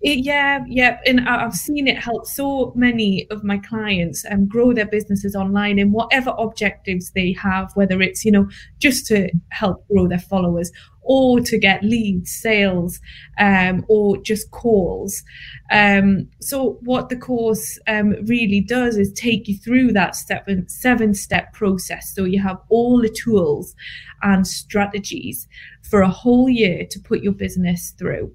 It, 0.00 0.24
yeah, 0.24 0.64
yeah, 0.68 1.00
and 1.06 1.28
I've 1.28 1.54
seen 1.54 1.88
it 1.88 1.98
help 1.98 2.24
so 2.26 2.72
many 2.76 3.26
of 3.30 3.42
my 3.42 3.58
clients 3.58 4.24
um, 4.30 4.46
grow 4.46 4.72
their 4.72 4.86
businesses 4.86 5.34
online 5.34 5.80
in 5.80 5.90
whatever 5.90 6.32
objectives 6.38 7.10
they 7.10 7.32
have, 7.32 7.72
whether 7.74 8.00
it's 8.00 8.24
you 8.24 8.30
know 8.30 8.48
just 8.78 9.06
to 9.06 9.28
help 9.48 9.86
grow 9.88 10.06
their 10.06 10.20
followers 10.20 10.70
or 11.08 11.40
to 11.40 11.58
get 11.58 11.82
leads, 11.82 12.30
sales, 12.30 13.00
um, 13.40 13.84
or 13.88 14.18
just 14.18 14.50
calls. 14.52 15.24
Um, 15.72 16.28
so 16.40 16.78
what 16.82 17.08
the 17.08 17.16
course 17.16 17.78
um, 17.88 18.14
really 18.26 18.60
does 18.60 18.96
is 18.96 19.10
take 19.14 19.48
you 19.48 19.56
through 19.56 19.92
that 19.94 20.14
seven 20.14 20.68
seven 20.68 21.12
step 21.12 21.52
process. 21.54 22.14
So 22.14 22.24
you 22.24 22.40
have 22.40 22.58
all 22.68 23.00
the 23.00 23.08
tools 23.08 23.74
and 24.22 24.46
strategies 24.46 25.48
for 25.82 26.02
a 26.02 26.08
whole 26.08 26.48
year 26.48 26.86
to 26.88 27.00
put 27.00 27.22
your 27.22 27.32
business 27.32 27.94
through. 27.98 28.32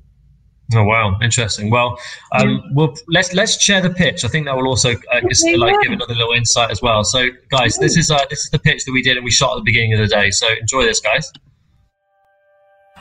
Oh 0.75 0.83
wow, 0.83 1.17
interesting. 1.21 1.69
Well, 1.69 1.99
um, 2.31 2.63
we'll 2.71 2.95
let's 3.07 3.33
let's 3.33 3.61
share 3.61 3.81
the 3.81 3.89
pitch. 3.89 4.25
I 4.25 4.27
think 4.27 4.45
that 4.45 4.55
will 4.55 4.67
also 4.67 4.91
uh, 4.91 5.21
just, 5.27 5.45
like 5.57 5.75
give 5.81 5.91
another 5.91 6.15
little 6.15 6.33
insight 6.33 6.71
as 6.71 6.81
well. 6.81 7.03
So, 7.03 7.27
guys, 7.49 7.77
this 7.77 7.97
is 7.97 8.09
uh, 8.09 8.25
this 8.29 8.39
is 8.39 8.49
the 8.49 8.59
pitch 8.59 8.85
that 8.85 8.91
we 8.91 9.01
did 9.01 9.17
and 9.17 9.23
we 9.23 9.31
shot 9.31 9.53
at 9.53 9.57
the 9.57 9.63
beginning 9.63 9.93
of 9.93 9.99
the 9.99 10.07
day. 10.07 10.31
So 10.31 10.47
enjoy 10.59 10.83
this, 10.83 10.99
guys. 10.99 11.31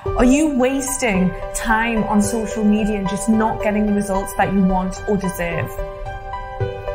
Are 0.04 0.24
you 0.24 0.58
wasting 0.58 1.32
time 1.54 2.02
on 2.04 2.20
social 2.20 2.64
media 2.64 2.98
and 2.98 3.08
just 3.08 3.28
not 3.28 3.62
getting 3.62 3.86
the 3.86 3.92
results 3.92 4.34
that 4.36 4.52
you 4.52 4.62
want 4.62 5.00
or 5.08 5.16
deserve? 5.16 5.70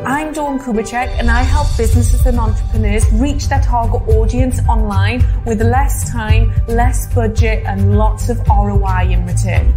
I'm 0.05 0.32
Dawn 0.32 0.59
Kubicek 0.59 1.09
and 1.19 1.30
I 1.30 1.41
help 1.41 1.67
businesses 1.75 2.25
and 2.25 2.38
entrepreneurs 2.38 3.03
reach 3.13 3.47
their 3.49 3.61
target 3.61 4.01
audience 4.09 4.59
online 4.69 5.25
with 5.45 5.61
less 5.61 6.09
time, 6.11 6.53
less 6.67 7.13
budget, 7.13 7.65
and 7.65 7.97
lots 7.97 8.30
of 8.30 8.39
ROI 8.47 9.09
in 9.09 9.25
return. 9.25 9.73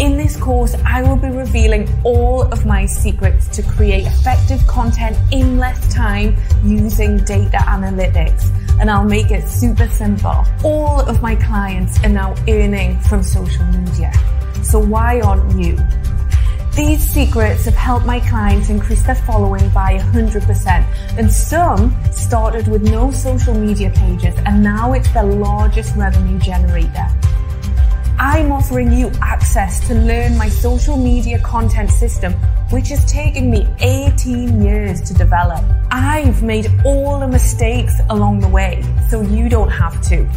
In 0.00 0.16
this 0.16 0.36
course, 0.36 0.76
I 0.86 1.02
will 1.02 1.16
be 1.16 1.26
revealing 1.26 1.88
all 2.04 2.42
of 2.52 2.64
my 2.64 2.86
secrets 2.86 3.48
to 3.48 3.64
create 3.64 4.06
effective 4.06 4.64
content 4.68 5.18
in 5.32 5.58
less 5.58 5.92
time 5.92 6.36
using 6.62 7.18
data 7.24 7.56
analytics. 7.56 8.48
And 8.80 8.92
I'll 8.92 9.02
make 9.02 9.32
it 9.32 9.48
super 9.48 9.88
simple. 9.88 10.44
All 10.62 11.00
of 11.00 11.20
my 11.20 11.34
clients 11.34 11.98
are 12.04 12.08
now 12.08 12.36
earning 12.46 13.00
from 13.00 13.24
social 13.24 13.64
media. 13.66 14.12
So 14.62 14.78
why 14.78 15.20
aren't 15.20 15.58
you? 15.60 15.76
These 16.76 17.02
secrets 17.02 17.64
have 17.64 17.74
helped 17.74 18.06
my 18.06 18.20
clients 18.20 18.70
increase 18.70 19.02
their 19.02 19.16
following 19.16 19.68
by 19.70 19.98
100%, 19.98 21.18
and 21.18 21.32
some 21.32 21.92
started 22.12 22.68
with 22.68 22.88
no 22.88 23.10
social 23.10 23.52
media 23.52 23.90
pages, 23.90 24.36
and 24.46 24.62
now 24.62 24.92
it's 24.92 25.10
their 25.10 25.24
largest 25.24 25.96
revenue 25.96 26.38
generator. 26.38 27.08
I'm 28.20 28.50
offering 28.50 28.92
you 28.92 29.12
access 29.22 29.86
to 29.86 29.94
learn 29.94 30.36
my 30.36 30.48
social 30.48 30.96
media 30.96 31.38
content 31.38 31.88
system, 31.88 32.32
which 32.70 32.88
has 32.88 33.04
taken 33.04 33.48
me 33.48 33.68
18 33.78 34.60
years 34.60 35.00
to 35.02 35.14
develop. 35.14 35.64
I've 35.92 36.42
made 36.42 36.68
all 36.84 37.20
the 37.20 37.28
mistakes 37.28 37.94
along 38.10 38.40
the 38.40 38.48
way, 38.48 38.82
so 39.08 39.20
you 39.20 39.48
don't 39.48 39.70
have 39.70 40.02
to. 40.08 40.28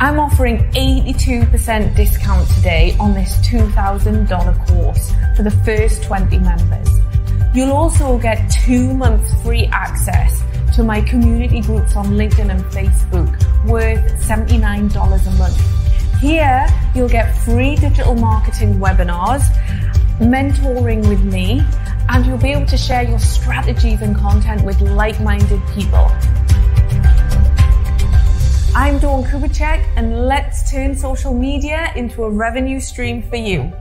I'm 0.00 0.18
offering 0.18 0.60
82% 0.70 1.94
discount 1.94 2.48
today 2.48 2.96
on 2.98 3.12
this 3.12 3.36
$2,000 3.46 4.66
course 4.66 5.12
for 5.36 5.42
the 5.42 5.50
first 5.50 6.02
20 6.04 6.38
members. 6.38 6.88
You'll 7.54 7.72
also 7.72 8.18
get 8.18 8.50
two 8.50 8.94
months 8.94 9.34
free 9.42 9.66
access 9.66 10.42
to 10.76 10.82
my 10.82 11.02
community 11.02 11.60
groups 11.60 11.94
on 11.94 12.06
LinkedIn 12.06 12.48
and 12.48 12.64
Facebook 12.72 13.66
worth 13.66 14.00
$79 14.26 15.26
a 15.26 15.30
month. 15.38 15.79
Here, 16.20 16.66
you'll 16.94 17.08
get 17.08 17.34
free 17.38 17.76
digital 17.76 18.14
marketing 18.14 18.74
webinars, 18.74 19.40
mentoring 20.18 21.08
with 21.08 21.24
me, 21.24 21.62
and 22.10 22.26
you'll 22.26 22.36
be 22.36 22.52
able 22.52 22.66
to 22.66 22.76
share 22.76 23.02
your 23.02 23.18
strategies 23.18 24.02
and 24.02 24.14
content 24.14 24.62
with 24.62 24.82
like-minded 24.82 25.62
people. 25.68 26.06
I'm 28.76 28.98
Dawn 28.98 29.24
Kubicek, 29.24 29.82
and 29.96 30.26
let's 30.26 30.70
turn 30.70 30.94
social 30.94 31.32
media 31.32 31.90
into 31.96 32.24
a 32.24 32.30
revenue 32.30 32.80
stream 32.80 33.22
for 33.22 33.36
you. 33.36 33.72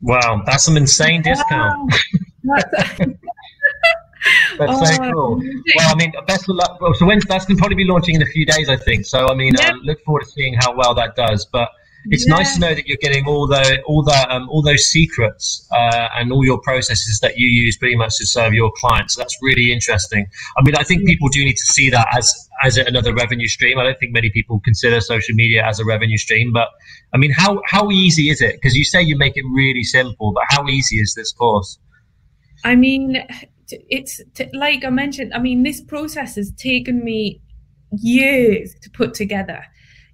Wow, 0.00 0.44
that's 0.46 0.62
some 0.62 0.76
insane 0.76 1.22
discount. 1.22 1.92
Wow. 2.44 2.56
That's 4.58 4.72
oh, 4.72 4.84
so 4.84 5.12
cool. 5.12 5.36
Well, 5.76 5.92
I 5.92 5.94
mean, 5.96 6.12
best 6.26 6.48
of 6.48 6.56
luck. 6.56 6.78
So 6.94 7.06
when 7.06 7.20
that's 7.28 7.44
going 7.44 7.56
to 7.56 7.60
probably 7.60 7.76
be 7.76 7.84
launching 7.84 8.14
in 8.14 8.22
a 8.22 8.26
few 8.26 8.46
days, 8.46 8.68
I 8.68 8.76
think. 8.76 9.04
So 9.04 9.28
I 9.28 9.34
mean, 9.34 9.54
yep. 9.58 9.74
uh, 9.74 9.76
look 9.82 10.02
forward 10.04 10.24
to 10.24 10.30
seeing 10.30 10.54
how 10.54 10.74
well 10.74 10.94
that 10.94 11.16
does. 11.16 11.46
But 11.46 11.70
it's 12.06 12.26
yeah. 12.26 12.34
nice 12.34 12.54
to 12.54 12.60
know 12.60 12.74
that 12.74 12.86
you're 12.86 12.98
getting 13.00 13.26
all 13.26 13.46
the 13.46 13.80
all 13.86 14.02
that 14.04 14.30
um, 14.30 14.48
all 14.50 14.62
those 14.62 14.86
secrets 14.86 15.66
uh, 15.72 16.08
and 16.16 16.32
all 16.32 16.44
your 16.44 16.60
processes 16.60 17.18
that 17.20 17.38
you 17.38 17.46
use 17.46 17.76
pretty 17.78 17.96
much 17.96 18.16
to 18.18 18.26
serve 18.26 18.52
your 18.52 18.70
clients. 18.76 19.14
So 19.14 19.20
that's 19.20 19.36
really 19.40 19.72
interesting. 19.72 20.26
I 20.58 20.62
mean, 20.62 20.76
I 20.76 20.82
think 20.82 21.06
people 21.06 21.28
do 21.28 21.44
need 21.44 21.56
to 21.56 21.66
see 21.66 21.90
that 21.90 22.06
as 22.16 22.32
as 22.62 22.76
another 22.76 23.14
revenue 23.14 23.48
stream. 23.48 23.78
I 23.78 23.84
don't 23.84 23.98
think 23.98 24.12
many 24.12 24.30
people 24.30 24.60
consider 24.60 25.00
social 25.00 25.34
media 25.34 25.64
as 25.66 25.80
a 25.80 25.84
revenue 25.84 26.18
stream, 26.18 26.52
but 26.52 26.68
I 27.14 27.18
mean, 27.18 27.30
how 27.30 27.60
how 27.66 27.90
easy 27.90 28.28
is 28.28 28.42
it? 28.42 28.56
Because 28.56 28.74
you 28.74 28.84
say 28.84 29.02
you 29.02 29.16
make 29.16 29.36
it 29.36 29.44
really 29.54 29.84
simple, 29.84 30.32
but 30.32 30.44
how 30.48 30.66
easy 30.68 30.96
is 30.96 31.14
this 31.14 31.32
course? 31.32 31.78
I 32.64 32.74
mean, 32.76 33.26
it's 33.70 34.20
like 34.52 34.84
I 34.84 34.90
mentioned. 34.90 35.32
I 35.34 35.38
mean, 35.38 35.62
this 35.62 35.80
process 35.80 36.36
has 36.36 36.52
taken 36.52 37.04
me 37.04 37.40
years 37.92 38.74
to 38.82 38.90
put 38.90 39.14
together. 39.14 39.64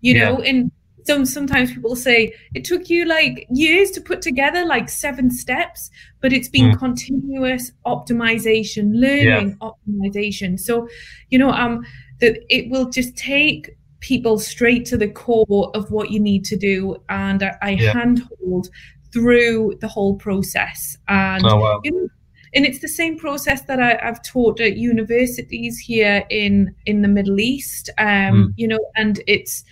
You 0.03 0.15
know, 0.15 0.41
and 0.41 0.73
some 1.05 1.25
sometimes 1.27 1.73
people 1.73 1.97
say 1.97 2.35
it 2.55 2.65
took 2.65 2.89
you 2.89 3.05
like 3.05 3.47
years 3.51 3.91
to 3.93 4.01
put 4.01 4.23
together, 4.23 4.65
like 4.65 4.89
seven 4.89 5.31
steps, 5.31 5.91
but 6.21 6.33
it's 6.33 6.49
been 6.49 6.73
mm. 6.73 6.79
continuous 6.79 7.73
optimization, 7.87 8.95
learning 8.95 9.57
yeah. 9.61 9.69
optimization. 9.69 10.59
So, 10.59 10.89
you 11.29 11.39
know, 11.39 11.51
um, 11.51 11.85
that 12.21 12.39
it 12.49 12.71
will 12.71 12.89
just 12.91 13.17
take 13.17 13.77
people 14.01 14.39
straight 14.39 14.87
to 14.87 14.97
the 14.97 15.09
core 15.09 15.71
of 15.75 15.91
what 15.91 16.11
you 16.11 16.21
need 16.21 16.45
to 16.47 16.57
do, 16.57 16.97
and 17.09 17.43
I, 17.43 17.57
I 17.63 17.71
yeah. 17.71 17.93
handhold 17.93 18.69
through 19.13 19.77
the 19.81 19.89
whole 19.89 20.17
process. 20.17 20.97
And 21.09 21.45
oh, 21.45 21.57
wow. 21.57 21.81
you 21.85 21.93
know, 21.93 22.09
and 22.55 22.67
it's 22.67 22.81
the 22.81 22.89
same 22.89 23.19
process 23.19 23.63
that 23.63 23.81
I, 23.81 23.99
have 24.05 24.23
taught 24.23 24.61
at 24.61 24.77
universities 24.77 25.79
here 25.79 26.25
in 26.31 26.75
in 26.87 27.03
the 27.03 27.09
Middle 27.09 27.41
East. 27.41 27.91
Um, 27.99 28.07
mm. 28.07 28.53
You 28.57 28.69
know, 28.69 28.81
and 28.97 29.21
it's 29.27 29.65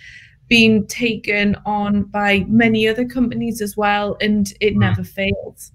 been 0.47 0.87
taken 0.87 1.55
on 1.65 2.03
by 2.03 2.45
many 2.47 2.87
other 2.87 3.05
companies 3.05 3.61
as 3.61 3.75
well, 3.75 4.17
and 4.21 4.51
it 4.61 4.75
mm. 4.75 4.79
never 4.79 5.03
fails. 5.03 5.71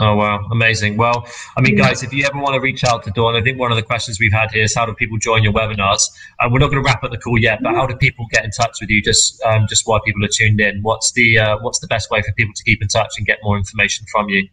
Oh 0.00 0.16
wow, 0.16 0.40
amazing! 0.50 0.96
Well, 0.96 1.26
I 1.56 1.60
mean, 1.60 1.76
guys, 1.76 2.02
if 2.02 2.12
you 2.12 2.24
ever 2.24 2.38
want 2.38 2.54
to 2.54 2.60
reach 2.60 2.82
out 2.82 3.04
to 3.04 3.10
Dawn, 3.12 3.36
I 3.36 3.42
think 3.42 3.60
one 3.60 3.70
of 3.70 3.76
the 3.76 3.82
questions 3.82 4.18
we've 4.18 4.32
had 4.32 4.50
here 4.50 4.64
is 4.64 4.74
how 4.74 4.86
do 4.86 4.94
people 4.94 5.18
join 5.18 5.44
your 5.44 5.52
webinars? 5.52 6.02
And 6.40 6.52
we're 6.52 6.58
not 6.58 6.70
going 6.70 6.82
to 6.82 6.86
wrap 6.86 7.04
up 7.04 7.12
the 7.12 7.18
call 7.18 7.38
yet, 7.38 7.60
but 7.62 7.74
how 7.74 7.86
do 7.86 7.94
people 7.96 8.26
get 8.32 8.44
in 8.44 8.50
touch 8.50 8.78
with 8.80 8.90
you? 8.90 9.00
Just 9.00 9.40
um, 9.42 9.66
just 9.68 9.86
while 9.86 10.00
people 10.00 10.24
are 10.24 10.28
tuned 10.28 10.60
in, 10.60 10.82
what's 10.82 11.12
the 11.12 11.38
uh, 11.38 11.58
what's 11.60 11.78
the 11.78 11.86
best 11.86 12.10
way 12.10 12.22
for 12.22 12.32
people 12.32 12.52
to 12.54 12.64
keep 12.64 12.82
in 12.82 12.88
touch 12.88 13.14
and 13.18 13.26
get 13.26 13.38
more 13.44 13.56
information 13.56 14.04
from 14.10 14.28
you? 14.28 14.48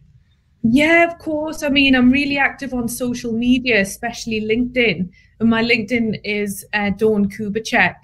Yeah, 0.62 1.10
of 1.10 1.18
course. 1.18 1.62
I 1.62 1.68
mean, 1.68 1.94
I'm 1.94 2.10
really 2.10 2.38
active 2.38 2.72
on 2.72 2.88
social 2.88 3.32
media, 3.32 3.80
especially 3.80 4.40
LinkedIn, 4.40 5.10
and 5.40 5.50
my 5.50 5.62
LinkedIn 5.62 6.20
is 6.24 6.64
uh, 6.72 6.90
Dawn 6.90 7.28
Kubicek. 7.28 7.96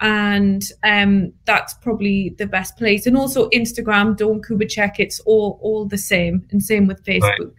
and 0.00 0.64
um, 0.82 1.32
that's 1.44 1.74
probably 1.74 2.34
the 2.38 2.46
best 2.46 2.76
place. 2.76 3.06
And 3.06 3.16
also 3.16 3.48
Instagram, 3.50 4.16
Dawn 4.16 4.42
Kubicek. 4.42 4.94
it's 4.98 5.20
all 5.20 5.60
all 5.62 5.86
the 5.86 5.98
same, 5.98 6.44
and 6.50 6.62
same 6.62 6.88
with 6.88 7.04
Facebook. 7.04 7.38
Right. 7.38 7.52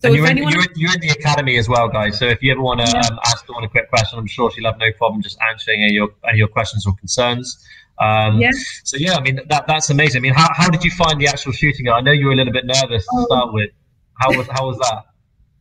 So 0.00 0.08
and 0.08 0.16
you're, 0.16 0.26
anyone... 0.26 0.52
in, 0.52 0.58
you're, 0.58 0.68
you're, 0.76 0.94
in, 0.94 1.00
the 1.00 1.10
academy 1.10 1.56
as 1.56 1.68
well, 1.68 1.88
guys. 1.88 2.18
So 2.18 2.26
if 2.26 2.42
you 2.42 2.52
ever 2.52 2.60
want 2.60 2.80
to 2.80 2.90
yeah. 2.92 3.06
um, 3.10 3.18
ask 3.24 3.46
Dawn 3.46 3.64
a 3.64 3.68
quick 3.68 3.88
question, 3.88 4.18
I'm 4.18 4.26
sure 4.26 4.50
she'll 4.50 4.66
have 4.66 4.78
no 4.78 4.92
problem 4.98 5.22
just 5.22 5.38
answering 5.50 5.82
any 5.82 5.92
of 5.92 5.94
your, 5.94 6.08
any 6.24 6.32
of 6.32 6.38
your 6.38 6.48
questions 6.48 6.86
or 6.86 6.94
concerns. 6.96 7.64
Um, 8.00 8.38
yeah. 8.40 8.50
So 8.82 8.96
yeah, 8.96 9.14
I 9.14 9.20
mean 9.20 9.40
that 9.48 9.66
that's 9.66 9.88
amazing. 9.88 10.18
I 10.18 10.22
mean, 10.22 10.34
how, 10.34 10.48
how 10.52 10.68
did 10.68 10.84
you 10.84 10.90
find 10.90 11.20
the 11.20 11.28
actual 11.28 11.52
shooting? 11.52 11.88
I 11.88 12.00
know 12.00 12.10
you 12.10 12.26
were 12.26 12.32
a 12.32 12.36
little 12.36 12.52
bit 12.52 12.66
nervous 12.66 13.04
to 13.04 13.10
oh. 13.14 13.24
start 13.26 13.52
with. 13.52 13.70
How 14.20 14.36
was 14.36 14.46
how 14.48 14.66
was 14.66 14.78
that? 14.78 15.04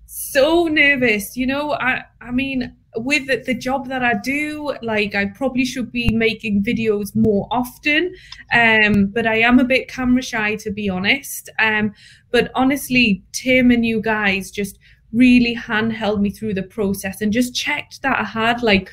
So 0.06 0.66
nervous, 0.66 1.36
you 1.36 1.48
know. 1.48 1.74
I 1.74 2.04
I 2.22 2.32
mean, 2.32 2.76
with 2.96 3.46
the 3.46 3.54
job 3.54 3.88
that 3.88 4.04
I 4.04 4.14
do, 4.14 4.76
like 4.82 5.16
I 5.16 5.26
probably 5.26 5.66
should 5.66 5.92
be 5.92 6.10
making 6.14 6.64
videos 6.64 7.16
more 7.16 7.48
often. 7.52 8.14
Um, 8.54 9.08
but 9.08 9.26
I 9.26 9.40
am 9.40 9.60
a 9.60 9.64
bit 9.64 9.88
camera 9.88 10.22
shy 10.22 10.56
to 10.58 10.72
be 10.72 10.90
honest. 10.90 11.50
Um, 11.60 11.94
but 12.32 12.52
honestly, 12.56 13.24
Tim 13.32 13.72
and 13.72 13.86
you 13.86 14.02
guys 14.02 14.52
just 14.52 14.78
really 15.12 15.56
handheld 15.56 16.20
me 16.20 16.32
through 16.32 16.56
the 16.56 16.64
process 16.64 17.22
and 17.22 17.32
just 17.32 17.56
checked 17.56 18.02
that 18.02 18.20
I 18.20 18.24
had 18.24 18.64
like 18.64 18.90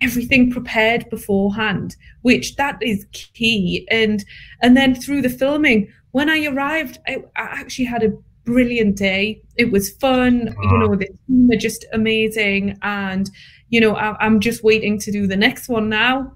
everything 0.00 0.50
prepared 0.50 1.08
beforehand, 1.10 1.96
which 2.22 2.56
that 2.56 2.82
is 2.82 3.06
key. 3.12 3.86
And 3.90 4.24
and 4.62 4.76
then 4.76 4.94
through 4.94 5.22
the 5.22 5.30
filming, 5.30 5.92
when 6.10 6.28
I 6.28 6.46
arrived, 6.46 6.98
I, 7.06 7.18
I 7.36 7.60
actually 7.60 7.84
had 7.86 8.02
a 8.02 8.12
brilliant 8.46 8.96
day. 8.96 9.42
It 9.56 9.70
was 9.70 9.90
fun. 9.90 10.46
You 10.46 10.68
ah. 10.70 10.78
know, 10.78 10.96
the 10.96 11.08
team 11.26 11.50
are 11.52 11.58
just 11.58 11.84
amazing. 11.92 12.78
And, 12.82 13.30
you 13.68 13.80
know, 13.80 13.94
I, 13.94 14.16
I'm 14.24 14.40
just 14.40 14.64
waiting 14.64 14.98
to 15.00 15.12
do 15.12 15.26
the 15.26 15.36
next 15.36 15.68
one 15.68 15.90
now. 15.90 16.32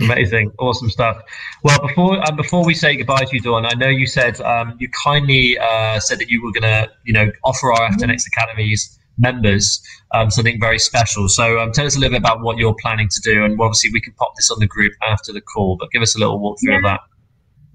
Amazing, 0.00 0.50
awesome 0.58 0.90
stuff. 0.90 1.22
Well, 1.62 1.78
before 1.80 2.18
um, 2.26 2.34
before 2.34 2.64
we 2.64 2.74
say 2.74 2.96
goodbye 2.96 3.26
to 3.26 3.36
you, 3.36 3.40
Dawn, 3.40 3.64
I 3.64 3.74
know 3.74 3.86
you 3.86 4.08
said 4.08 4.40
um, 4.40 4.74
you 4.80 4.88
kindly 5.04 5.56
uh, 5.56 6.00
said 6.00 6.18
that 6.18 6.28
you 6.28 6.42
were 6.42 6.50
going 6.50 6.62
to, 6.62 6.90
you 7.04 7.12
know, 7.12 7.30
offer 7.44 7.72
our 7.72 7.90
F10X 7.90 8.24
Academies 8.26 8.98
members 9.18 9.80
um, 10.12 10.32
something 10.32 10.58
very 10.58 10.80
special. 10.80 11.28
So, 11.28 11.60
um, 11.60 11.70
tell 11.70 11.86
us 11.86 11.96
a 11.96 12.00
little 12.00 12.14
bit 12.14 12.18
about 12.18 12.42
what 12.42 12.58
you're 12.58 12.74
planning 12.80 13.08
to 13.08 13.20
do, 13.20 13.44
and 13.44 13.60
obviously 13.60 13.90
we 13.92 14.00
can 14.00 14.12
pop 14.14 14.32
this 14.36 14.50
on 14.50 14.58
the 14.58 14.66
group 14.66 14.92
after 15.08 15.32
the 15.32 15.40
call. 15.40 15.76
But 15.78 15.92
give 15.92 16.02
us 16.02 16.16
a 16.16 16.18
little 16.18 16.40
walkthrough 16.40 16.72
yeah. 16.72 16.76
of 16.78 16.82
that. 16.82 17.00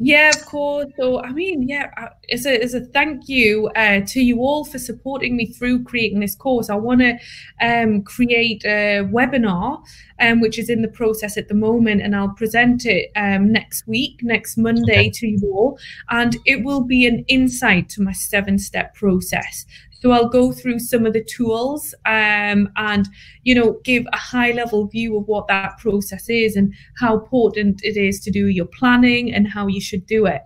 Yeah, 0.02 0.30
of 0.30 0.46
course. 0.46 0.88
So, 0.98 1.22
I 1.22 1.34
mean, 1.34 1.68
yeah, 1.68 1.92
as 2.32 2.46
a, 2.46 2.64
as 2.64 2.74
a 2.74 2.80
thank 2.80 3.28
you 3.28 3.68
uh, 3.76 4.00
to 4.08 4.22
you 4.22 4.40
all 4.40 4.64
for 4.64 4.80
supporting 4.80 5.36
me 5.36 5.48
through 5.48 5.84
creating 5.84 6.22
this 6.22 6.36
course, 6.36 6.70
I 6.70 6.76
want 6.76 7.02
to 7.02 7.20
um, 7.62 8.04
create 8.04 8.64
a 8.64 9.04
webinar, 9.04 9.84
um, 10.22 10.40
which 10.40 10.58
is 10.58 10.70
in 10.70 10.84
the 10.84 10.88
process 10.88 11.38
at 11.38 11.50
the 11.50 11.54
moment, 11.54 12.02
and 12.02 12.16
I'll 12.16 12.34
present 12.34 12.86
it 12.86 13.12
um, 13.18 13.52
next 13.52 13.88
week, 13.88 14.22
next 14.24 14.58
Monday 14.58 15.00
okay. 15.00 15.10
to 15.16 15.28
you 15.28 15.52
all. 15.52 15.78
And 16.10 16.38
it 16.46 16.64
will 16.64 16.82
be 16.82 17.06
an 17.06 17.26
insight 17.28 17.90
to 17.90 18.02
my 18.02 18.14
seven 18.14 18.58
step 18.58 18.96
process. 18.96 19.66
So 20.00 20.12
I'll 20.12 20.30
go 20.30 20.52
through 20.52 20.80
some 20.80 21.06
of 21.06 21.14
the 21.14 21.24
tools 21.24 21.94
um, 22.06 22.70
and, 22.78 23.08
you 23.44 23.54
know, 23.54 23.80
give 23.84 24.06
a 24.14 24.18
high 24.18 24.52
level 24.52 24.88
view 24.88 25.18
of 25.18 25.28
what 25.28 25.48
that 25.48 25.78
process 25.78 26.30
is 26.30 26.56
and 26.56 26.74
how 26.98 27.16
important 27.16 27.82
it 27.84 27.98
is 27.98 28.20
to 28.22 28.32
do 28.32 28.48
your 28.48 28.66
planning 28.66 29.34
and 29.34 29.48
how 29.48 29.68
you 29.68 29.82
should 29.82 30.06
do 30.06 30.26
it. 30.26 30.42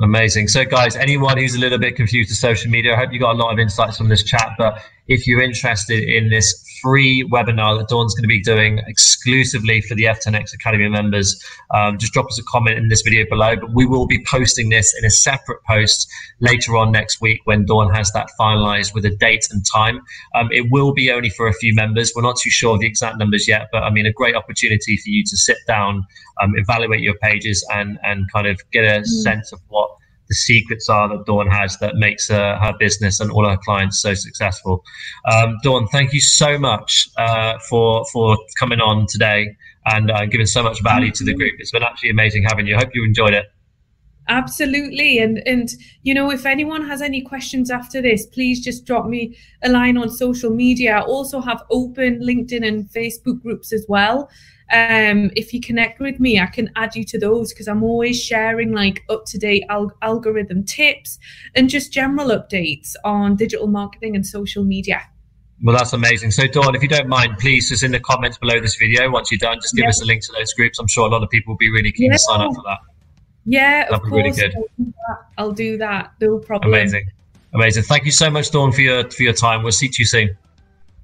Amazing. 0.00 0.48
So, 0.48 0.64
guys, 0.64 0.94
anyone 0.94 1.38
who's 1.38 1.56
a 1.56 1.58
little 1.58 1.78
bit 1.78 1.96
confused 1.96 2.30
with 2.30 2.38
social 2.38 2.70
media, 2.70 2.94
I 2.94 2.96
hope 2.96 3.12
you 3.12 3.18
got 3.18 3.34
a 3.34 3.38
lot 3.38 3.52
of 3.52 3.58
insights 3.58 3.98
from 3.98 4.08
this 4.08 4.22
chat. 4.22 4.52
But 4.56 4.80
if 5.08 5.26
you're 5.26 5.42
interested 5.42 6.02
in 6.02 6.28
this 6.28 6.64
free 6.82 7.26
webinar 7.32 7.78
that 7.78 7.88
Dawn's 7.88 8.14
going 8.14 8.22
to 8.22 8.28
be 8.28 8.40
doing 8.40 8.78
exclusively 8.86 9.80
for 9.80 9.94
the 9.94 10.04
F10X 10.04 10.54
Academy 10.54 10.88
members, 10.88 11.42
um, 11.74 11.98
just 11.98 12.12
drop 12.12 12.26
us 12.26 12.38
a 12.38 12.42
comment 12.44 12.78
in 12.78 12.88
this 12.88 13.02
video 13.02 13.24
below. 13.28 13.56
But 13.56 13.72
we 13.72 13.86
will 13.86 14.06
be 14.06 14.22
posting 14.24 14.68
this 14.68 14.94
in 14.96 15.04
a 15.04 15.10
separate 15.10 15.62
post 15.64 16.08
later 16.40 16.76
on 16.76 16.92
next 16.92 17.20
week 17.20 17.40
when 17.44 17.64
Dawn 17.64 17.92
has 17.94 18.12
that 18.12 18.30
finalized 18.38 18.94
with 18.94 19.04
a 19.04 19.16
date 19.16 19.46
and 19.50 19.64
time. 19.66 20.00
Um, 20.34 20.48
it 20.52 20.70
will 20.70 20.92
be 20.92 21.10
only 21.10 21.30
for 21.30 21.48
a 21.48 21.54
few 21.54 21.74
members. 21.74 22.12
We're 22.14 22.22
not 22.22 22.36
too 22.36 22.50
sure 22.50 22.74
of 22.74 22.80
the 22.80 22.86
exact 22.86 23.18
numbers 23.18 23.48
yet, 23.48 23.68
but 23.72 23.82
I 23.82 23.90
mean, 23.90 24.06
a 24.06 24.12
great 24.12 24.36
opportunity 24.36 24.96
for 24.96 25.08
you 25.08 25.24
to 25.24 25.36
sit 25.36 25.58
down, 25.66 26.06
um, 26.42 26.52
evaluate 26.56 27.00
your 27.00 27.14
pages, 27.14 27.66
and 27.72 27.98
and 28.02 28.30
kind 28.32 28.46
of 28.46 28.60
get 28.70 28.84
a 28.84 29.00
mm. 29.00 29.06
sense 29.06 29.52
of 29.52 29.60
what 29.68 29.90
the 30.28 30.34
secrets 30.34 30.88
are 30.88 31.08
that 31.08 31.24
Dawn 31.26 31.48
has 31.48 31.78
that 31.78 31.96
makes 31.96 32.30
uh, 32.30 32.58
her 32.60 32.74
business 32.78 33.20
and 33.20 33.30
all 33.30 33.48
her 33.48 33.56
clients 33.56 34.00
so 34.00 34.14
successful. 34.14 34.84
Um, 35.30 35.56
Dawn, 35.62 35.88
thank 35.88 36.12
you 36.12 36.20
so 36.20 36.58
much 36.58 37.08
uh, 37.16 37.58
for 37.68 38.04
for 38.12 38.36
coming 38.58 38.80
on 38.80 39.06
today 39.08 39.56
and 39.86 40.10
uh, 40.10 40.26
giving 40.26 40.46
so 40.46 40.62
much 40.62 40.82
value 40.82 41.10
to 41.12 41.24
the 41.24 41.34
group. 41.34 41.54
It's 41.58 41.70
been 41.70 41.82
absolutely 41.82 42.10
amazing 42.10 42.44
having 42.44 42.66
you. 42.66 42.76
I 42.76 42.78
hope 42.78 42.90
you 42.94 43.04
enjoyed 43.04 43.34
it. 43.34 43.46
Absolutely. 44.28 45.18
And 45.18 45.42
and 45.46 45.70
you 46.02 46.12
know, 46.12 46.30
if 46.30 46.44
anyone 46.44 46.86
has 46.86 47.00
any 47.00 47.22
questions 47.22 47.70
after 47.70 48.02
this, 48.02 48.26
please 48.26 48.62
just 48.62 48.84
drop 48.84 49.06
me 49.06 49.36
a 49.62 49.70
line 49.70 49.96
on 49.96 50.10
social 50.10 50.50
media. 50.50 50.98
I 50.98 51.02
also 51.02 51.40
have 51.40 51.62
open 51.70 52.20
LinkedIn 52.20 52.66
and 52.66 52.84
Facebook 52.90 53.42
groups 53.42 53.72
as 53.72 53.86
well 53.88 54.28
um, 54.70 55.30
if 55.34 55.54
you 55.54 55.60
connect 55.60 56.00
with 56.00 56.20
me, 56.20 56.38
I 56.38 56.46
can 56.46 56.70
add 56.76 56.94
you 56.94 57.04
to 57.04 57.18
those 57.18 57.52
because 57.52 57.68
I'm 57.68 57.82
always 57.82 58.22
sharing 58.22 58.72
like 58.72 59.04
up 59.08 59.24
to 59.26 59.38
date 59.38 59.64
al- 59.68 59.96
algorithm 60.02 60.64
tips 60.64 61.18
and 61.54 61.70
just 61.70 61.92
general 61.92 62.28
updates 62.28 62.94
on 63.04 63.36
digital 63.36 63.66
marketing 63.66 64.14
and 64.14 64.26
social 64.26 64.64
media. 64.64 65.00
Well, 65.62 65.76
that's 65.76 65.92
amazing. 65.92 66.30
So, 66.30 66.46
Dawn, 66.46 66.76
if 66.76 66.82
you 66.82 66.88
don't 66.88 67.08
mind, 67.08 67.38
please 67.38 67.68
just 67.68 67.82
in 67.82 67.90
the 67.90 67.98
comments 67.98 68.38
below 68.38 68.60
this 68.60 68.76
video, 68.76 69.10
once 69.10 69.30
you're 69.30 69.38
done, 69.38 69.58
just 69.60 69.74
give 69.74 69.84
yeah. 69.84 69.88
us 69.88 70.00
a 70.02 70.04
link 70.04 70.22
to 70.22 70.32
those 70.36 70.52
groups. 70.54 70.78
I'm 70.78 70.86
sure 70.86 71.08
a 71.08 71.10
lot 71.10 71.22
of 71.22 71.30
people 71.30 71.54
will 71.54 71.58
be 71.58 71.70
really 71.70 71.90
keen 71.90 72.10
yeah. 72.10 72.12
to 72.12 72.18
sign 72.18 72.40
up 72.42 72.54
for 72.54 72.62
that. 72.64 72.78
Yeah, 73.44 73.88
That'd 73.88 73.94
of 73.94 74.00
course. 74.02 74.12
Really 74.12 74.30
I'll, 74.30 74.62
do 74.78 74.94
I'll 75.38 75.52
do 75.52 75.78
that. 75.78 76.12
No 76.20 76.38
problem. 76.38 76.72
Amazing. 76.72 77.10
Amazing. 77.54 77.84
Thank 77.84 78.04
you 78.04 78.12
so 78.12 78.30
much, 78.30 78.50
Dawn, 78.50 78.72
for 78.72 78.82
your 78.82 79.10
for 79.10 79.22
your 79.22 79.32
time. 79.32 79.62
We'll 79.62 79.72
see 79.72 79.90
you 79.98 80.04
soon. 80.04 80.36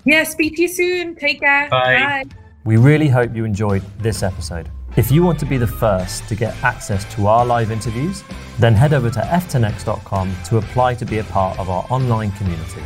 Yeah, 0.04 0.24
speak 0.24 0.56
to 0.56 0.62
you 0.62 0.68
soon. 0.68 1.16
Take 1.16 1.40
care. 1.40 1.70
Bye. 1.70 2.24
Bye. 2.24 2.43
We 2.64 2.78
really 2.78 3.08
hope 3.08 3.36
you 3.36 3.44
enjoyed 3.44 3.82
this 3.98 4.22
episode. 4.22 4.70
If 4.96 5.10
you 5.10 5.22
want 5.22 5.38
to 5.40 5.44
be 5.44 5.58
the 5.58 5.66
first 5.66 6.26
to 6.28 6.34
get 6.34 6.56
access 6.64 7.04
to 7.14 7.26
our 7.26 7.44
live 7.44 7.70
interviews, 7.70 8.24
then 8.58 8.72
head 8.74 8.94
over 8.94 9.10
to 9.10 9.20
f10x.com 9.20 10.34
to 10.46 10.56
apply 10.56 10.94
to 10.94 11.04
be 11.04 11.18
a 11.18 11.24
part 11.24 11.58
of 11.58 11.68
our 11.68 11.84
online 11.90 12.32
community. 12.32 12.82